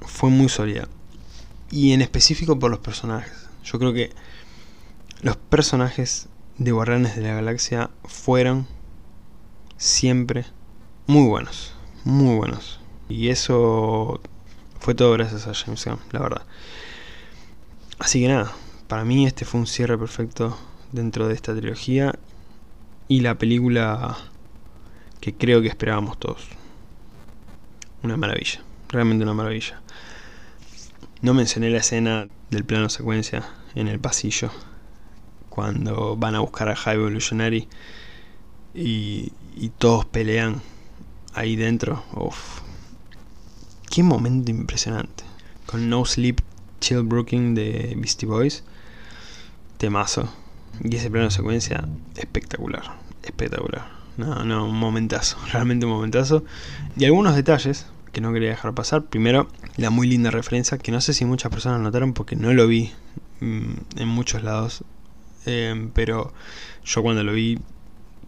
fue 0.00 0.30
muy 0.30 0.48
sólida. 0.48 0.88
Y 1.70 1.92
en 1.92 2.02
específico 2.02 2.58
por 2.58 2.70
los 2.70 2.80
personajes. 2.80 3.32
Yo 3.64 3.78
creo 3.78 3.92
que 3.92 4.12
los 5.24 5.38
personajes 5.38 6.28
de 6.58 6.70
Guardianes 6.70 7.16
de 7.16 7.22
la 7.22 7.32
Galaxia 7.32 7.88
fueron 8.04 8.66
siempre 9.78 10.44
muy 11.06 11.26
buenos, 11.26 11.74
muy 12.04 12.36
buenos. 12.36 12.78
Y 13.08 13.30
eso 13.30 14.20
fue 14.80 14.94
todo 14.94 15.12
gracias 15.12 15.46
a 15.46 15.54
James 15.54 15.82
Gunn, 15.82 15.98
la 16.12 16.20
verdad. 16.20 16.42
Así 17.98 18.20
que 18.20 18.28
nada, 18.28 18.52
para 18.86 19.06
mí 19.06 19.26
este 19.26 19.46
fue 19.46 19.60
un 19.60 19.66
cierre 19.66 19.96
perfecto 19.96 20.58
dentro 20.92 21.26
de 21.26 21.32
esta 21.32 21.56
trilogía 21.56 22.14
y 23.08 23.20
la 23.20 23.38
película 23.38 24.18
que 25.20 25.32
creo 25.34 25.62
que 25.62 25.68
esperábamos 25.68 26.18
todos. 26.18 26.46
Una 28.02 28.18
maravilla, 28.18 28.60
realmente 28.90 29.24
una 29.24 29.32
maravilla. 29.32 29.80
No 31.22 31.32
mencioné 31.32 31.70
la 31.70 31.78
escena 31.78 32.28
del 32.50 32.66
plano 32.66 32.90
secuencia 32.90 33.48
en 33.74 33.88
el 33.88 33.98
pasillo 33.98 34.50
cuando 35.54 36.16
van 36.16 36.34
a 36.34 36.40
buscar 36.40 36.68
a 36.68 36.74
High 36.74 36.96
Evolutionary 36.96 37.68
y, 38.74 39.30
todos 39.78 40.04
pelean 40.04 40.62
ahí 41.32 41.54
dentro. 41.54 42.02
Uf. 42.12 42.60
Qué 43.88 44.02
momento 44.02 44.50
impresionante. 44.50 45.22
Con 45.66 45.88
No 45.88 46.04
Sleep 46.04 46.40
Chill 46.80 47.04
Brooking 47.04 47.54
de 47.54 47.94
Beastie 47.96 48.26
Boys. 48.26 48.64
Temazo. 49.78 50.28
Y 50.82 50.96
ese 50.96 51.08
plano 51.08 51.26
de 51.26 51.30
secuencia 51.30 51.86
espectacular. 52.16 52.96
Espectacular. 53.22 53.86
No, 54.16 54.44
no, 54.44 54.66
un 54.66 54.76
momentazo. 54.76 55.36
Realmente 55.52 55.86
un 55.86 55.92
momentazo. 55.92 56.42
Y 56.96 57.04
algunos 57.04 57.36
detalles 57.36 57.86
que 58.12 58.20
no 58.20 58.32
quería 58.32 58.48
dejar 58.48 58.74
pasar. 58.74 59.04
Primero, 59.04 59.46
la 59.76 59.90
muy 59.90 60.08
linda 60.08 60.32
referencia 60.32 60.78
que 60.78 60.90
no 60.90 61.00
sé 61.00 61.14
si 61.14 61.24
muchas 61.24 61.52
personas 61.52 61.80
notaron 61.80 62.12
porque 62.12 62.34
no 62.34 62.52
lo 62.52 62.66
vi 62.66 62.90
mm, 63.40 64.00
en 64.00 64.08
muchos 64.08 64.42
lados 64.42 64.82
Em, 65.46 65.90
pero 65.90 66.32
yo 66.84 67.02
cuando 67.02 67.22
lo 67.22 67.32
vi 67.32 67.58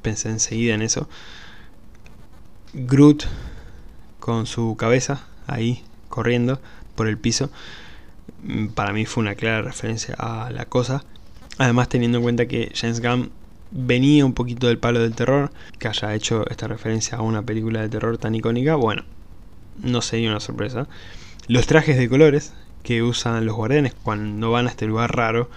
pensé 0.03 0.29
enseguida 0.29 0.75
en 0.75 0.83
eso. 0.83 1.09
Groot 2.73 3.25
con 4.21 4.47
su 4.47 4.77
cabeza 4.77 5.27
ahí 5.47 5.83
corriendo 6.09 6.61
por 6.95 7.09
el 7.09 7.19
piso. 7.19 7.51
Mm, 8.43 8.69
para 8.69 8.93
mí 8.93 9.07
fue 9.07 9.23
una 9.23 9.35
clara 9.35 9.63
referencia 9.63 10.15
a 10.19 10.51
la 10.51 10.67
cosa. 10.67 11.05
Además 11.59 11.89
teniendo 11.89 12.19
en 12.19 12.23
cuenta 12.23 12.47
que 12.47 12.73
James 12.75 13.01
Gunn 13.01 13.31
venía 13.71 14.25
un 14.25 14.35
poquito 14.35 14.69
del 14.69 14.79
palo 14.79 15.01
del 15.01 15.15
terror, 15.15 15.51
que 15.79 15.89
haya 15.89 16.15
hecho 16.15 16.49
esta 16.51 16.69
referencia 16.69 17.19
a 17.19 17.23
una 17.23 17.43
película 17.43 17.81
de 17.83 17.89
terror 17.89 18.19
tan 18.19 18.35
icónica, 18.35 18.77
bueno, 18.77 19.05
no 19.83 20.03
sería 20.03 20.31
una 20.31 20.41
sorpresa. 20.41 20.89
Los 21.49 21.67
trajes 21.67 21.97
de 21.97 22.09
colores 22.09 22.53
que 22.83 23.03
usan 23.03 23.47
los 23.47 23.57
guardianes 23.57 23.95
cuando 23.95 24.51
van 24.51 24.67
a 24.67 24.71
este 24.71 24.87
lugar 24.87 25.15
raro, 25.17 25.51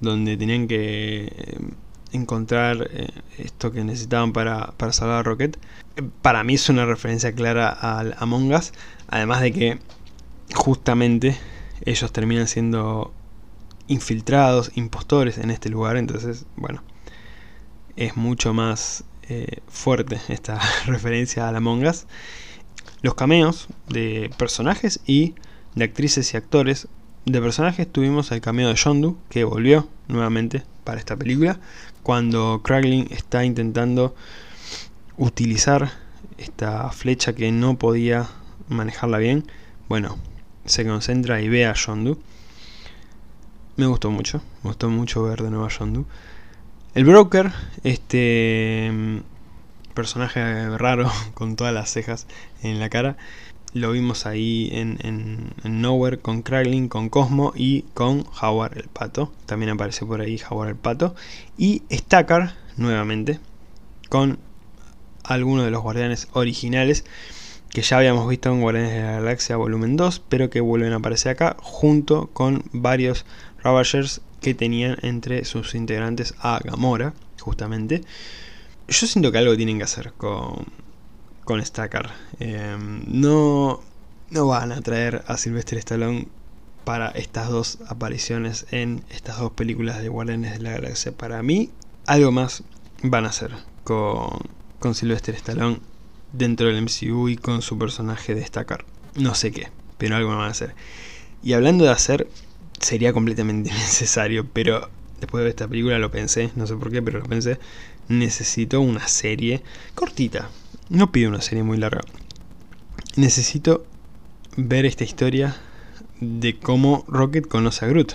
donde 0.00 0.36
tenían 0.36 0.68
que 0.68 1.32
eh, 1.34 1.58
encontrar 2.12 2.88
eh, 2.90 3.08
esto 3.38 3.72
que 3.72 3.84
necesitaban 3.84 4.32
para, 4.32 4.72
para 4.76 4.92
salvar 4.92 5.18
a 5.18 5.22
Rocket, 5.22 5.58
para 6.22 6.44
mí 6.44 6.54
es 6.54 6.68
una 6.68 6.86
referencia 6.86 7.32
clara 7.32 7.68
al 7.68 8.14
Among 8.18 8.54
Us, 8.54 8.72
además 9.08 9.40
de 9.40 9.52
que 9.52 9.78
justamente 10.54 11.36
ellos 11.84 12.12
terminan 12.12 12.46
siendo 12.46 13.12
infiltrados, 13.88 14.70
impostores 14.74 15.38
en 15.38 15.50
este 15.50 15.70
lugar, 15.70 15.96
entonces, 15.96 16.46
bueno, 16.56 16.82
es 17.96 18.16
mucho 18.16 18.54
más 18.54 19.04
eh, 19.28 19.60
fuerte 19.68 20.18
esta 20.28 20.60
referencia 20.86 21.48
a 21.48 21.52
la 21.52 21.60
Us. 21.60 22.06
Los 23.02 23.14
cameos 23.14 23.68
de 23.88 24.30
personajes 24.38 25.00
y 25.06 25.34
de 25.74 25.84
actrices 25.84 26.32
y 26.32 26.36
actores. 26.36 26.88
De 27.28 27.42
personajes 27.42 27.86
tuvimos 27.86 28.32
el 28.32 28.40
cameo 28.40 28.68
de 28.70 28.74
Yondu, 28.74 29.18
que 29.28 29.44
volvió 29.44 29.86
nuevamente 30.08 30.62
para 30.82 30.98
esta 30.98 31.14
película, 31.14 31.60
cuando 32.02 32.62
Kraglin 32.64 33.06
está 33.10 33.44
intentando 33.44 34.14
utilizar 35.18 35.90
esta 36.38 36.90
flecha 36.90 37.34
que 37.34 37.52
no 37.52 37.76
podía 37.76 38.28
manejarla 38.70 39.18
bien. 39.18 39.44
Bueno, 39.90 40.16
se 40.64 40.86
concentra 40.86 41.42
y 41.42 41.50
ve 41.50 41.66
a 41.66 41.74
Yondu. 41.74 42.18
Me 43.76 43.84
gustó 43.84 44.10
mucho, 44.10 44.38
me 44.62 44.70
gustó 44.70 44.88
mucho 44.88 45.22
ver 45.22 45.42
de 45.42 45.50
nuevo 45.50 45.66
a 45.66 45.68
Yondu. 45.68 46.06
El 46.94 47.04
broker, 47.04 47.52
este 47.84 48.90
mm, 48.90 49.18
personaje 49.92 50.78
raro 50.78 51.12
con 51.34 51.56
todas 51.56 51.74
las 51.74 51.90
cejas 51.90 52.26
en 52.62 52.80
la 52.80 52.88
cara, 52.88 53.18
lo 53.78 53.92
vimos 53.92 54.26
ahí 54.26 54.68
en, 54.72 54.98
en, 55.02 55.80
Nowhere 55.80 56.18
con 56.18 56.42
Kraglin, 56.42 56.88
con 56.88 57.08
Cosmo 57.08 57.52
y 57.56 57.82
con 57.94 58.26
Howard 58.40 58.76
el 58.78 58.88
pato. 58.88 59.32
También 59.46 59.70
aparece 59.70 60.04
por 60.04 60.20
ahí 60.20 60.40
Howard 60.48 60.70
el 60.70 60.76
pato. 60.76 61.14
Y 61.56 61.82
Stacker, 61.90 62.52
nuevamente, 62.76 63.40
con 64.08 64.38
algunos 65.24 65.64
de 65.64 65.70
los 65.70 65.82
guardianes 65.82 66.28
originales 66.32 67.04
que 67.70 67.82
ya 67.82 67.98
habíamos 67.98 68.28
visto 68.28 68.50
en 68.50 68.60
Guardianes 68.60 68.92
de 68.92 69.02
la 69.02 69.12
Galaxia 69.12 69.56
volumen 69.56 69.96
2, 69.96 70.22
pero 70.28 70.48
que 70.48 70.60
vuelven 70.60 70.92
a 70.92 70.96
aparecer 70.96 71.32
acá 71.32 71.56
junto 71.60 72.28
con 72.28 72.64
varios 72.72 73.26
Ravagers 73.62 74.22
que 74.40 74.54
tenían 74.54 74.96
entre 75.02 75.44
sus 75.44 75.74
integrantes 75.74 76.34
a 76.40 76.60
Gamora, 76.64 77.12
justamente. 77.40 78.02
Yo 78.88 79.06
siento 79.06 79.30
que 79.30 79.38
algo 79.38 79.56
tienen 79.56 79.78
que 79.78 79.84
hacer 79.84 80.12
con, 80.16 80.66
con 81.48 81.64
Stacker. 81.64 82.10
Em, 82.40 83.04
no, 83.06 83.80
no 84.28 84.46
van 84.46 84.70
a 84.70 84.82
traer 84.82 85.24
a 85.28 85.38
Sylvester 85.38 85.78
Stallone 85.78 86.28
para 86.84 87.08
estas 87.08 87.48
dos 87.48 87.78
apariciones 87.88 88.66
en 88.70 89.02
estas 89.08 89.38
dos 89.38 89.52
películas 89.52 90.02
de 90.02 90.10
Guardianes 90.10 90.52
de 90.52 90.58
la 90.58 90.72
Galaxia. 90.72 91.12
Para 91.12 91.42
mí, 91.42 91.70
algo 92.04 92.32
más 92.32 92.64
van 93.02 93.24
a 93.24 93.30
hacer 93.30 93.52
con, 93.82 94.28
con 94.78 94.94
Sylvester 94.94 95.34
Stallone 95.36 95.80
dentro 96.34 96.66
del 96.66 96.82
MCU 96.82 97.30
y 97.30 97.38
con 97.38 97.62
su 97.62 97.78
personaje 97.78 98.34
de 98.34 98.44
Stacker. 98.44 98.84
No 99.14 99.34
sé 99.34 99.50
qué, 99.50 99.70
pero 99.96 100.16
algo 100.16 100.28
van 100.28 100.48
a 100.48 100.48
hacer. 100.48 100.74
Y 101.42 101.54
hablando 101.54 101.84
de 101.84 101.92
hacer, 101.92 102.28
sería 102.78 103.14
completamente 103.14 103.70
necesario, 103.86 104.46
pero 104.52 104.90
después 105.18 105.44
de 105.44 105.48
esta 105.48 105.66
película 105.66 105.98
lo 105.98 106.10
pensé, 106.10 106.50
no 106.56 106.66
sé 106.66 106.76
por 106.76 106.90
qué, 106.90 107.00
pero 107.00 107.20
lo 107.20 107.24
pensé, 107.24 107.58
necesito 108.08 108.82
una 108.82 109.08
serie 109.08 109.62
cortita, 109.94 110.50
no 110.88 111.12
pido 111.12 111.30
una 111.30 111.40
serie 111.40 111.62
muy 111.62 111.76
larga. 111.76 112.00
Necesito 113.16 113.84
ver 114.56 114.86
esta 114.86 115.04
historia 115.04 115.56
de 116.20 116.58
cómo 116.58 117.04
Rocket 117.08 117.46
conoce 117.46 117.84
a 117.84 117.88
Groot. 117.88 118.14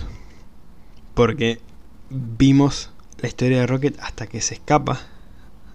Porque 1.14 1.60
vimos 2.10 2.90
la 3.20 3.28
historia 3.28 3.60
de 3.60 3.66
Rocket 3.66 3.98
hasta 4.00 4.26
que 4.26 4.40
se 4.40 4.54
escapa 4.54 5.00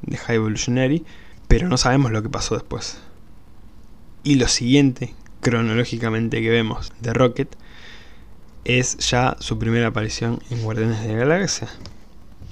de 0.02 0.18
High 0.18 0.36
Evolutionary, 0.36 1.06
pero 1.47 1.68
no 1.70 1.78
sabemos 1.78 2.12
lo 2.12 2.22
que 2.22 2.30
pasó 2.30 2.56
después. 2.56 3.00
Y 4.24 4.36
lo 4.36 4.47
siguiente, 4.47 5.14
cronológicamente, 5.41 6.41
que 6.41 6.50
vemos 6.50 6.91
de 7.00 7.14
Rocket 7.14 7.56
es 8.66 8.97
ya 8.97 9.38
su 9.39 9.58
primera 9.58 9.88
aparición 9.88 10.41
en 10.50 10.62
Guardianes 10.62 11.02
de 11.02 11.14
la 11.14 11.26
Galaxia. 11.26 11.70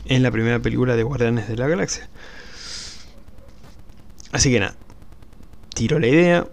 En 0.05 0.23
la 0.23 0.31
primera 0.31 0.59
película 0.59 0.95
de 0.95 1.03
Guardianes 1.03 1.49
de 1.49 1.57
la 1.57 1.67
Galaxia. 1.67 2.09
Así 4.37 4.51
que 4.51 4.59
nada, 4.59 4.75
tiro 5.73 5.97
la 5.97 6.07
idea. 6.07 6.47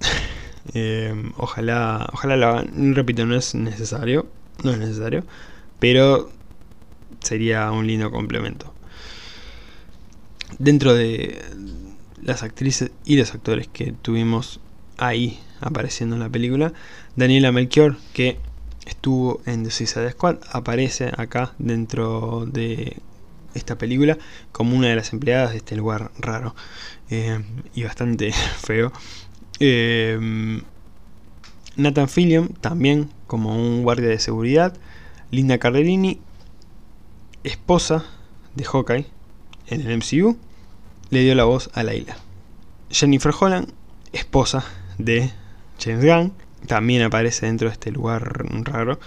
Em, 0.72 1.32
ojalá, 1.36 2.08
ojalá 2.14 2.36
lo. 2.36 2.62
Repito, 2.94 3.26
no 3.26 3.36
es 3.36 3.54
necesario. 3.54 4.26
No 4.64 4.70
es 4.70 4.78
necesario. 4.78 5.22
Pero 5.78 6.30
sería 7.20 7.70
un 7.72 7.86
lindo 7.86 8.10
complemento. 8.10 8.72
Dentro 10.58 10.94
de 10.94 11.42
las 12.22 12.42
actrices 12.42 12.90
y 13.04 13.16
los 13.16 13.34
actores 13.34 13.68
que 13.68 13.92
tuvimos 13.92 14.58
ahí 14.96 15.38
apareciendo 15.60 16.16
en 16.16 16.22
la 16.22 16.30
película, 16.30 16.72
Daniela 17.16 17.52
Melchior, 17.52 17.98
que 18.14 18.38
estuvo 18.86 19.42
en 19.44 19.62
The 19.62 19.70
Suicide 19.70 20.10
Squad, 20.12 20.38
aparece 20.50 21.12
acá 21.18 21.52
dentro 21.58 22.46
de 22.46 22.96
esta 23.56 23.78
película 23.78 24.18
como 24.52 24.76
una 24.76 24.88
de 24.88 24.96
las 24.96 25.12
empleadas 25.12 25.50
de 25.50 25.58
este 25.58 25.76
lugar 25.76 26.10
raro 26.18 26.54
eh, 27.10 27.42
y 27.74 27.82
bastante 27.82 28.32
feo. 28.58 28.92
Eh, 29.60 30.60
Nathan 31.76 32.08
Fillion 32.08 32.48
también 32.60 33.10
como 33.26 33.54
un 33.54 33.82
guardia 33.82 34.08
de 34.08 34.18
seguridad. 34.18 34.76
Linda 35.30 35.58
Cardellini, 35.58 36.20
esposa 37.44 38.04
de 38.54 38.64
Hawkeye 38.64 39.06
en 39.66 39.80
el 39.82 39.98
MCU, 39.98 40.38
le 41.10 41.20
dio 41.20 41.34
la 41.34 41.44
voz 41.44 41.70
a 41.74 41.82
Layla. 41.82 42.16
Jennifer 42.90 43.32
Holland, 43.38 43.72
esposa 44.12 44.64
de 44.98 45.30
James 45.78 46.04
Gunn, 46.04 46.32
también 46.66 47.02
aparece 47.02 47.46
dentro 47.46 47.68
de 47.68 47.72
este 47.72 47.90
lugar 47.90 48.46
raro 48.64 48.98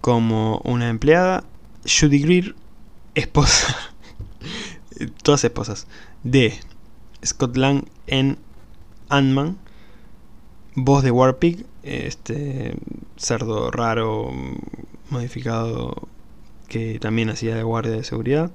como 0.00 0.60
una 0.64 0.88
empleada. 0.88 1.44
Judy 1.84 2.20
Greer, 2.20 2.54
esposa, 3.14 3.76
todas 5.22 5.44
esposas 5.44 5.86
de 6.22 6.58
Scott 7.24 7.56
Lang 7.56 7.84
en 8.06 8.38
Ant-Man, 9.08 9.58
voz 10.74 11.02
de 11.02 11.10
Warpig, 11.10 11.66
este 11.82 12.74
cerdo 13.16 13.70
raro 13.70 14.30
modificado 15.10 16.08
que 16.68 16.98
también 16.98 17.28
hacía 17.28 17.54
de 17.54 17.62
guardia 17.62 17.92
de 17.92 18.04
seguridad, 18.04 18.50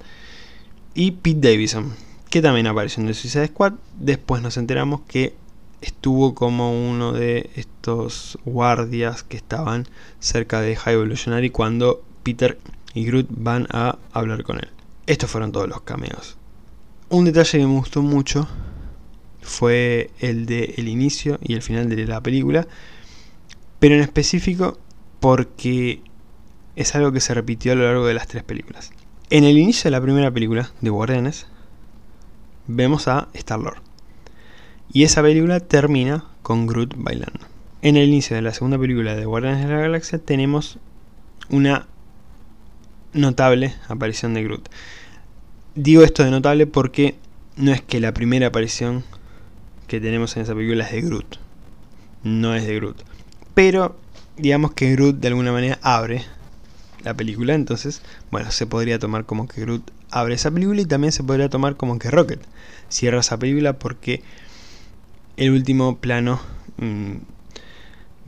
y 0.96 1.12
Pete 1.12 1.52
Davidson, 1.52 1.94
que 2.30 2.42
también 2.42 2.66
apareció 2.66 3.02
en 3.02 3.08
The 3.08 3.14
Suicide 3.14 3.48
Squad. 3.48 3.74
Después 4.00 4.42
nos 4.42 4.58
enteramos 4.58 5.02
que 5.08 5.36
estuvo 5.82 6.34
como 6.34 6.90
uno 6.90 7.14
de 7.14 7.52
estos 7.56 8.40
guardias 8.46 9.22
que 9.22 9.38
estaban 9.38 9.88
cerca 10.20 10.60
de 10.62 10.76
High 10.76 10.96
Evolutionary 10.96 11.52
cuando 11.52 12.04
Peter 12.24 12.58
y 12.98 13.06
Groot 13.06 13.28
van 13.30 13.68
a 13.70 14.00
hablar 14.12 14.44
con 14.44 14.58
él. 14.58 14.70
Estos 15.06 15.30
fueron 15.30 15.52
todos 15.52 15.70
los 15.70 15.82
cameos. 15.82 16.36
Un 17.10 17.26
detalle 17.26 17.60
que 17.60 17.68
me 17.68 17.78
gustó 17.78 18.02
mucho 18.02 18.48
fue 19.42 20.10
el 20.20 20.48
de 20.48 20.74
el 20.78 20.88
inicio 20.88 21.38
y 21.42 21.54
el 21.54 21.62
final 21.62 21.90
de 21.90 22.08
la 22.08 22.22
película, 22.22 22.68
pero 23.80 23.94
en 23.94 24.02
específico 24.02 24.80
porque 25.20 26.02
es 26.76 26.96
algo 26.96 27.12
que 27.12 27.22
se 27.22 27.36
repitió 27.36 27.74
a 27.74 27.76
lo 27.76 27.84
largo 27.84 28.08
de 28.08 28.16
las 28.16 28.28
tres 28.28 28.44
películas. 28.44 28.92
En 29.30 29.44
el 29.44 29.58
inicio 29.58 29.84
de 29.84 29.92
la 29.92 30.02
primera 30.02 30.32
película 30.32 30.72
de 30.82 30.90
Guardianes 30.90 31.46
vemos 32.66 33.08
a 33.08 33.28
Star-Lord 33.34 33.82
y 34.92 35.04
esa 35.04 35.22
película 35.22 35.60
termina 35.60 36.26
con 36.42 36.66
Groot 36.66 36.96
bailando. 36.98 37.42
En 37.84 37.96
el 37.96 38.10
inicio 38.10 38.36
de 38.36 38.42
la 38.42 38.54
segunda 38.54 38.80
película 38.80 39.16
de 39.16 39.26
Guardianes 39.26 39.68
de 39.68 39.72
la 39.72 39.82
Galaxia 39.82 40.18
tenemos 40.18 40.80
una 41.50 41.88
notable 43.14 43.74
aparición 43.88 44.34
de 44.34 44.44
Groot. 44.44 44.70
Digo 45.76 46.04
esto 46.04 46.24
de 46.24 46.32
notable 46.32 46.68
porque 46.68 47.16
no 47.56 47.72
es 47.72 47.82
que 47.82 48.00
la 48.00 48.14
primera 48.14 48.48
aparición 48.48 49.04
que 49.88 50.00
tenemos 50.00 50.36
en 50.36 50.44
esa 50.44 50.56
película 50.56 50.86
es 50.86 50.92
de 50.92 51.02
Groot. 51.02 51.38
No 52.24 52.56
es 52.56 52.66
de 52.66 52.76
Groot. 52.76 53.04
Pero 53.54 53.98
digamos 54.38 54.74
que 54.74 54.92
Groot 54.92 55.18
de 55.18 55.28
alguna 55.28 55.52
manera 55.52 55.80
abre 55.82 56.24
la 57.04 57.14
película. 57.14 57.54
Entonces, 57.54 58.02
bueno, 58.32 58.52
se 58.52 58.68
podría 58.68 59.00
tomar 59.00 59.26
como 59.26 59.48
que 59.48 59.62
Groot 59.62 59.92
abre 60.12 60.36
esa 60.36 60.52
película 60.52 60.82
y 60.82 60.86
también 60.86 61.12
se 61.12 61.24
podría 61.24 61.50
tomar 61.50 61.76
como 61.76 62.00
que 62.00 62.12
Rocket 62.12 62.42
cierra 62.90 63.20
esa 63.20 63.38
película 63.38 63.74
porque 63.74 64.24
el 65.36 65.52
último 65.52 65.98
plano 65.98 66.40
mm, 66.78 67.16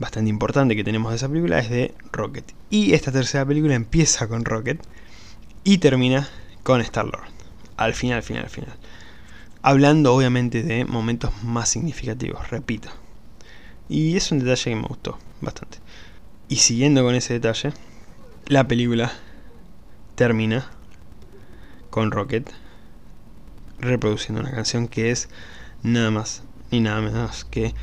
bastante 0.00 0.30
importante 0.30 0.74
que 0.74 0.82
tenemos 0.82 1.12
de 1.12 1.16
esa 1.16 1.28
película 1.28 1.60
es 1.60 1.70
de 1.70 1.94
Rocket. 2.10 2.44
Y 2.70 2.94
esta 2.94 3.12
tercera 3.12 3.46
película 3.46 3.74
empieza 3.74 4.26
con 4.26 4.44
Rocket 4.44 4.82
y 5.62 5.78
termina 5.78 6.28
con 6.64 6.80
Star-Lord. 6.80 7.28
Al 7.76 7.94
final, 7.94 8.16
al 8.16 8.22
final, 8.22 8.44
al 8.44 8.50
final. 8.50 8.76
Hablando 9.62 10.14
obviamente 10.14 10.62
de 10.62 10.86
momentos 10.86 11.30
más 11.44 11.68
significativos, 11.68 12.50
repito. 12.50 12.88
Y 13.88 14.16
es 14.16 14.32
un 14.32 14.38
detalle 14.38 14.70
que 14.70 14.76
me 14.76 14.88
gustó 14.88 15.18
bastante. 15.42 15.78
Y 16.48 16.56
siguiendo 16.56 17.04
con 17.04 17.14
ese 17.14 17.34
detalle, 17.34 17.72
la 18.46 18.66
película 18.66 19.12
termina 20.14 20.66
con 21.90 22.10
Rocket 22.10 22.50
reproduciendo 23.78 24.40
una 24.40 24.50
canción 24.50 24.88
que 24.88 25.10
es 25.10 25.28
nada 25.82 26.10
más 26.10 26.42
ni 26.70 26.80
nada 26.80 27.00
menos 27.00 27.44
que 27.44 27.74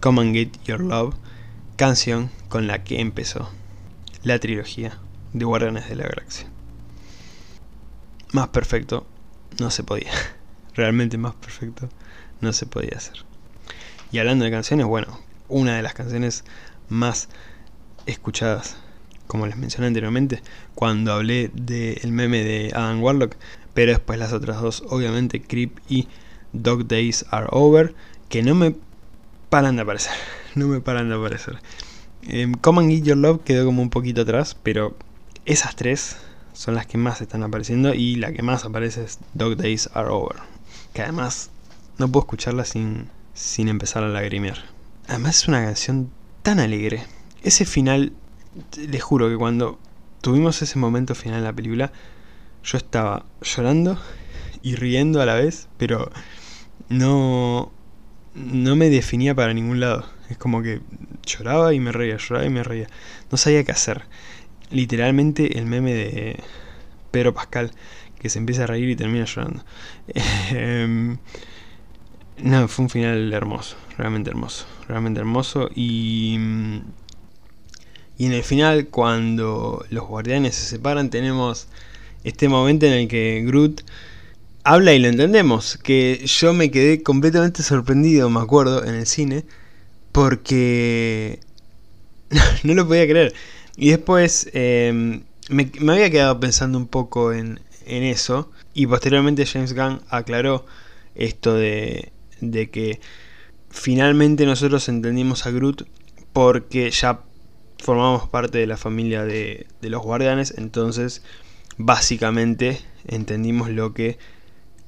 Come 0.00 0.22
and 0.22 0.34
Get 0.34 0.62
Your 0.64 0.80
Love, 0.80 1.14
canción 1.76 2.30
con 2.48 2.66
la 2.66 2.84
que 2.84 3.00
empezó 3.00 3.50
la 4.22 4.38
trilogía 4.38 4.98
de 5.34 5.44
Guardianes 5.44 5.88
de 5.88 5.96
la 5.96 6.04
Galaxia. 6.04 6.48
Más 8.32 8.48
perfecto 8.48 9.06
no 9.60 9.70
se 9.70 9.84
podía. 9.84 10.10
Realmente 10.74 11.18
más 11.18 11.34
perfecto 11.34 11.88
no 12.40 12.52
se 12.54 12.66
podía 12.66 12.96
hacer. 12.96 13.24
Y 14.10 14.18
hablando 14.18 14.46
de 14.46 14.50
canciones, 14.50 14.86
bueno, 14.86 15.20
una 15.48 15.76
de 15.76 15.82
las 15.82 15.92
canciones 15.92 16.44
más 16.88 17.28
escuchadas, 18.06 18.76
como 19.26 19.46
les 19.46 19.56
mencioné 19.56 19.88
anteriormente, 19.88 20.42
cuando 20.74 21.12
hablé 21.12 21.50
del 21.52 22.10
meme 22.10 22.42
de 22.42 22.72
Adam 22.74 23.02
Warlock, 23.02 23.36
pero 23.74 23.92
después 23.92 24.18
las 24.18 24.32
otras 24.32 24.62
dos, 24.62 24.82
obviamente 24.88 25.42
Creep 25.42 25.78
y 25.88 26.08
Dog 26.52 26.86
Days 26.86 27.26
Are 27.30 27.48
Over, 27.50 27.94
que 28.30 28.42
no 28.42 28.54
me 28.54 28.74
paran 29.50 29.76
de 29.76 29.82
aparecer, 29.82 30.14
no 30.66 30.66
me 30.68 30.80
paran 30.80 31.08
de 31.08 31.14
aparecer. 31.14 31.58
Eh, 32.22 32.50
Come 32.60 32.82
and 32.82 32.90
Get 32.90 33.04
Your 33.04 33.16
Love 33.16 33.42
quedó 33.44 33.64
como 33.66 33.82
un 33.82 33.90
poquito 33.90 34.22
atrás, 34.22 34.56
pero 34.62 34.96
esas 35.44 35.76
tres 35.76 36.16
son 36.54 36.74
las 36.74 36.86
que 36.86 36.98
más 36.98 37.20
están 37.20 37.42
apareciendo 37.42 37.94
y 37.94 38.16
la 38.16 38.32
que 38.32 38.42
más 38.42 38.64
aparece 38.64 39.04
es 39.04 39.18
Dog 39.34 39.56
Days 39.56 39.90
Are 39.94 40.08
Over, 40.08 40.36
que 40.94 41.02
además 41.02 41.50
no 41.98 42.08
puedo 42.10 42.24
escucharla 42.24 42.64
sin, 42.64 43.08
sin 43.34 43.68
empezar 43.68 44.02
a 44.02 44.08
lagrimear. 44.08 44.58
Además 45.06 45.42
es 45.42 45.48
una 45.48 45.62
canción 45.62 46.10
tan 46.42 46.58
alegre. 46.58 47.04
Ese 47.42 47.64
final, 47.64 48.12
les 48.76 49.02
juro 49.02 49.28
que 49.28 49.36
cuando 49.36 49.78
tuvimos 50.22 50.62
ese 50.62 50.78
momento 50.78 51.14
final 51.14 51.38
en 51.38 51.44
la 51.44 51.52
película, 51.52 51.92
yo 52.64 52.78
estaba 52.78 53.26
llorando 53.42 54.00
y 54.62 54.74
riendo 54.74 55.20
a 55.20 55.26
la 55.26 55.34
vez, 55.34 55.68
pero 55.76 56.10
no, 56.88 57.70
no 58.34 58.74
me 58.74 58.88
definía 58.88 59.34
para 59.34 59.54
ningún 59.54 59.78
lado. 59.78 60.15
Es 60.30 60.38
como 60.38 60.62
que 60.62 60.80
lloraba 61.24 61.72
y 61.74 61.80
me 61.80 61.92
reía, 61.92 62.16
lloraba 62.16 62.46
y 62.46 62.50
me 62.50 62.62
reía. 62.62 62.88
No 63.30 63.38
sabía 63.38 63.64
qué 63.64 63.72
hacer. 63.72 64.02
Literalmente 64.70 65.58
el 65.58 65.66
meme 65.66 65.94
de 65.94 66.40
Pedro 67.10 67.34
Pascal, 67.34 67.70
que 68.18 68.28
se 68.28 68.38
empieza 68.38 68.64
a 68.64 68.66
reír 68.66 68.90
y 68.90 68.96
termina 68.96 69.24
llorando. 69.24 69.64
Em, 70.50 71.18
no, 72.38 72.68
fue 72.68 72.84
un 72.84 72.90
final 72.90 73.32
hermoso, 73.32 73.76
realmente 73.96 74.30
hermoso, 74.30 74.66
realmente 74.88 75.20
hermoso. 75.20 75.70
Y, 75.74 76.38
y 78.18 78.26
en 78.26 78.32
el 78.32 78.42
final, 78.42 78.88
cuando 78.88 79.84
los 79.90 80.06
guardianes 80.06 80.54
se 80.54 80.66
separan, 80.66 81.10
tenemos 81.10 81.68
este 82.24 82.48
momento 82.48 82.86
en 82.86 82.92
el 82.92 83.08
que 83.08 83.42
Groot 83.46 83.82
habla 84.64 84.92
y 84.92 84.98
lo 84.98 85.08
entendemos. 85.08 85.78
Que 85.78 86.22
yo 86.26 86.52
me 86.52 86.70
quedé 86.70 87.02
completamente 87.02 87.62
sorprendido, 87.62 88.28
me 88.28 88.40
acuerdo, 88.40 88.84
en 88.84 88.94
el 88.94 89.06
cine, 89.06 89.44
porque 90.16 91.40
no 92.64 92.72
lo 92.72 92.88
podía 92.88 93.06
creer. 93.06 93.34
Y 93.76 93.90
después 93.90 94.48
em, 94.54 95.24
me, 95.50 95.70
había 95.92 96.10
quedado 96.10 96.40
pensando 96.40 96.78
un 96.78 96.86
poco 96.86 97.34
en, 97.34 97.60
eso. 97.84 98.50
Y 98.72 98.86
posteriormente 98.86 99.44
James 99.44 99.74
Gunn 99.74 100.00
aclaró 100.08 100.64
esto 101.14 101.54
de, 101.54 102.12
que 102.40 102.98
finalmente 103.68 104.46
nosotros 104.46 104.88
entendimos 104.88 105.46
a 105.46 105.50
Groot 105.50 105.86
porque 106.32 106.90
ya 106.90 107.20
formamos 107.78 108.26
parte 108.26 108.56
de 108.56 108.66
la 108.66 108.78
familia 108.78 109.22
de 109.22 109.66
los 109.82 110.02
guardianes. 110.02 110.54
Entonces, 110.56 111.22
básicamente 111.76 112.80
entendimos 113.06 113.68
lo 113.68 113.92
que 113.92 114.16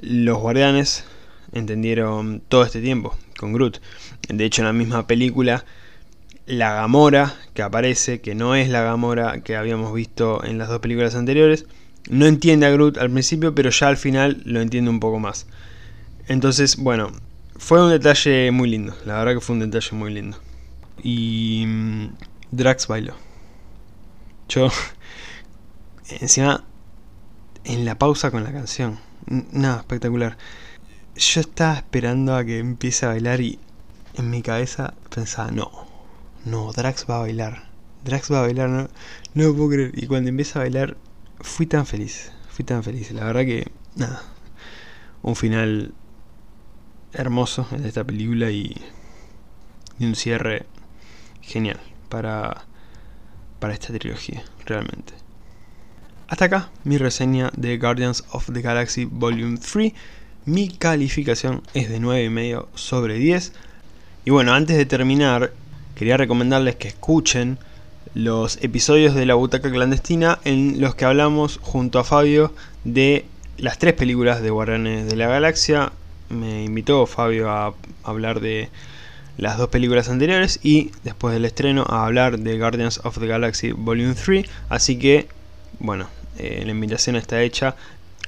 los 0.00 0.38
guardianes 0.38 1.04
entendieron 1.52 2.40
todo 2.48 2.64
este 2.64 2.80
tiempo 2.80 3.14
con 3.38 3.52
Groot. 3.52 3.80
De 4.28 4.44
hecho, 4.44 4.62
en 4.62 4.66
la 4.66 4.72
misma 4.72 5.06
película, 5.06 5.64
la 6.46 6.74
Gamora 6.74 7.34
que 7.54 7.62
aparece, 7.62 8.20
que 8.20 8.34
no 8.34 8.54
es 8.54 8.68
la 8.68 8.82
Gamora 8.82 9.42
que 9.42 9.56
habíamos 9.56 9.94
visto 9.94 10.44
en 10.44 10.58
las 10.58 10.68
dos 10.68 10.80
películas 10.80 11.14
anteriores, 11.14 11.66
no 12.10 12.26
entiende 12.26 12.66
a 12.66 12.70
Groot 12.70 12.98
al 12.98 13.10
principio, 13.10 13.54
pero 13.54 13.70
ya 13.70 13.88
al 13.88 13.96
final 13.96 14.42
lo 14.44 14.60
entiende 14.60 14.90
un 14.90 15.00
poco 15.00 15.18
más. 15.18 15.46
Entonces, 16.26 16.76
bueno, 16.76 17.12
fue 17.56 17.82
un 17.82 17.90
detalle 17.90 18.50
muy 18.50 18.68
lindo. 18.68 18.94
La 19.04 19.18
verdad 19.18 19.34
que 19.34 19.40
fue 19.40 19.54
un 19.54 19.60
detalle 19.60 19.96
muy 19.96 20.12
lindo. 20.12 20.38
Y 21.02 21.64
mm, 21.66 22.06
Drax 22.50 22.86
bailó. 22.86 23.14
Yo, 24.48 24.68
encima, 26.20 26.64
en 27.64 27.84
la 27.84 27.98
pausa 27.98 28.30
con 28.30 28.44
la 28.44 28.52
canción 28.52 28.98
nada, 29.28 29.78
espectacular. 29.78 30.36
Yo 31.18 31.40
estaba 31.40 31.74
esperando 31.74 32.36
a 32.36 32.44
que 32.44 32.60
empiece 32.60 33.04
a 33.04 33.08
bailar 33.08 33.40
y 33.40 33.58
en 34.14 34.30
mi 34.30 34.40
cabeza 34.40 34.94
pensaba, 35.12 35.50
no, 35.50 35.68
no, 36.44 36.72
Drax 36.72 37.06
va 37.10 37.16
a 37.16 37.20
bailar. 37.22 37.64
Drax 38.04 38.30
va 38.30 38.38
a 38.38 38.42
bailar, 38.42 38.68
no, 38.68 38.88
no 39.34 39.44
lo 39.44 39.56
puedo 39.56 39.70
creer. 39.70 39.90
Y 39.94 40.06
cuando 40.06 40.30
empieza 40.30 40.60
a 40.60 40.62
bailar, 40.62 40.96
fui 41.40 41.66
tan 41.66 41.86
feliz, 41.86 42.30
fui 42.48 42.64
tan 42.64 42.84
feliz. 42.84 43.10
La 43.10 43.24
verdad 43.24 43.40
que, 43.40 43.66
nada, 43.96 44.22
un 45.22 45.34
final 45.34 45.92
hermoso 47.12 47.66
en 47.72 47.84
esta 47.84 48.04
película 48.04 48.52
y, 48.52 48.76
y 49.98 50.06
un 50.06 50.14
cierre 50.14 50.66
genial 51.40 51.80
para, 52.08 52.64
para 53.58 53.74
esta 53.74 53.92
trilogía, 53.92 54.44
realmente. 54.66 55.14
Hasta 56.28 56.44
acá 56.44 56.70
mi 56.84 56.96
reseña 56.96 57.50
de 57.56 57.76
Guardians 57.76 58.22
of 58.30 58.52
the 58.52 58.62
Galaxy 58.62 59.04
Volume 59.04 59.58
3. 59.58 59.92
Mi 60.48 60.70
calificación 60.70 61.60
es 61.74 61.90
de 61.90 62.00
9,5 62.00 62.68
sobre 62.74 63.18
10. 63.18 63.52
Y 64.24 64.30
bueno, 64.30 64.54
antes 64.54 64.78
de 64.78 64.86
terminar, 64.86 65.52
quería 65.94 66.16
recomendarles 66.16 66.76
que 66.76 66.88
escuchen 66.88 67.58
los 68.14 68.56
episodios 68.62 69.14
de 69.14 69.26
La 69.26 69.34
Butaca 69.34 69.70
Clandestina 69.70 70.38
en 70.46 70.80
los 70.80 70.94
que 70.94 71.04
hablamos 71.04 71.58
junto 71.60 71.98
a 71.98 72.04
Fabio 72.04 72.54
de 72.84 73.26
las 73.58 73.76
tres 73.76 73.92
películas 73.92 74.40
de 74.40 74.48
Guardianes 74.48 75.06
de 75.06 75.16
la 75.16 75.28
Galaxia. 75.28 75.92
Me 76.30 76.64
invitó 76.64 77.04
Fabio 77.04 77.50
a 77.50 77.74
hablar 78.02 78.40
de 78.40 78.70
las 79.36 79.58
dos 79.58 79.68
películas 79.68 80.08
anteriores 80.08 80.60
y 80.62 80.92
después 81.04 81.34
del 81.34 81.44
estreno 81.44 81.84
a 81.86 82.06
hablar 82.06 82.38
de 82.38 82.56
Guardians 82.56 83.02
of 83.04 83.18
the 83.18 83.26
Galaxy 83.26 83.72
Volume 83.72 84.14
3. 84.14 84.46
Así 84.70 84.98
que, 84.98 85.28
bueno, 85.78 86.08
eh, 86.38 86.62
la 86.64 86.70
invitación 86.70 87.16
está 87.16 87.42
hecha. 87.42 87.76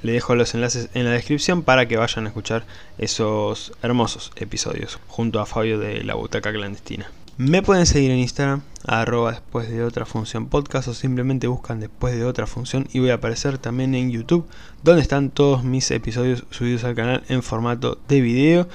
Le 0.03 0.13
dejo 0.13 0.35
los 0.35 0.55
enlaces 0.55 0.89
en 0.95 1.05
la 1.05 1.11
descripción 1.11 1.63
para 1.63 1.87
que 1.87 1.97
vayan 1.97 2.25
a 2.25 2.29
escuchar 2.29 2.65
esos 2.99 3.73
hermosos 3.83 4.33
episodios 4.37 4.99
junto 5.09 5.41
a 5.41 5.47
Fabio 5.47 5.79
de 5.79 6.03
la 6.05 6.15
Butaca 6.15 6.53
Clandestina. 6.53 7.11
Me 7.37 7.63
pueden 7.63 7.87
seguir 7.87 8.11
en 8.11 8.19
Instagram, 8.19 8.63
arroba 8.87 9.33
después 9.33 9.71
de 9.71 9.83
otra 9.83 10.05
función 10.05 10.49
podcast 10.49 10.89
o 10.89 10.95
simplemente 10.95 11.47
buscan 11.47 11.81
después 11.81 12.15
de 12.15 12.25
otra 12.25 12.47
función 12.47 12.87
y 12.93 12.99
voy 12.99 13.11
a 13.11 13.15
aparecer 13.15 13.57
también 13.57 13.95
en 13.95 14.11
YouTube 14.11 14.47
donde 14.83 15.03
están 15.03 15.31
todos 15.31 15.65
mis 15.65 15.91
episodios 15.91 16.45
subidos 16.51 16.85
al 16.85 16.95
canal 16.95 17.23
en 17.29 17.43
formato 17.43 17.99
de 18.09 18.21
video. 18.21 18.69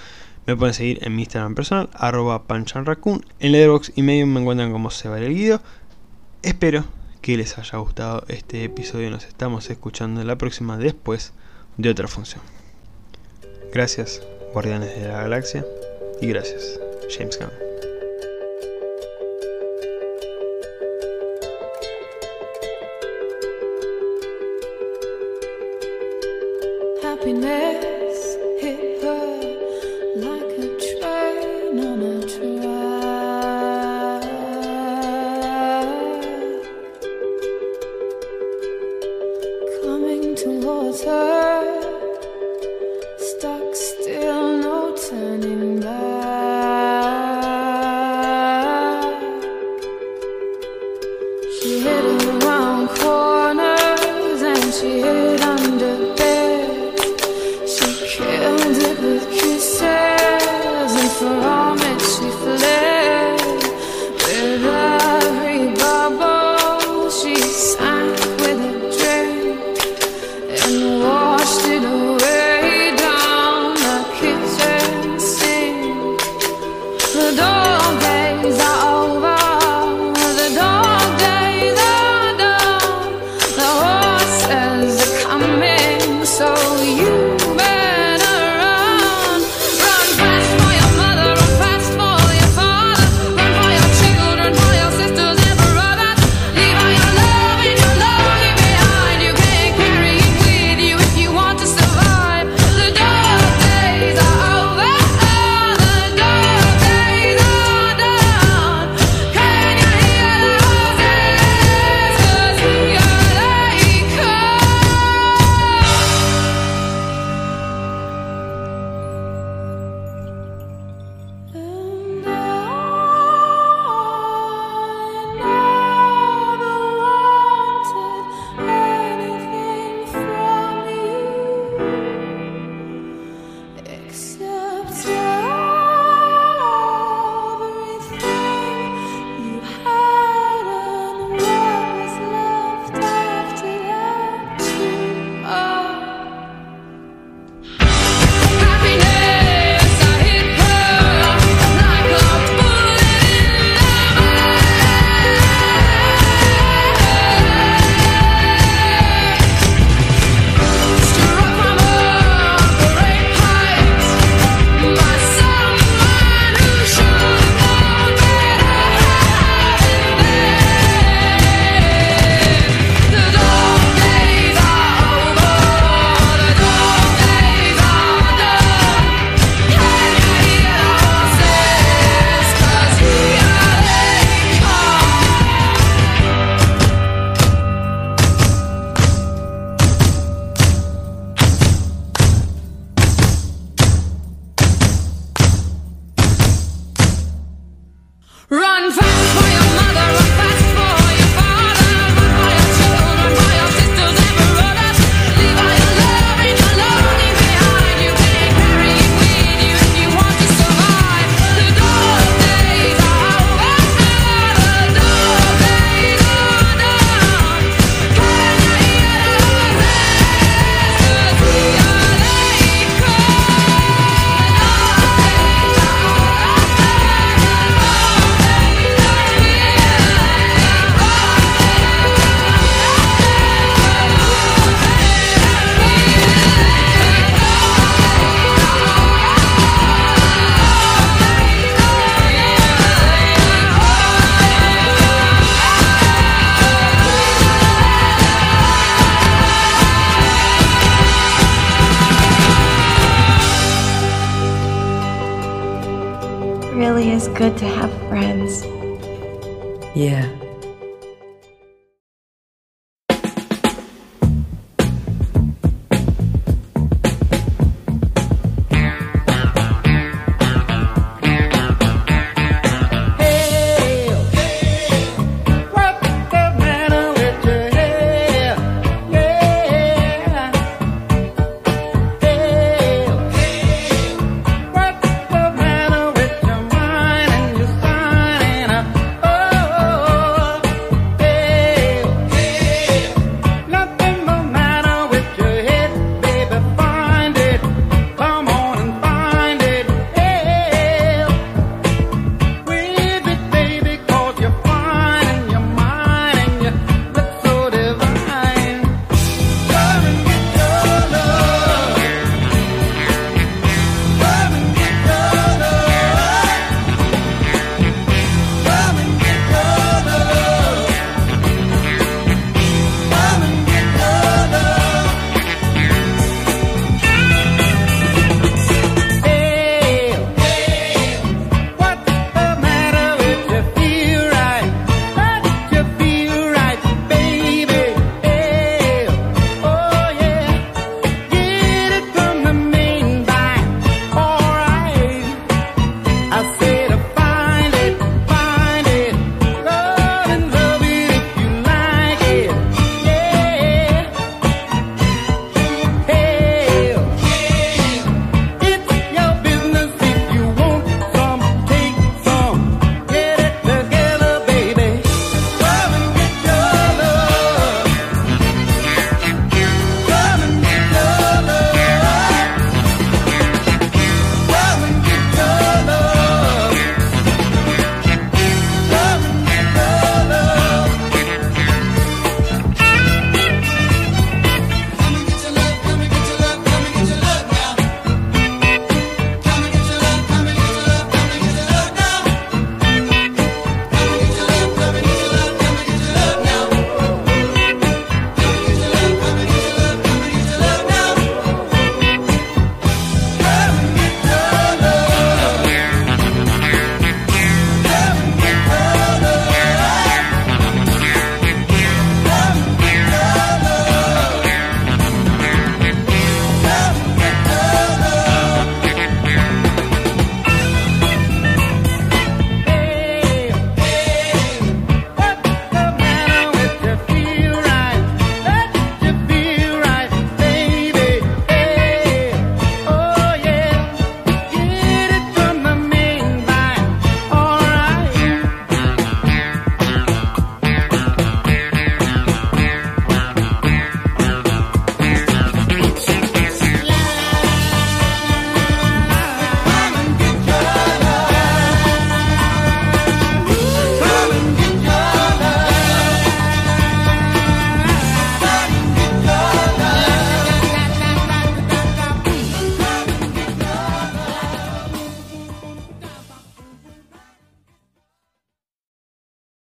Me 0.48 0.56
pueden 0.56 0.74
seguir 0.74 1.00
en 1.02 1.16
mi 1.16 1.24
Instagram 1.24 1.54
personal, 1.54 1.90
arroba 1.94 2.44
panchanraccoon. 2.44 3.26
En 3.40 3.52
Letterboxd 3.52 3.94
y 3.96 4.02
Medium 4.02 4.30
me 4.30 4.42
encuentran 4.42 4.72
como 4.72 4.90
se 4.90 5.10
va 5.10 5.20
el 5.20 5.34
guido. 5.34 5.62
Espero 6.42 6.86
que 7.26 7.38
les 7.38 7.58
haya 7.58 7.80
gustado 7.80 8.24
este 8.28 8.64
episodio. 8.64 9.10
Nos 9.10 9.26
estamos 9.26 9.72
escuchando 9.72 10.22
en 10.22 10.28
la 10.28 10.36
próxima 10.36 10.78
después 10.78 11.34
de 11.76 11.90
otra 11.90 12.08
función. 12.08 12.44
Gracias, 13.74 14.22
Guardianes 14.54 14.96
de 14.96 15.08
la 15.08 15.24
Galaxia. 15.24 15.66
Y 16.22 16.28
gracias, 16.28 16.80
James 17.10 17.40
Gunn. 17.40 17.65